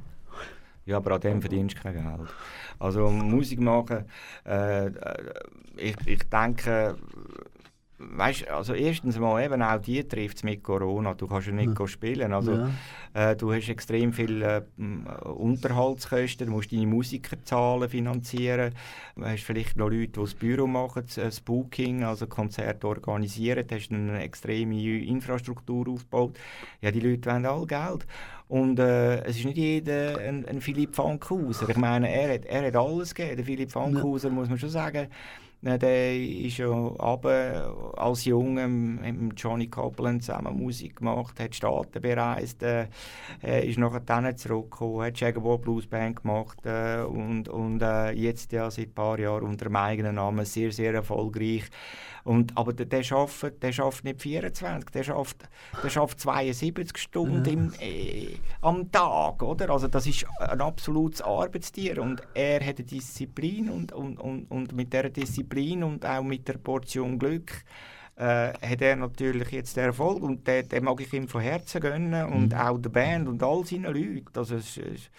Ja, 0.86 0.98
aber 0.98 1.16
an 1.16 1.22
dem 1.22 1.42
verdienst 1.42 1.78
du 1.78 1.82
kein 1.82 1.94
Geld. 1.94 2.30
Also 2.80 3.10
Musik 3.10 3.60
machen, 3.60 4.06
äh, 4.46 4.88
äh 4.88 4.92
ich, 5.78 5.96
ich 6.06 6.24
denke, 6.30 6.98
weißt, 8.00 8.48
also 8.50 8.74
erstens 8.74 9.20
mal 9.20 9.44
eben 9.44 9.62
auch 9.62 9.80
die 9.80 10.08
trifft 10.08 10.38
es 10.38 10.44
mit 10.44 10.64
Corona. 10.64 11.14
Du 11.14 11.28
kannst 11.28 11.48
ja 11.48 11.54
nicht 11.54 11.78
ja. 11.78 11.88
spielen. 11.88 12.34
Also, 12.34 12.54
ja. 12.54 12.70
äh, 13.14 13.36
du 13.36 13.54
hast 13.54 13.70
extrem 13.70 14.14
viele 14.14 14.68
äh, 14.78 15.28
Unterhaltskosten, 15.28 16.48
du 16.48 16.54
musst 16.54 16.72
deine 16.72 16.88
Musikerzahlen 16.88 17.90
finanzieren. 17.90 18.74
Du 19.16 19.26
hast 19.26 19.44
vielleicht 19.44 19.76
noch 19.76 19.90
Leute, 19.90 20.08
die 20.08 20.20
das 20.20 20.34
Büro 20.34 20.66
machen, 20.66 21.04
das 21.14 21.42
Booking, 21.42 22.04
also 22.04 22.28
Konzerte 22.28 22.88
organisieren. 22.88 23.68
Du 23.68 23.76
hast 23.76 23.92
eine 23.92 24.22
extreme 24.22 24.82
Infrastruktur 25.04 25.90
aufgebaut. 25.90 26.38
Ja, 26.82 26.92
die 26.92 27.02
Leute 27.02 27.30
wollen 27.30 27.46
all 27.46 27.66
Geld. 27.66 28.08
Und 28.50 28.80
äh, 28.80 29.24
es 29.26 29.38
ist 29.38 29.46
nicht 29.46 29.58
jeder 29.58 30.18
ein, 30.18 30.44
ein 30.48 30.60
Philipp 30.60 30.96
Fankhauser. 30.96 31.70
Ich 31.70 31.78
meine, 31.78 32.12
er 32.12 32.34
hat, 32.34 32.46
er 32.46 32.66
hat 32.66 32.76
alles 32.76 33.14
gegeben. 33.14 33.38
Der 33.38 33.46
Philipp 33.46 33.72
Fankhauser, 33.72 34.30
ja. 34.30 34.34
muss 34.34 34.50
man 34.50 34.58
schon 34.58 34.70
sagen, 34.70 35.08
der 35.62 36.16
ist 36.16 36.58
ja 36.58 36.70
aber 37.00 37.94
als 37.98 38.26
Junge 38.26 38.68
mit 38.68 39.40
Johnny 39.40 39.68
Copeland 39.68 40.24
zusammen 40.24 40.58
Musik 40.58 40.98
gemacht, 40.98 41.40
hat 41.40 41.54
Staaten 41.54 42.02
bereist, 42.02 42.64
äh, 42.64 42.88
ist 43.42 43.78
nachher 43.78 44.00
dann 44.00 44.38
zurückgekommen, 44.38 45.06
hat 45.06 45.20
Jaguar 45.20 45.58
Blues 45.58 45.86
Band 45.86 46.22
gemacht 46.22 46.66
äh, 46.66 47.02
und, 47.02 47.50
und 47.50 47.82
äh, 47.82 48.12
jetzt 48.12 48.54
ja 48.54 48.72
seit 48.72 48.88
ein 48.88 48.94
paar 48.94 49.20
Jahren 49.20 49.44
unter 49.44 49.66
dem 49.66 49.76
eigenen 49.76 50.16
Namen 50.16 50.46
sehr, 50.46 50.72
sehr 50.72 50.94
erfolgreich. 50.94 51.66
Und, 52.24 52.56
aber 52.58 52.74
der, 52.74 52.86
der, 52.86 53.04
schafft, 53.04 53.64
der 53.64 53.72
schafft 53.72 54.04
nicht 54.04 54.22
24, 54.22 54.90
der 54.92 55.04
schafft, 55.04 55.50
der 55.84 55.90
schafft 55.90 56.20
72 56.20 56.98
Stunden 56.98 57.46
ja. 57.46 57.52
im, 57.52 57.74
äh, 57.80 58.36
am 58.62 58.92
Tag. 58.92 59.42
Oder? 59.42 59.70
Also 59.70 59.88
das 59.88 60.06
ist 60.06 60.26
ein 60.40 60.62
absolutes 60.62 61.22
Arbeitstier 61.22 62.02
und 62.02 62.22
er 62.34 62.60
hat 62.60 62.78
eine 62.78 62.86
Disziplin 62.86 63.70
und, 63.70 63.94
und, 63.94 64.20
und, 64.20 64.52
und 64.52 64.74
mit 64.74 64.94
dieser 64.94 65.10
Disziplin 65.50 65.84
und 65.84 66.06
auch 66.06 66.24
mit 66.24 66.48
der 66.48 66.58
Portion 66.58 67.18
Glück 67.20 67.52
äh, 68.16 68.54
hat 68.54 68.82
er 68.82 68.96
natürlich 68.96 69.50
jetzt 69.52 69.78
den 69.78 69.86
Erfolg 69.86 70.22
und 70.22 70.48
den, 70.48 70.68
den 70.68 70.84
mag 70.84 71.00
ich 71.02 71.14
ihm 71.14 71.28
von 71.28 71.42
Herzen 71.42 71.82
gönnen 71.82 72.26
und 72.26 72.54
mhm. 72.54 72.58
auch 72.60 72.78
der 72.78 72.90
Band 72.90 73.28
und 73.28 73.42
all 73.42 73.66
seinen 73.66 73.94
Leuten. 73.94 74.26
Also 74.36 74.56
es, 74.56 74.78
es, 74.78 75.10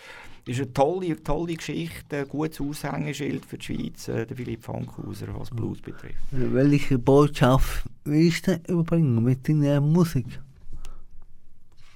ist 0.46 0.60
eine 0.60 0.72
tolle, 0.72 1.22
tolle 1.22 1.54
Geschichte, 1.54 2.18
ein 2.18 2.28
gutes 2.28 2.60
Aushängeschild 2.60 3.44
für 3.44 3.58
die 3.58 3.64
Schweiz, 3.64 4.08
äh, 4.08 4.26
der 4.26 4.36
Philipp 4.36 4.62
Fankhauser, 4.62 5.28
was 5.38 5.50
Blues 5.50 5.80
betrifft. 5.80 6.16
Welche 6.30 6.98
Botschaft 6.98 7.84
willst 8.04 8.46
du 8.46 8.60
überbringen 8.68 9.22
mit 9.22 9.48
deiner 9.48 9.80
Musik? 9.80 10.26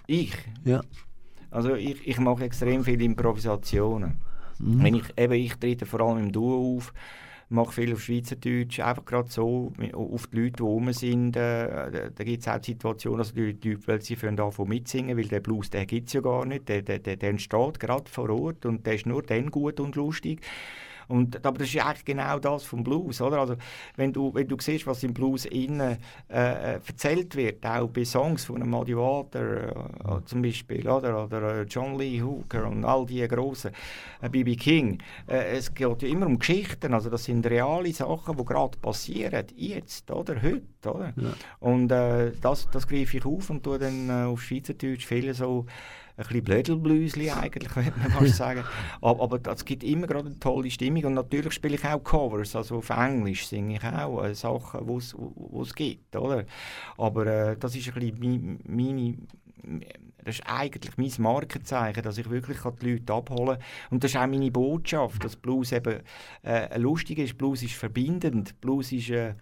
Ich? 0.07 0.35
Ja. 0.64 0.82
Also 1.51 1.74
ich, 1.74 2.07
ich 2.07 2.18
mache 2.18 2.45
extrem 2.45 2.85
viele 2.85 3.05
Improvisationen. 3.05 4.16
Mhm. 4.59 4.82
Wenn 4.82 4.95
ich, 4.95 5.05
eben, 5.16 5.32
ich 5.35 5.55
trete 5.55 5.87
vor 5.87 6.01
allem 6.01 6.18
im 6.18 6.32
Duo 6.32 6.76
auf, 6.76 6.93
mache 7.55 7.73
viel 7.73 7.93
auf 7.93 8.03
Schweizerdeutsch, 8.03 8.81
einfach 8.81 9.05
gerade 9.05 9.31
so 9.31 9.73
auf 9.93 10.27
die 10.27 10.37
Leute, 10.37 10.57
die 10.59 10.63
rum 10.63 10.93
sind. 10.93 11.37
Äh, 11.37 12.11
da 12.15 12.25
gibt 12.25 12.43
es 12.43 12.49
auch 12.49 12.63
Situationen, 12.63 13.19
dass 13.19 13.33
die 13.33 13.41
Leute, 13.41 13.79
weil 13.87 14.03
sie 14.03 14.17
anfangen 14.17 14.69
mitsingen, 14.69 15.17
weil 15.17 15.29
der 15.29 15.41
Blues, 15.41 15.71
der 15.71 15.87
gibt 15.87 16.09
es 16.09 16.15
ja 16.15 16.21
gar 16.21 16.45
nicht, 16.45 16.69
der, 16.69 16.83
der, 16.83 16.99
der 16.99 17.29
entsteht 17.29 17.81
gerade 17.81 18.11
vor 18.11 18.29
Ort 18.31 18.67
und 18.67 18.87
der 18.87 18.95
ist 18.95 19.07
nur 19.07 19.23
dann 19.23 19.51
gut 19.51 19.81
und 19.81 19.97
lustig. 19.97 20.41
Und, 21.09 21.45
aber 21.45 21.59
das 21.59 21.69
ist 21.69 21.85
eigentlich 21.85 22.05
genau 22.05 22.39
das 22.39 22.65
vom 22.65 22.83
Blues, 22.85 23.21
oder? 23.21 23.39
Also, 23.39 23.57
wenn 23.97 24.13
du, 24.13 24.33
wenn 24.35 24.49
du 24.49 24.57
siehst, 24.59 24.87
was 24.87 25.03
im 25.03 25.15
Blues 25.15 25.45
innen 25.47 25.99
äh, 26.29 26.75
äh 26.75 26.81
erzählt 26.87 27.35
wird, 27.37 27.65
auch 27.67 27.89
bei 27.89 28.05
Songs 28.05 28.45
von 28.45 28.69
Muddy 28.69 28.97
Water 28.97 29.69
äh, 29.69 30.25
zum 30.25 30.43
Beispiel, 30.43 30.89
oder? 30.89 31.25
Oder 31.25 31.61
äh, 31.61 31.63
John 31.63 31.99
Lee 31.99 32.23
Hooker 32.23 32.67
und 32.67 32.85
all 32.85 33.07
die 33.07 33.27
grossen, 33.29 33.73
B.B. 34.31 34.53
Äh, 34.53 34.57
King, 34.57 34.99
äh, 35.29 35.57
es 35.57 35.75
geht 35.75 36.03
ja 36.03 36.09
immer 36.09 36.27
um 36.27 36.39
Geschichten, 36.39 36.95
also 36.95 37.11
das 37.11 37.25
sind 37.25 37.47
reale 37.47 37.93
Sachen, 37.93 38.37
die 38.37 38.45
gerade 38.45 38.79
passieren, 38.79 39.47
jetzt, 39.57 40.11
oder? 40.11 40.41
Heute, 40.43 40.63
oder? 40.85 41.13
Ja. 41.17 41.33
Und 41.61 41.89
das, 41.89 42.69
das 42.71 42.87
greife 42.87 43.17
ich 43.17 43.25
auf 43.25 43.51
und 43.51 43.63
tue 43.63 43.79
dann 43.79 44.11
auf 44.11 44.43
Schweizerdeutsch 44.43 45.07
viele 45.07 45.35
so 45.35 45.67
ein 46.17 46.25
bisschen 46.25 46.45
Blödelblüsli 46.45 47.31
eigentlich, 47.31 47.69
könnte 47.75 47.99
man 47.99 48.11
fast 48.11 48.37
sagen. 48.37 48.65
Aber, 49.01 49.23
aber 49.23 49.53
es 49.53 49.65
gibt 49.65 49.85
immer 49.85 50.07
gerade 50.07 50.29
eine 50.29 50.39
tolle 50.39 50.71
Stimmung 50.71 51.05
und 51.05 51.15
natürlich 51.15 51.53
spiele 51.53 51.75
ich 51.75 51.85
auch 51.85 52.03
Covers, 52.03 52.55
also 52.55 52.77
auf 52.77 52.91
Englisch 52.91 53.47
singe 53.47 53.77
ich 53.77 53.85
auch 53.85 54.25
äh, 54.25 54.35
Sachen, 54.35 54.87
die 54.87 55.61
es 55.61 55.75
gibt, 55.75 56.15
oder? 56.17 56.45
Aber 56.97 57.27
äh, 57.27 57.57
das 57.57 57.75
ist 57.75 57.89
ein 57.89 57.95
bisschen 57.95 58.61
meine, 58.65 59.17
das 60.25 60.37
ist 60.37 60.47
eigentlich 60.47 60.97
mein 60.97 61.12
Markenzeichen, 61.19 62.03
dass 62.03 62.19
ich 62.19 62.31
wirklich 62.31 62.59
die 62.81 62.93
Leute 62.93 63.12
abholen 63.12 63.59
kann. 63.59 63.65
Und 63.91 64.05
das 64.05 64.12
ist 64.12 64.17
auch 64.17 64.27
meine 64.27 64.51
Botschaft, 64.51 65.23
dass 65.25 65.37
Blues 65.37 65.73
eben 65.73 66.01
äh, 66.43 66.79
lustig 66.79 67.19
ist. 67.19 67.37
Blues 67.37 67.62
ist 67.62 67.75
verbindend. 67.75 68.59
Blues 68.61 68.93
ist 68.93 69.11
äh, 69.11 69.35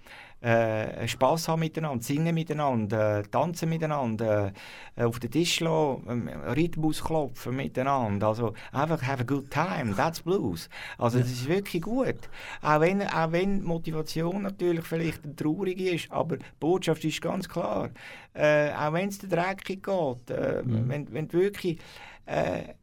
äh, 0.42 1.06
Spass 1.06 1.48
haben 1.48 1.60
miteinander, 1.60 2.02
singen 2.02 2.34
miteinander, 2.34 3.20
äh, 3.20 3.22
tanzen 3.22 3.68
miteinander, 3.68 4.52
äh, 4.96 5.04
auf 5.04 5.20
den 5.20 5.30
Tisch 5.30 5.60
lassen, 5.60 6.28
äh, 6.28 6.50
Rhythmus 6.50 7.02
klopfen 7.02 7.56
miteinander. 7.56 8.28
Also 8.28 8.54
einfach 8.72 9.02
have 9.02 9.20
a 9.20 9.24
good 9.24 9.50
time, 9.50 9.94
that's 9.94 10.20
Blues. 10.22 10.68
Also 10.98 11.20
das 11.20 11.30
ist 11.30 11.48
wirklich 11.48 11.82
gut. 11.82 12.28
Auch 12.60 12.80
wenn, 12.80 13.02
auch 13.02 13.32
wenn 13.32 13.62
Motivation 13.62 14.42
natürlich 14.42 14.84
vielleicht 14.84 15.36
traurig 15.36 15.78
ist, 15.78 16.10
aber 16.10 16.38
die 16.38 16.44
Botschaft 16.58 17.04
ist 17.04 17.22
ganz 17.22 17.48
klar. 17.48 17.90
Äh, 18.34 18.72
auch 18.72 18.92
wenn 18.92 19.08
es 19.08 19.18
dir 19.18 19.28
dreckig 19.28 19.82
geht, 19.82 20.30
äh, 20.30 20.62
wenn, 20.64 21.12
wenn 21.12 21.32
wirklich 21.32 21.78
äh, 22.26 22.74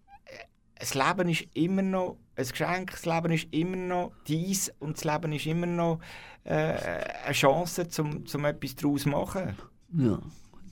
das 0.79 0.95
Leben 0.95 1.29
ist 1.29 1.45
immer 1.53 1.81
noch 1.81 2.17
ein 2.35 2.47
Geschenk, 2.47 2.91
das 2.91 3.05
Leben 3.05 3.31
ist 3.33 3.47
immer 3.51 3.75
noch 3.75 4.11
dies 4.27 4.71
und 4.79 4.97
das 4.97 5.03
Leben 5.03 5.33
ist 5.33 5.45
immer 5.45 5.67
noch 5.67 5.99
äh, 6.45 6.73
eine 7.25 7.33
Chance, 7.33 7.87
um 7.99 8.25
zum 8.25 8.45
etwas 8.45 8.75
daraus 8.75 9.03
zu 9.03 9.09
machen. 9.09 9.55
Ja. 9.93 10.19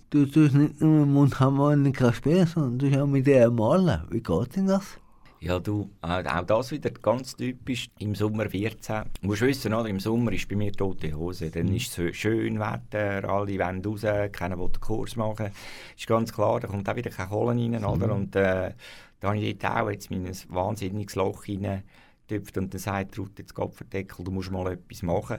Du 0.10 0.26
tust 0.26 0.56
nicht 0.56 0.80
nur 0.80 1.06
Mundharmonika 1.06 2.14
spielen, 2.14 2.48
sondern 2.48 2.80
du 2.80 3.04
auch 3.04 3.08
mit 3.08 3.28
der 3.28 3.52
malen. 3.52 4.04
Wie 4.10 4.24
geht 4.24 4.56
denn 4.56 4.68
das? 4.68 4.98
Ja, 5.40 5.60
du, 5.60 5.90
äh, 6.02 6.24
auch 6.28 6.44
das 6.46 6.72
wieder 6.72 6.90
ganz 6.90 7.36
typisch. 7.36 7.90
Im 8.00 8.16
Sommer 8.16 8.50
14. 8.50 9.04
Du 9.22 9.28
musst 9.28 9.42
wissen, 9.42 9.74
oder, 9.74 9.90
im 9.90 10.00
Sommer 10.00 10.32
ist 10.32 10.48
bei 10.50 10.56
mir 10.56 10.72
tote 10.72 11.14
Hose. 11.14 11.52
Dann 11.52 11.68
mhm. 11.68 11.76
ist 11.76 12.00
es 12.00 12.16
schön 12.16 12.60
Wetter, 12.60 13.30
alle 13.30 13.60
wollen 13.60 13.86
raus, 13.86 14.02
keiner 14.32 14.58
will 14.58 14.70
den 14.70 14.82
Kurs 14.82 15.16
machen. 15.16 15.52
Ist 15.96 16.08
ganz 16.08 16.34
klar, 16.34 16.62
da 16.62 16.68
kommt 16.68 16.90
auch 16.90 16.96
wieder 16.96 17.12
keine 17.12 17.30
Kohle 17.30 17.52
rein. 17.52 17.86
Oder? 17.86 18.08
Mhm. 18.08 18.14
Und 18.14 18.36
äh, 18.36 18.72
da 19.20 19.30
habe 19.30 19.40
ich 19.40 19.58
dort 19.58 19.76
auch 19.76 19.90
jetzt 19.90 20.12
mein 20.12 20.30
wahnsinniges 20.50 21.16
Loch 21.16 21.46
hinein 21.46 21.84
tüpft 22.28 22.58
und 22.58 22.74
dann 22.74 22.80
sagt 22.80 23.18
Ruth, 23.18 23.40
jetzt 23.40 23.54
Kopferdeckel, 23.54 24.26
du 24.26 24.32
musst 24.32 24.52
mal 24.52 24.74
etwas 24.74 25.02
machen. 25.02 25.38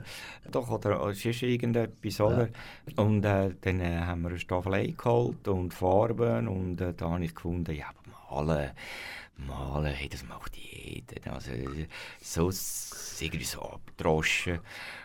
Doch, 0.51 0.71
oder 0.71 1.07
es 1.09 1.25
ist 1.25 1.43
irgendetwas, 1.43 2.21
oder? 2.21 2.49
Ja. 2.49 3.03
Und 3.03 3.25
äh, 3.25 3.55
dann 3.61 3.81
äh, 3.81 4.01
haben 4.01 4.23
wir 4.23 4.31
eine 4.31 4.39
Staffelei 4.39 4.95
geholt 4.97 5.47
und 5.49 5.75
Farben 5.75 6.49
und 6.49 6.81
äh, 6.81 6.95
da 6.95 7.11
habe 7.11 7.25
ich 7.25 7.35
gefunden, 7.35 7.75
ja, 7.75 7.87
aber 7.89 8.45
malen, 8.45 8.71
malen, 9.47 9.93
hey, 9.93 10.09
das 10.09 10.25
macht 10.25 10.57
jeder. 10.57 11.33
Also, 11.33 11.51
so, 12.21 12.51
irgendwie 13.21 13.45
so 13.45 13.63
abgedroschen. 13.63 14.61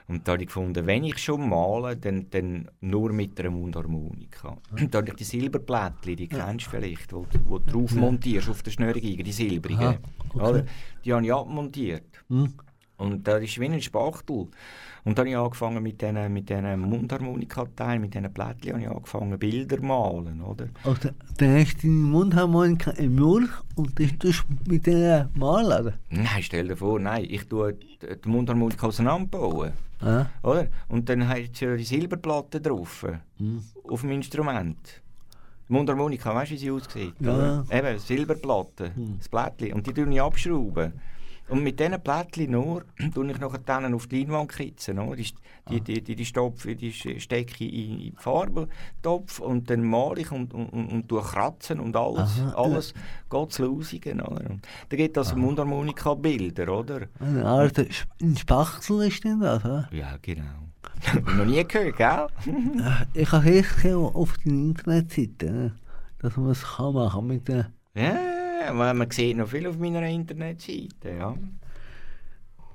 Und 0.07 0.27
da 0.27 0.33
habe 0.33 0.43
ich 0.43 0.47
gefunden, 0.47 0.85
wenn 0.85 1.03
ich 1.03 1.17
schon 1.17 1.47
male, 1.47 1.95
dann, 1.95 2.29
dann 2.29 2.69
nur 2.81 3.13
mit 3.13 3.39
einer 3.39 3.51
Mundharmonika. 3.51 4.57
Und 4.71 4.93
da 4.93 4.99
habe 4.99 5.09
ich 5.09 5.15
die 5.15 5.23
Silberplättchen, 5.23 6.15
die 6.17 6.27
kennst 6.27 6.67
du 6.67 6.71
vielleicht, 6.71 7.13
wo 7.13 7.25
du 7.25 7.59
drauf 7.59 7.93
montierst 7.93 8.49
auf 8.49 8.63
der 8.63 8.71
Schnürung, 8.71 9.01
die 9.01 9.31
silbrigen. 9.31 9.99
Okay. 10.33 10.63
Die 11.05 11.13
habe 11.13 11.25
ich 11.25 11.33
abmontiert. 11.33 12.03
Mhm. 12.29 12.53
Und 12.97 13.27
das 13.27 13.43
ist 13.43 13.59
wie 13.59 13.65
ein 13.65 13.81
Spachtel. 13.81 14.47
Und 15.05 15.17
dann 15.17 15.25
habe 15.25 15.29
ich 15.31 15.37
angefangen 15.37 15.83
mit 15.83 16.01
diesen 16.01 16.31
mit 16.33 16.49
den 16.49 16.79
Mundharmonika-Teilen, 16.79 18.01
mit 18.01 18.13
diesen 18.13 18.33
Plättchen, 18.33 18.73
habe 18.73 18.81
ich 18.83 18.89
angefangen 18.89 19.37
Bilder 19.37 19.77
zu 19.77 19.83
malen, 19.83 20.41
oder? 20.41 20.67
Also, 20.83 21.09
dann 21.37 21.55
hast 21.59 21.77
du 21.77 21.87
deine 21.87 21.93
Mundharmonika 21.93 22.91
im 22.91 23.15
Milch 23.15 23.49
und 23.75 23.99
das 23.99 24.09
tust 24.17 24.45
du 24.65 24.71
mit 24.71 24.85
denen 24.85 25.29
malen, 25.35 25.81
oder? 25.87 25.93
Nein, 26.09 26.41
stell 26.41 26.67
dir 26.69 26.77
vor, 26.77 26.99
nein, 26.99 27.25
ich 27.27 27.45
tue 27.47 27.73
die 27.73 28.29
Mundharmonika 28.29 28.87
auseinanderbauen. 28.87 29.73
Ah. 29.99 30.25
Oder? 30.41 30.67
Und 30.87 31.07
dann 31.09 31.27
hast 31.27 31.61
du 31.61 31.77
die 31.77 31.83
Silberplatte 31.83 32.61
drauf, 32.61 33.05
mhm. 33.39 33.61
auf 33.87 34.01
dem 34.01 34.11
Instrument. 34.11 35.01
Mundharmonika, 35.69 36.35
weißt 36.35 36.51
du, 36.51 36.55
wie 36.55 36.59
sie 36.59 36.71
aussieht? 36.71 37.13
Ja. 37.19 37.63
oder? 37.63 37.65
Eben, 37.71 37.99
Silberplatte, 37.99 38.93
Hm. 38.95 39.15
das 39.17 39.29
Blättchen. 39.29 39.73
Und 39.73 39.87
die 39.87 39.93
tue 39.93 40.09
ich 40.11 40.21
abschrauben. 40.21 40.93
Und 41.49 41.61
mit 41.61 41.79
diesen 41.79 42.01
Plättchen 42.01 42.51
nur 42.51 42.85
tue 43.13 43.31
ich 43.31 43.39
nachher 43.39 43.59
dann 43.59 43.93
auf 43.93 44.07
die 44.07 44.23
Leinwand 44.23 44.51
kitzen. 44.51 44.99
Oder? 44.99 45.17
Die, 45.17 45.33
die, 45.69 45.81
die, 45.81 46.01
die, 46.01 46.15
die, 46.15 46.25
Stopfe, 46.25 46.75
die 46.75 46.91
stecke 46.91 47.63
ich 47.65 47.73
in 47.73 47.99
in 47.99 48.11
den 48.11 48.17
Farbentopf 48.17 49.39
und 49.39 49.69
dann 49.69 49.83
male 49.83 50.21
ich 50.21 50.31
und, 50.31 50.53
und, 50.53 50.69
und, 50.69 51.11
und 51.11 51.23
kratzen 51.23 51.79
und 51.79 51.95
alles, 51.95 52.39
Aha, 52.39 52.53
alles 52.55 52.93
geht 53.29 53.51
zu 53.51 53.65
Lausigen. 53.65 54.21
Oder? 54.21 54.49
Und 54.49 54.65
gibt 54.89 55.17
es 55.17 55.27
also 55.27 55.39
Mundharmonika-Bilder, 55.39 56.69
oder? 56.69 57.01
Eine 57.19 57.45
Art 57.45 57.77
ein 57.77 58.37
Spachtel 58.37 59.03
ist 59.03 59.23
denn 59.23 59.39
das, 59.39 59.63
oder? 59.65 59.89
Ja, 59.91 60.17
genau. 60.21 60.43
Noch 61.37 61.45
nie 61.45 61.63
gehört, 61.65 61.97
gell? 61.97 62.27
Ich 63.13 63.31
habe 63.31 63.49
erst 63.49 63.85
auf 63.85 64.37
der 64.39 64.51
Internetseite, 64.51 65.51
ne, 65.51 65.75
dass 66.19 66.37
man 66.37 66.51
es 66.51 66.63
kann 66.63 66.93
machen 66.93 67.27
mit 67.27 67.47
der... 67.47 67.71
Ja, 67.95 68.42
man 68.71 68.97
man 68.97 69.11
sieht 69.11 69.35
noch 69.37 69.47
viel 69.49 69.67
auf 69.67 69.77
meiner 69.77 70.07
Internetseite, 70.07 71.09
ja. 71.17 71.37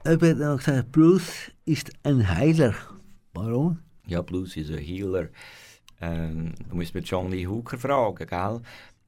Habe 0.04 0.34
noch 0.34 0.58
gesagt, 0.58 0.92
Blues 0.92 1.50
ist 1.64 1.90
ein 2.02 2.28
Heiler. 2.28 2.74
Warum? 3.34 3.78
Ja, 4.06 4.22
Blues 4.22 4.56
is 4.56 4.70
a 4.70 4.76
Healer. 4.76 5.28
Ähm, 6.00 6.54
du 6.68 6.76
musst 6.76 6.94
mit 6.94 7.08
John 7.08 7.30
Lee 7.30 7.46
Hooker 7.46 7.78
fragen, 7.78 8.26
gell? 8.26 8.60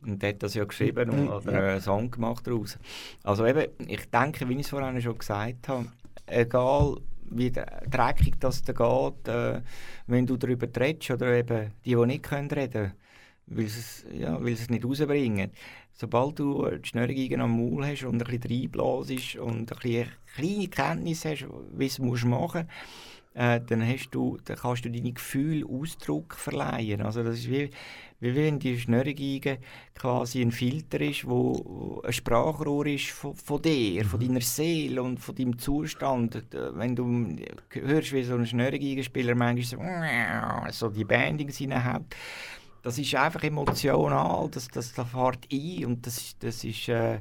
Und 0.03 0.23
der 0.23 0.31
hat 0.31 0.43
das 0.43 0.55
ja 0.55 0.65
geschrieben 0.65 1.11
und, 1.11 1.29
oder 1.29 1.53
einen 1.53 1.81
Song 1.81 2.11
gemacht 2.11 2.47
daraus. 2.47 2.79
Also 3.23 3.47
eben, 3.47 3.67
ich 3.87 4.09
denke, 4.11 4.49
wie 4.49 4.55
ich 4.55 4.61
es 4.61 4.71
vorhin 4.71 5.01
schon 5.03 5.19
gesagt 5.19 5.69
habe, 5.69 5.87
egal 6.27 6.97
wie 7.31 7.51
dr- 7.51 7.83
dreckig 7.89 8.35
das 8.41 8.63
da 8.63 8.73
geht, 8.73 9.29
äh, 9.29 9.61
wenn 10.07 10.27
du 10.27 10.37
darüber 10.37 10.67
redest 10.81 11.11
oder 11.11 11.35
eben 11.35 11.73
die, 11.85 11.95
die 11.95 12.07
nicht 12.07 12.23
können 12.23 12.51
reden 12.51 12.93
weil 13.51 13.67
sie 13.67 14.17
ja, 14.17 14.39
es 14.39 14.71
nicht 14.71 14.85
rausbringen. 14.85 15.51
Sobald 16.01 16.39
du 16.39 16.67
die 16.67 16.89
Schnürrigungen 16.89 17.43
am 17.43 17.59
Maul 17.59 17.87
hast 17.87 18.05
und 18.05 18.27
ein 18.27 18.39
bisschen 18.41 18.63
reinblasest 18.63 19.37
und 19.37 19.71
ein 19.71 19.79
bisschen 19.79 20.09
kleine 20.35 20.69
Kenntnis 20.69 21.27
hast, 21.27 21.47
wie 21.75 21.89
du 21.89 21.93
es 21.93 21.99
musst 21.99 22.25
machen 22.25 22.67
äh, 23.35 23.61
dann, 23.61 23.87
hast 23.87 24.09
du, 24.11 24.39
dann 24.47 24.57
kannst 24.57 24.87
du 24.87 24.91
deine 24.91 25.13
Gefühle 25.13 25.67
Ausdruck 25.67 26.35
verleihen. 26.35 27.03
Also 27.03 27.23
das 27.23 27.41
ist 27.41 27.51
wie, 27.51 27.69
wie 28.19 28.35
wenn 28.35 28.59
die 28.59 28.79
Schnürrigungen 28.79 29.59
quasi 29.95 30.41
ein 30.41 30.53
Filter 30.53 31.03
ist, 31.03 31.29
wo 31.29 32.01
ein 32.03 32.15
Sprachrohr 32.15 32.87
ist 32.87 33.11
von, 33.11 33.35
von 33.35 33.61
dir, 33.61 34.07
von 34.07 34.21
deiner 34.21 34.41
Seele 34.41 35.03
und 35.03 35.21
von 35.21 35.35
deinem 35.35 35.59
Zustand. 35.59 36.35
Äh, 36.35 36.75
Wenn 36.77 36.97
du 36.97 37.37
hörst, 37.73 38.13
wie 38.15 38.25
so 38.25 38.37
ein 38.37 38.47
Schnürrigenspieler 38.47 39.35
manchmal 39.35 40.71
so, 40.71 40.87
so 40.87 40.89
die 40.89 41.05
Bandings 41.05 41.61
reinhaut, 41.61 42.07
das 42.83 42.99
ist 42.99 43.15
einfach 43.15 43.43
emotional, 43.45 44.49
das, 44.51 44.69
das, 44.69 44.93
das 44.93 45.09
fährt 45.11 45.47
ein 45.53 45.85
und 45.87 46.07
das, 46.07 46.19
ist- 46.19 46.43
das 46.43 46.65
ist 46.65 46.89
äh, 46.89 47.21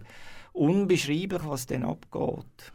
unbeschreiblich, 0.53 1.41
was 1.45 1.65
dann 1.67 1.83
abgeht. 1.85 2.73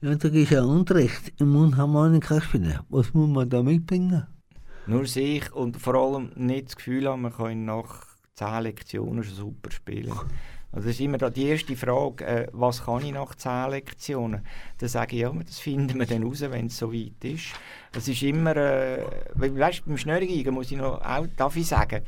Ja, 0.00 0.14
da 0.14 0.28
ist 0.28 0.50
ja 0.50 0.62
Unterricht 0.62 1.32
im 1.40 1.48
Mundharmonika 1.50 2.40
spielen. 2.40 2.78
Was 2.90 3.12
muss 3.12 3.28
man 3.28 3.50
da 3.50 3.62
mitbringen? 3.62 4.24
Nur 4.86 5.06
sich 5.06 5.52
und 5.52 5.76
vor 5.78 5.94
allem 5.94 6.32
nicht 6.36 6.66
das 6.68 6.76
Gefühl 6.76 7.08
haben, 7.08 7.22
man 7.22 7.32
kann 7.32 7.64
nach 7.64 8.06
10 8.34 8.62
Lektionen 8.62 9.22
schon 9.24 9.34
super 9.34 9.70
spielen. 9.70 10.20
Also 10.74 10.88
das 10.88 10.96
ist 10.96 11.02
immer 11.02 11.18
da 11.18 11.30
die 11.30 11.46
erste 11.46 11.76
Frage, 11.76 12.26
äh, 12.26 12.48
was 12.52 12.84
kann 12.84 13.04
ich 13.04 13.12
nach 13.12 13.36
10 13.36 13.70
Lektionen? 13.70 14.44
Dann 14.78 14.88
sage 14.88 15.14
ich, 15.14 15.22
ja, 15.22 15.30
das 15.32 15.60
finden 15.60 16.00
wir 16.00 16.06
dann 16.06 16.24
raus, 16.24 16.40
wenn 16.40 16.66
es 16.66 16.78
so 16.78 16.92
weit 16.92 17.22
ist. 17.22 17.52
Es 17.96 18.08
ist 18.08 18.22
immer, 18.24 18.56
äh, 18.56 19.04
weißt, 19.34 19.84
beim 19.86 19.96
Schnörrigigen 19.96 20.52
muss 20.52 20.72
ich 20.72 20.78
noch, 20.78 21.00
auch, 21.00 21.28
darf 21.36 21.54
ich 21.54 21.68
sagen, 21.68 22.02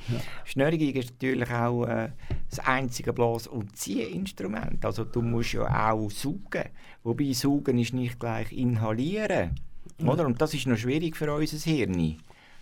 Schnörrigigen 0.45 1.01
ist 1.01 1.13
natürlich 1.13 1.49
auch 1.49 1.85
äh, 1.85 2.09
das 2.51 2.59
einzige 2.59 3.13
Blas- 3.13 3.47
und 3.47 3.77
Ziehinstrument. 3.77 4.85
Also 4.85 5.05
du 5.05 5.23
musst 5.23 5.53
ja 5.53 5.93
auch 5.93 6.11
saugen. 6.11 6.71
Wobei 7.05 7.33
saugen 7.35 7.79
ist 7.79 7.95
nicht 7.95 8.19
gleich 8.19 8.51
inhalieren. 8.51 9.61
Oder? 10.05 10.27
Und 10.27 10.41
das 10.41 10.55
ist 10.55 10.67
noch 10.67 10.77
schwierig 10.77 11.17
für 11.17 11.33
unser 11.33 11.57
Hirn. 11.59 12.17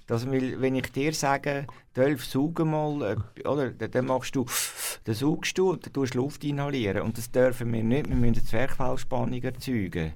Das, 0.06 0.30
weil, 0.30 0.60
wenn 0.60 0.74
ich 0.74 0.92
dir 0.92 1.14
sage, 1.14 1.66
Dolph, 1.94 2.26
sauge 2.26 2.66
mal, 2.66 3.16
äh, 3.36 3.48
oder, 3.48 3.70
dann 3.70 4.04
machst 4.04 4.36
du, 4.36 4.44
dann 5.04 5.14
saugst 5.14 5.56
du 5.58 5.70
und 5.70 5.84
dann 5.84 5.92
tust 5.92 6.14
du 6.14 6.18
Luft 6.18 6.44
inhalieren. 6.44 7.02
Und 7.02 7.18
das 7.18 7.30
dürfen 7.30 7.72
wir 7.72 7.82
nicht, 7.84 8.08
wir 8.08 8.16
müssen 8.16 8.34
eine 8.36 8.44
Zwerchfellspannung 8.44 9.42
erzeugen 9.42 10.12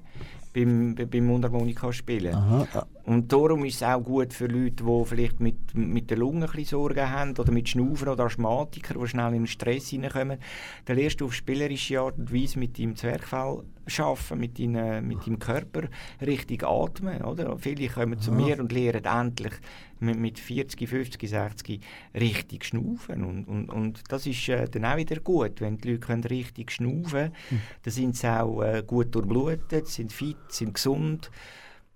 beim, 0.51 0.95
be- 0.95 1.05
beim 1.05 1.27
Mundharmonika 1.27 1.93
spielen. 1.93 2.33
Aha, 2.33 2.67
ah, 2.73 2.85
Und 3.05 3.31
darum 3.31 3.65
ist 3.65 3.75
es 3.75 3.83
auch 3.83 4.01
gut 4.01 4.33
für 4.33 4.47
Leute, 4.47 4.83
die 4.83 5.05
vielleicht 5.05 5.39
mit, 5.39 5.75
mit 5.75 6.09
der 6.09 6.17
Lunge 6.17 6.49
ein 6.51 6.65
Sorgen 6.65 7.07
haben 7.09 7.35
oder 7.37 7.51
mit 7.51 7.69
Schnaufen 7.69 8.07
oder 8.07 8.25
Asthmatiker, 8.25 8.95
die 8.99 9.07
schnell 9.07 9.27
in 9.27 9.41
den 9.43 9.47
Stress 9.47 9.89
hineinkommen. 9.89 10.39
Dann 10.85 10.97
lernst 10.97 11.21
du 11.21 11.25
auf 11.25 11.33
spielerische 11.35 11.99
Art 11.99 12.17
und 12.17 12.33
Weise 12.33 12.57
mit 12.57 12.79
deinem 12.79 12.95
Zwerchfell 12.95 13.61
arbeiten, 13.97 14.39
mit, 14.39 14.59
deinem, 14.59 15.07
mit 15.07 15.25
deinem 15.25 15.39
Körper 15.39 15.83
richtig 16.21 16.63
atmen. 16.63 17.21
Oder? 17.23 17.57
Viele 17.57 17.87
kommen 17.87 18.19
zu 18.19 18.31
mir 18.31 18.59
und 18.59 18.71
lernen 18.71 19.05
endlich 19.05 19.53
mit, 19.99 20.17
mit 20.17 20.39
40, 20.39 20.87
50, 20.87 21.29
60 21.29 21.81
richtig 22.13 22.65
schnaufen. 22.65 23.23
Und, 23.23 23.45
und, 23.45 23.69
und 23.69 24.03
das 24.11 24.25
ist 24.25 24.47
äh, 24.49 24.67
dann 24.69 24.85
auch 24.85 24.97
wieder 24.97 25.19
gut, 25.19 25.61
wenn 25.61 25.77
die 25.77 25.91
Leute 25.91 25.99
können 25.99 26.23
richtig 26.23 26.71
schnaufen 26.71 27.09
können. 27.09 27.35
Dann 27.83 27.93
sind 27.93 28.15
sie 28.15 28.27
auch 28.27 28.61
äh, 28.61 28.83
gut 28.85 29.13
durchblutet, 29.15 29.87
sind 29.87 30.11
fit, 30.13 30.37
sind 30.49 30.73
gesund. 30.73 31.31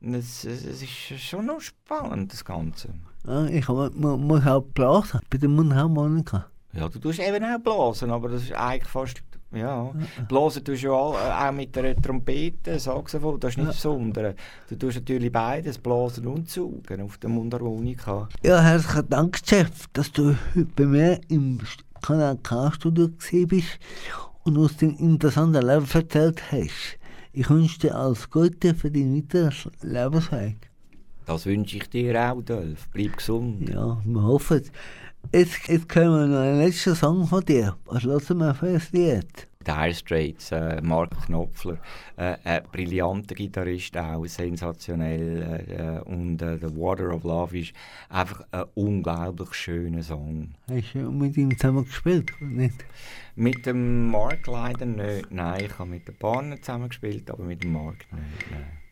Und 0.02 0.16
Es, 0.16 0.44
es, 0.44 0.82
ist 0.82 1.20
schon 1.20 1.46
noch 1.46 1.62
spannend, 1.62 2.34
das 2.34 2.44
Ganze. 2.44 2.90
ah, 3.26 3.46
ich 3.46 3.68
muss 3.70 4.46
auch 4.46 4.62
blasen 4.62 5.22
bei 5.30 5.38
der 5.38 5.50
Mundharmonika. 5.50 6.48
Ja, 6.74 6.90
du 6.90 7.00
tust 7.00 7.20
eben 7.20 7.44
auch 7.44 7.60
blasen, 7.60 8.12
aber 8.12 8.30
das 8.30 8.44
ist 8.44 8.54
eigentlich 8.54 8.90
fast... 8.90 9.24
Ja, 9.54 9.92
blasen 10.28 10.64
tust 10.64 10.84
du 10.84 10.88
ja 10.88 10.94
all, 10.94 11.14
äh, 11.14 11.50
auch 11.50 11.52
mit 11.52 11.78
einer 11.78 11.96
Trompete, 11.96 12.80
Saxophon, 12.80 13.40
das 13.40 13.52
ist 13.52 13.58
nicht 13.58 13.70
das 13.70 13.76
Besondere. 13.76 14.36
Du 14.68 14.76
tust 14.76 14.98
natürlich 14.98 15.32
beides, 15.32 15.78
blasen 15.78 16.26
und 16.26 16.50
saugen 16.50 17.02
auf 17.02 17.18
der 17.20 17.30
Mundharmonika. 17.30 18.30
Ja, 18.42 18.62
herzlichen 18.62 19.10
Dank, 19.10 19.40
Chef, 19.46 19.70
dass 19.94 20.12
du 20.12 20.36
heute 20.56 20.68
bei 20.76 20.86
mir 20.86 21.22
im 21.28 21.60
Kanal 22.02 22.38
K-Studio 22.42 23.10
bist 23.48 23.80
und 24.44 24.58
uns 24.58 24.78
den 24.78 24.96
interessanten 24.96 25.66
Leben 25.66 25.88
erzählt 25.94 26.42
hast. 26.52 26.98
Ich 27.32 27.50
wünsche 27.50 27.80
dir 27.80 27.96
alles 27.96 28.30
Gute 28.30 28.74
für 28.74 28.92
deinen 28.92 29.24
weiteren 29.24 29.72
Lebensweg. 29.82 30.70
Das 31.26 31.46
wünsche 31.46 31.78
ich 31.78 31.90
dir 31.90 32.20
auch, 32.20 32.42
Dolph. 32.42 32.90
Bleib 32.92 33.18
gesund. 33.18 33.70
Ja, 33.70 34.02
wir 34.04 34.24
hoffen 34.24 34.58
es. 34.58 34.72
Jetzt, 35.32 35.68
jetzt 35.68 35.96
hören 35.96 36.12
wir 36.12 36.28
noch 36.28 36.44
einen 36.44 36.60
letzten 36.60 36.96
Song 36.96 37.26
von 37.26 37.44
dir. 37.44 37.76
Was 37.86 38.04
lassen 38.04 38.38
wir 38.38 38.54
für 38.54 38.68
ein 38.68 38.82
Lied? 38.92 39.48
Dire 39.66 39.94
Straits, 39.94 40.52
äh, 40.52 40.82
Mark 40.82 41.26
Knopfler, 41.26 41.78
äh, 42.18 42.36
ein 42.44 42.64
brillanter 42.72 43.34
Gitarrist, 43.34 43.98
auch 43.98 44.26
sensationell. 44.26 46.02
Äh, 46.06 46.10
und 46.10 46.42
äh, 46.42 46.58
The 46.58 46.76
Water 46.76 47.14
of 47.16 47.24
Love 47.24 47.58
ist 47.58 47.74
einfach 48.10 48.44
ein 48.52 48.66
unglaublich 48.76 49.54
schöner 49.54 50.04
Song. 50.04 50.54
Hast 50.70 50.94
du 50.94 51.12
mit 51.12 51.38
ihm 51.38 51.58
zusammen 51.58 51.86
gespielt? 51.86 52.32
oder 52.40 52.50
Nicht? 52.50 52.86
Mit 53.36 53.66
dem 53.66 54.12
Mark 54.12 54.46
leider 54.46 54.86
nicht. 54.86 55.32
Nein, 55.32 55.66
ich 55.66 55.80
habe 55.80 55.90
mit 55.90 56.08
den 56.08 56.16
Partnern 56.16 56.62
zusammen 56.62 56.90
gespielt, 56.90 57.32
aber 57.32 57.44
mit 57.44 57.64
dem 57.64 57.72
Mark 57.72 58.06
nicht. 58.12 58.52
Nein. 58.52 58.83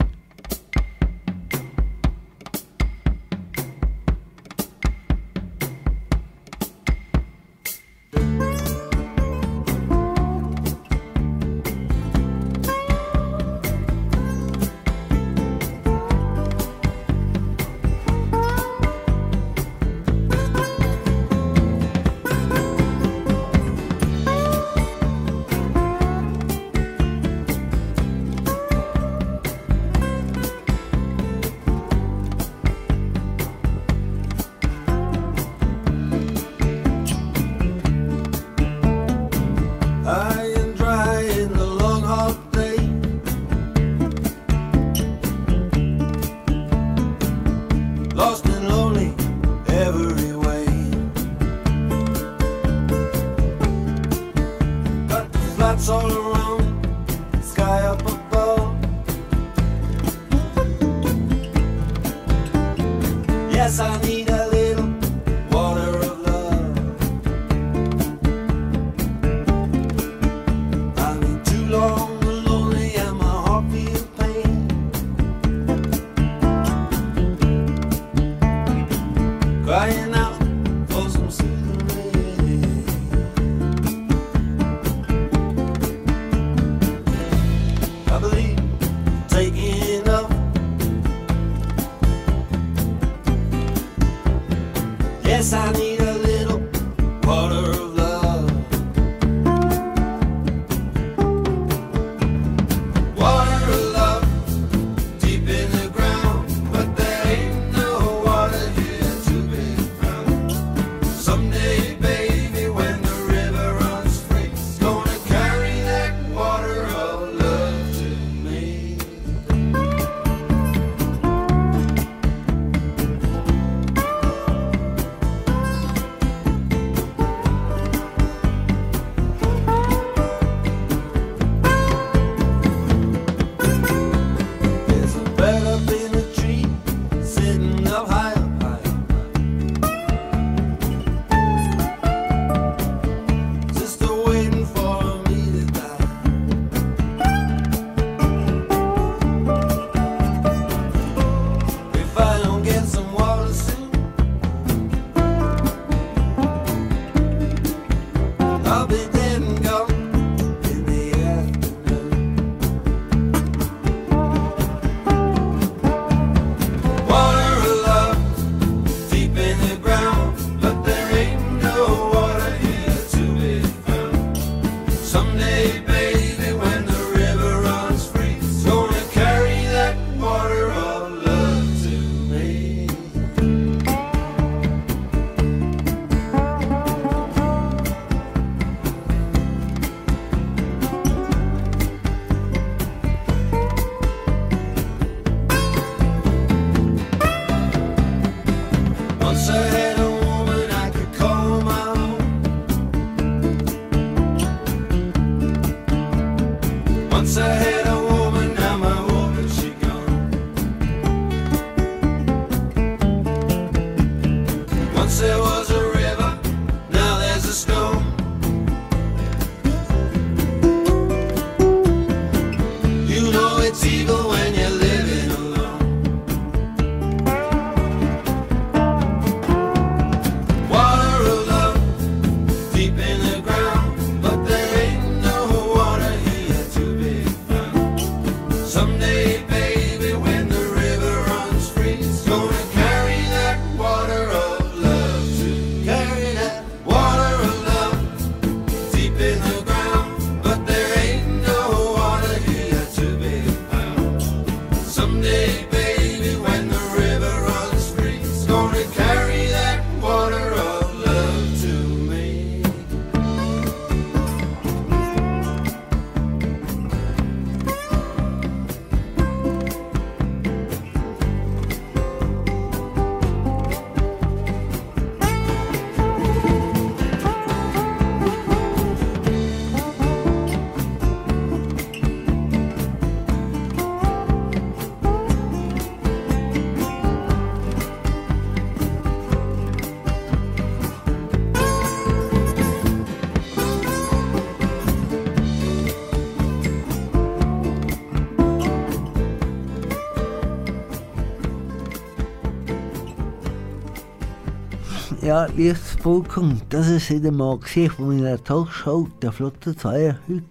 Ja, 305.32 305.45
liebes 305.45 305.95
Publikum, 305.95 306.59
das 306.67 306.89
ist 306.89 307.09
wieder 307.09 307.32
mal 307.32 307.57
von 307.61 308.17
meiner 308.17 308.43
Talkshow 308.43 309.07
der 309.21 309.32
Flotte 309.32 309.73
2 309.73 310.17
heute 310.27 310.43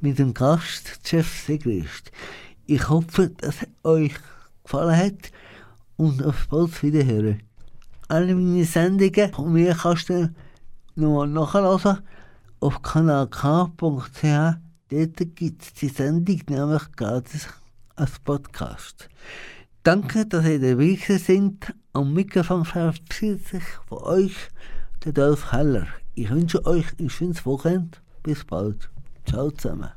mit 0.00 0.20
dem 0.20 0.32
Gast 0.32 1.00
Jeff 1.04 1.44
Sigrist. 1.44 2.12
Ich 2.66 2.88
hoffe, 2.88 3.30
dass 3.30 3.56
es 3.62 3.68
euch 3.82 4.14
gefallen 4.62 4.96
hat 4.96 5.32
und 5.96 6.22
auf 6.22 6.46
bald 6.48 6.80
wieder 6.84 7.04
hören. 7.04 7.42
Alle 8.06 8.36
meine 8.36 8.64
Sendungen 8.64 9.32
von 9.32 9.52
mir 9.52 9.74
kannst 9.74 10.08
du 10.08 10.32
nochmal 10.94 11.26
nachhören 11.26 11.98
auf 12.60 12.82
kanalk.ch. 12.82 14.22
Dort 14.90 15.34
gibt 15.34 15.62
es 15.62 15.72
die 15.74 15.88
Sendung 15.88 16.40
nämlich 16.48 16.92
gratis 16.94 17.48
als 17.96 18.20
Podcast. 18.20 19.08
Danke, 19.82 20.24
dass 20.24 20.46
ihr 20.46 20.60
dabei 20.60 21.00
seid. 21.04 21.74
Am 21.96 22.12
Mikrofon 22.12 22.64
verabschiedet 22.64 23.46
sich 23.46 23.62
von 23.86 23.98
euch 23.98 24.34
der 25.04 25.12
Dolf 25.12 25.52
Heller. 25.52 25.86
Ich 26.16 26.28
wünsche 26.28 26.66
euch 26.66 26.86
ein 26.98 27.08
schönes 27.08 27.46
Wochenende. 27.46 27.98
Bis 28.24 28.44
bald. 28.44 28.90
Ciao 29.24 29.52
zusammen. 29.52 29.90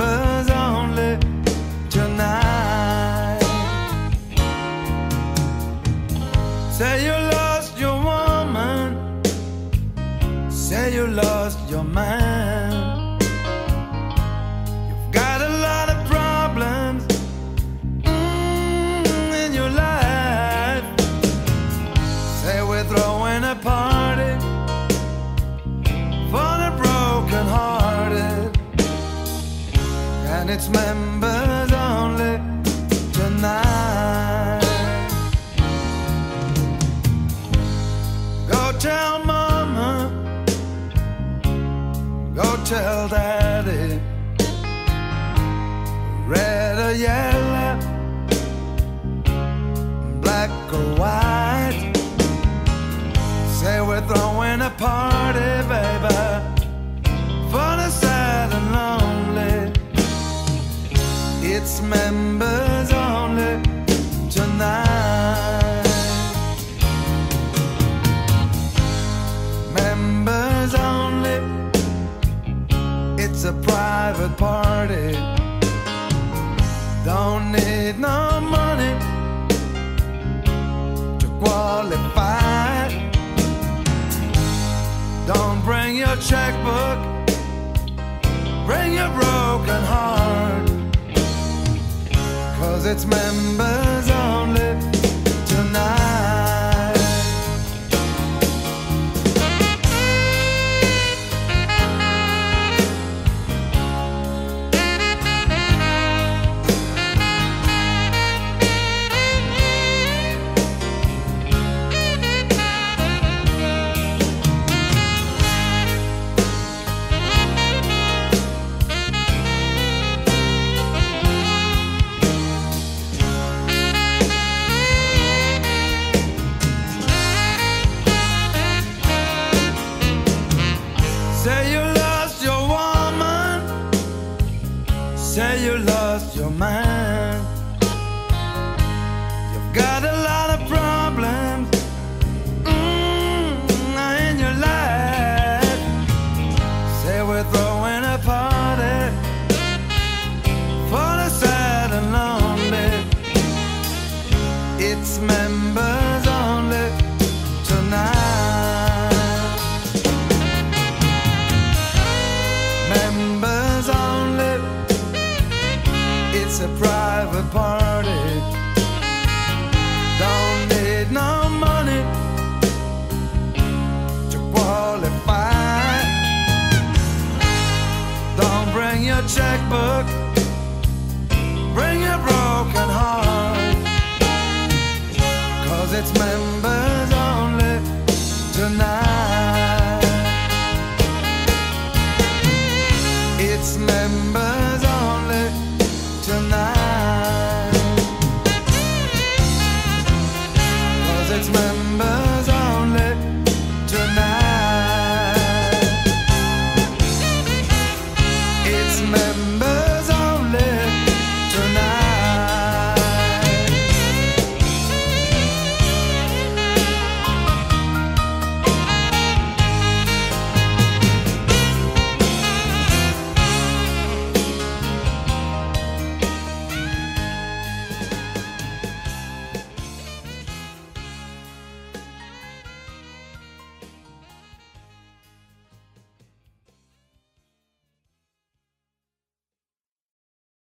members 0.00 0.50
only 0.50 1.12
tonight. 1.90 3.40
Say 6.76 7.04
you 7.06 7.16
lost 7.36 7.78
your 7.78 7.96
woman. 8.10 8.88
Say 10.50 10.94
you 10.94 11.06
lost 11.06 11.58
your 11.70 11.84
mind. 11.84 12.29
members 30.72 31.72
only 31.72 32.40
tonight. 33.12 34.60
Go 38.48 38.72
tell 38.78 39.24
mama, 39.24 40.10
go 42.34 42.56
tell 42.64 43.08
dad. 43.08 43.39
its 61.70 61.80
members 61.82 62.90
only 62.92 63.62
tonight. 64.28 65.84
Members 69.74 70.74
only, 70.74 71.38
it's 73.22 73.44
a 73.44 73.52
private 73.52 74.36
party. 74.36 75.12
Don't 77.04 77.52
need 77.52 78.00
no 78.00 78.40
money 78.40 78.92
to 81.20 81.26
qualify. 81.38 82.88
Don't 85.32 85.60
bring 85.64 85.96
your 85.96 86.16
checkbook, 86.16 86.98
bring 88.66 88.94
your 88.94 89.10
broken 89.20 89.82
heart 89.84 89.99
its 92.86 93.04
members. 93.04 93.79